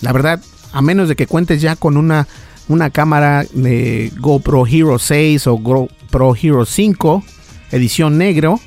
La 0.00 0.12
verdad, 0.12 0.40
a 0.72 0.82
menos 0.82 1.08
de 1.08 1.16
que 1.16 1.26
cuentes 1.26 1.60
ya 1.60 1.76
con 1.76 1.96
una, 1.96 2.26
una 2.68 2.90
cámara 2.90 3.44
de 3.52 4.12
GoPro 4.18 4.66
Hero 4.66 4.98
6 4.98 5.46
o 5.46 5.54
GoPro 5.58 6.34
Hero 6.34 6.64
5, 6.64 7.22
edición 7.70 8.18
negro 8.18 8.58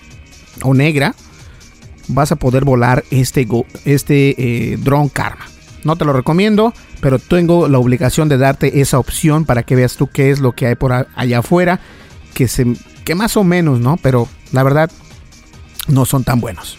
o 0.63 0.73
negra, 0.73 1.15
vas 2.07 2.31
a 2.31 2.36
poder 2.36 2.65
volar 2.65 3.03
este, 3.11 3.47
este 3.86 4.36
eh, 4.73 4.77
drone 4.77 5.09
Karma. 5.09 5.45
No 5.84 5.97
te 5.97 6.05
lo 6.05 6.13
recomiendo, 6.13 6.73
pero 7.01 7.19
tengo 7.19 7.67
la 7.67 7.79
obligación 7.79 8.29
de 8.29 8.38
darte 8.38 8.79
esa 8.81 8.99
opción 8.99 9.43
para 9.43 9.63
que 9.63 9.75
veas 9.75 9.97
tú 9.97 10.07
qué 10.07 10.31
es 10.31 10.39
lo 10.39 10.53
que 10.53 10.67
hay 10.67 10.75
por 10.75 10.93
allá 10.93 11.39
afuera, 11.39 11.81
que, 12.34 12.47
se, 12.47 12.77
que 13.03 13.15
más 13.15 13.37
o 13.37 13.43
menos, 13.43 13.79
¿no? 13.79 13.97
Pero 13.97 14.27
la 14.51 14.63
verdad, 14.63 14.91
no 15.87 16.05
son 16.05 16.23
tan 16.23 16.39
buenos. 16.39 16.77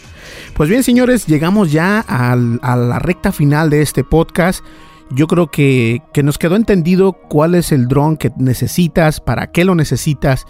Pues 0.55 0.69
bien, 0.69 0.83
señores, 0.83 1.25
llegamos 1.25 1.71
ya 1.71 1.99
a 1.99 2.35
la 2.35 2.99
recta 2.99 3.31
final 3.31 3.69
de 3.69 3.81
este 3.81 4.03
podcast. 4.03 4.63
Yo 5.11 5.27
creo 5.27 5.51
que, 5.51 6.01
que 6.13 6.23
nos 6.23 6.37
quedó 6.37 6.55
entendido 6.55 7.13
cuál 7.13 7.55
es 7.55 7.71
el 7.71 7.87
drone 7.87 8.17
que 8.17 8.31
necesitas, 8.37 9.19
para 9.19 9.51
qué 9.51 9.65
lo 9.65 9.75
necesitas 9.75 10.45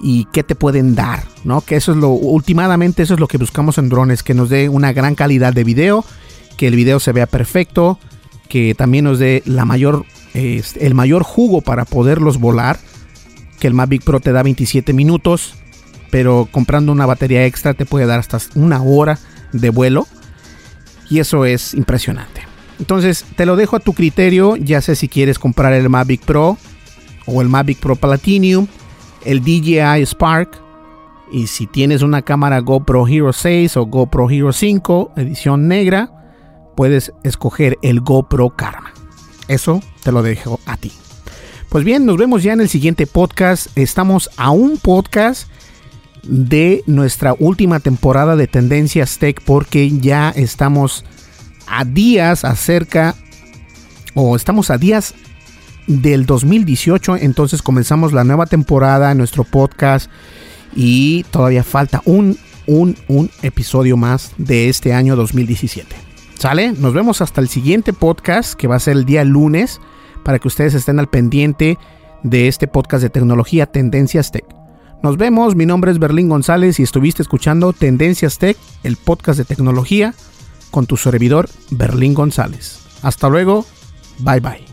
y 0.00 0.26
qué 0.26 0.42
te 0.42 0.54
pueden 0.54 0.94
dar, 0.94 1.24
¿no? 1.44 1.60
Que 1.60 1.76
eso 1.76 1.92
es 1.92 1.98
lo, 1.98 2.10
últimamente 2.10 3.02
eso 3.02 3.14
es 3.14 3.20
lo 3.20 3.28
que 3.28 3.38
buscamos 3.38 3.78
en 3.78 3.88
drones, 3.88 4.22
que 4.22 4.34
nos 4.34 4.50
dé 4.50 4.68
una 4.68 4.92
gran 4.92 5.14
calidad 5.14 5.52
de 5.52 5.64
video, 5.64 6.04
que 6.56 6.66
el 6.66 6.76
video 6.76 7.00
se 7.00 7.12
vea 7.12 7.26
perfecto, 7.26 7.98
que 8.48 8.74
también 8.74 9.04
nos 9.04 9.18
dé 9.18 9.42
la 9.46 9.64
mayor, 9.64 10.04
el 10.34 10.94
mayor 10.94 11.22
jugo 11.22 11.60
para 11.60 11.84
poderlos 11.84 12.38
volar, 12.38 12.78
que 13.58 13.66
el 13.66 13.74
Mavic 13.74 14.04
Pro 14.04 14.20
te 14.20 14.32
da 14.32 14.42
27 14.42 14.92
minutos, 14.92 15.54
pero 16.10 16.48
comprando 16.50 16.92
una 16.92 17.06
batería 17.06 17.44
extra 17.46 17.74
te 17.74 17.86
puede 17.86 18.06
dar 18.06 18.20
hasta 18.20 18.38
una 18.54 18.82
hora 18.82 19.18
de 19.52 19.70
vuelo, 19.70 20.06
y 21.10 21.18
eso 21.18 21.44
es 21.44 21.74
impresionante. 21.74 22.42
Entonces 22.78 23.24
te 23.36 23.46
lo 23.46 23.56
dejo 23.56 23.76
a 23.76 23.80
tu 23.80 23.92
criterio, 23.92 24.56
ya 24.56 24.80
sé 24.80 24.96
si 24.96 25.08
quieres 25.08 25.38
comprar 25.38 25.72
el 25.72 25.88
Mavic 25.88 26.24
Pro 26.24 26.58
o 27.26 27.42
el 27.42 27.48
Mavic 27.48 27.78
Pro 27.78 27.96
Platinum 27.96 28.66
el 29.24 29.42
DJI 29.42 30.04
Spark. 30.06 30.60
Y 31.32 31.46
si 31.46 31.66
tienes 31.66 32.02
una 32.02 32.22
cámara 32.22 32.60
GoPro 32.60 33.08
Hero 33.08 33.32
6 33.32 33.76
o 33.76 33.86
GoPro 33.86 34.30
Hero 34.30 34.52
5, 34.52 35.12
edición 35.16 35.66
negra, 35.68 36.10
puedes 36.76 37.12
escoger 37.24 37.78
el 37.82 38.00
GoPro 38.00 38.50
Karma. 38.50 38.92
Eso 39.48 39.82
te 40.02 40.12
lo 40.12 40.22
dejo 40.22 40.60
a 40.66 40.76
ti. 40.76 40.92
Pues 41.74 41.84
bien, 41.84 42.06
nos 42.06 42.18
vemos 42.18 42.44
ya 42.44 42.52
en 42.52 42.60
el 42.60 42.68
siguiente 42.68 43.04
podcast. 43.04 43.66
Estamos 43.76 44.30
a 44.36 44.52
un 44.52 44.78
podcast 44.78 45.48
de 46.22 46.84
nuestra 46.86 47.34
última 47.36 47.80
temporada 47.80 48.36
de 48.36 48.46
Tendencias 48.46 49.18
Tech 49.18 49.42
porque 49.44 49.90
ya 49.90 50.30
estamos 50.30 51.04
a 51.66 51.84
días 51.84 52.44
acerca 52.44 53.16
o 54.14 54.36
estamos 54.36 54.70
a 54.70 54.78
días 54.78 55.16
del 55.88 56.26
2018. 56.26 57.16
Entonces 57.16 57.60
comenzamos 57.60 58.12
la 58.12 58.22
nueva 58.22 58.46
temporada 58.46 59.10
en 59.10 59.18
nuestro 59.18 59.42
podcast. 59.42 60.08
y 60.76 61.24
todavía 61.32 61.64
falta 61.64 62.02
un, 62.04 62.38
un, 62.68 62.96
un 63.08 63.30
episodio 63.42 63.96
más 63.96 64.30
de 64.38 64.68
este 64.68 64.92
año 64.92 65.16
2017. 65.16 65.96
¿Sale? 66.38 66.70
Nos 66.70 66.94
vemos 66.94 67.20
hasta 67.20 67.40
el 67.40 67.48
siguiente 67.48 67.92
podcast 67.92 68.54
que 68.54 68.68
va 68.68 68.76
a 68.76 68.78
ser 68.78 68.96
el 68.96 69.04
día 69.04 69.24
lunes 69.24 69.80
para 70.24 70.38
que 70.40 70.48
ustedes 70.48 70.74
estén 70.74 70.98
al 70.98 71.08
pendiente 71.08 71.78
de 72.24 72.48
este 72.48 72.66
podcast 72.66 73.02
de 73.02 73.10
tecnología 73.10 73.66
Tendencias 73.66 74.32
Tech. 74.32 74.46
Nos 75.02 75.18
vemos, 75.18 75.54
mi 75.54 75.66
nombre 75.66 75.92
es 75.92 75.98
Berlín 75.98 76.30
González 76.30 76.80
y 76.80 76.82
estuviste 76.82 77.22
escuchando 77.22 77.74
Tendencias 77.74 78.38
Tech, 78.38 78.56
el 78.82 78.96
podcast 78.96 79.38
de 79.38 79.44
tecnología, 79.44 80.14
con 80.70 80.86
tu 80.86 80.96
servidor 80.96 81.48
Berlín 81.70 82.14
González. 82.14 82.80
Hasta 83.02 83.28
luego, 83.28 83.66
bye 84.18 84.40
bye. 84.40 84.64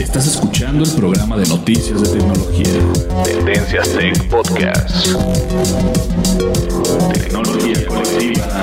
Estás 0.00 0.26
escuchando 0.28 0.84
el 0.84 0.90
programa 0.92 1.36
de 1.36 1.46
noticias 1.46 2.00
de 2.00 2.18
tecnología. 2.18 3.22
Tendencias 3.24 3.92
Tech 3.92 4.28
Podcast. 4.30 5.08
Tecnología 7.12 7.86
colectiva 7.86 8.62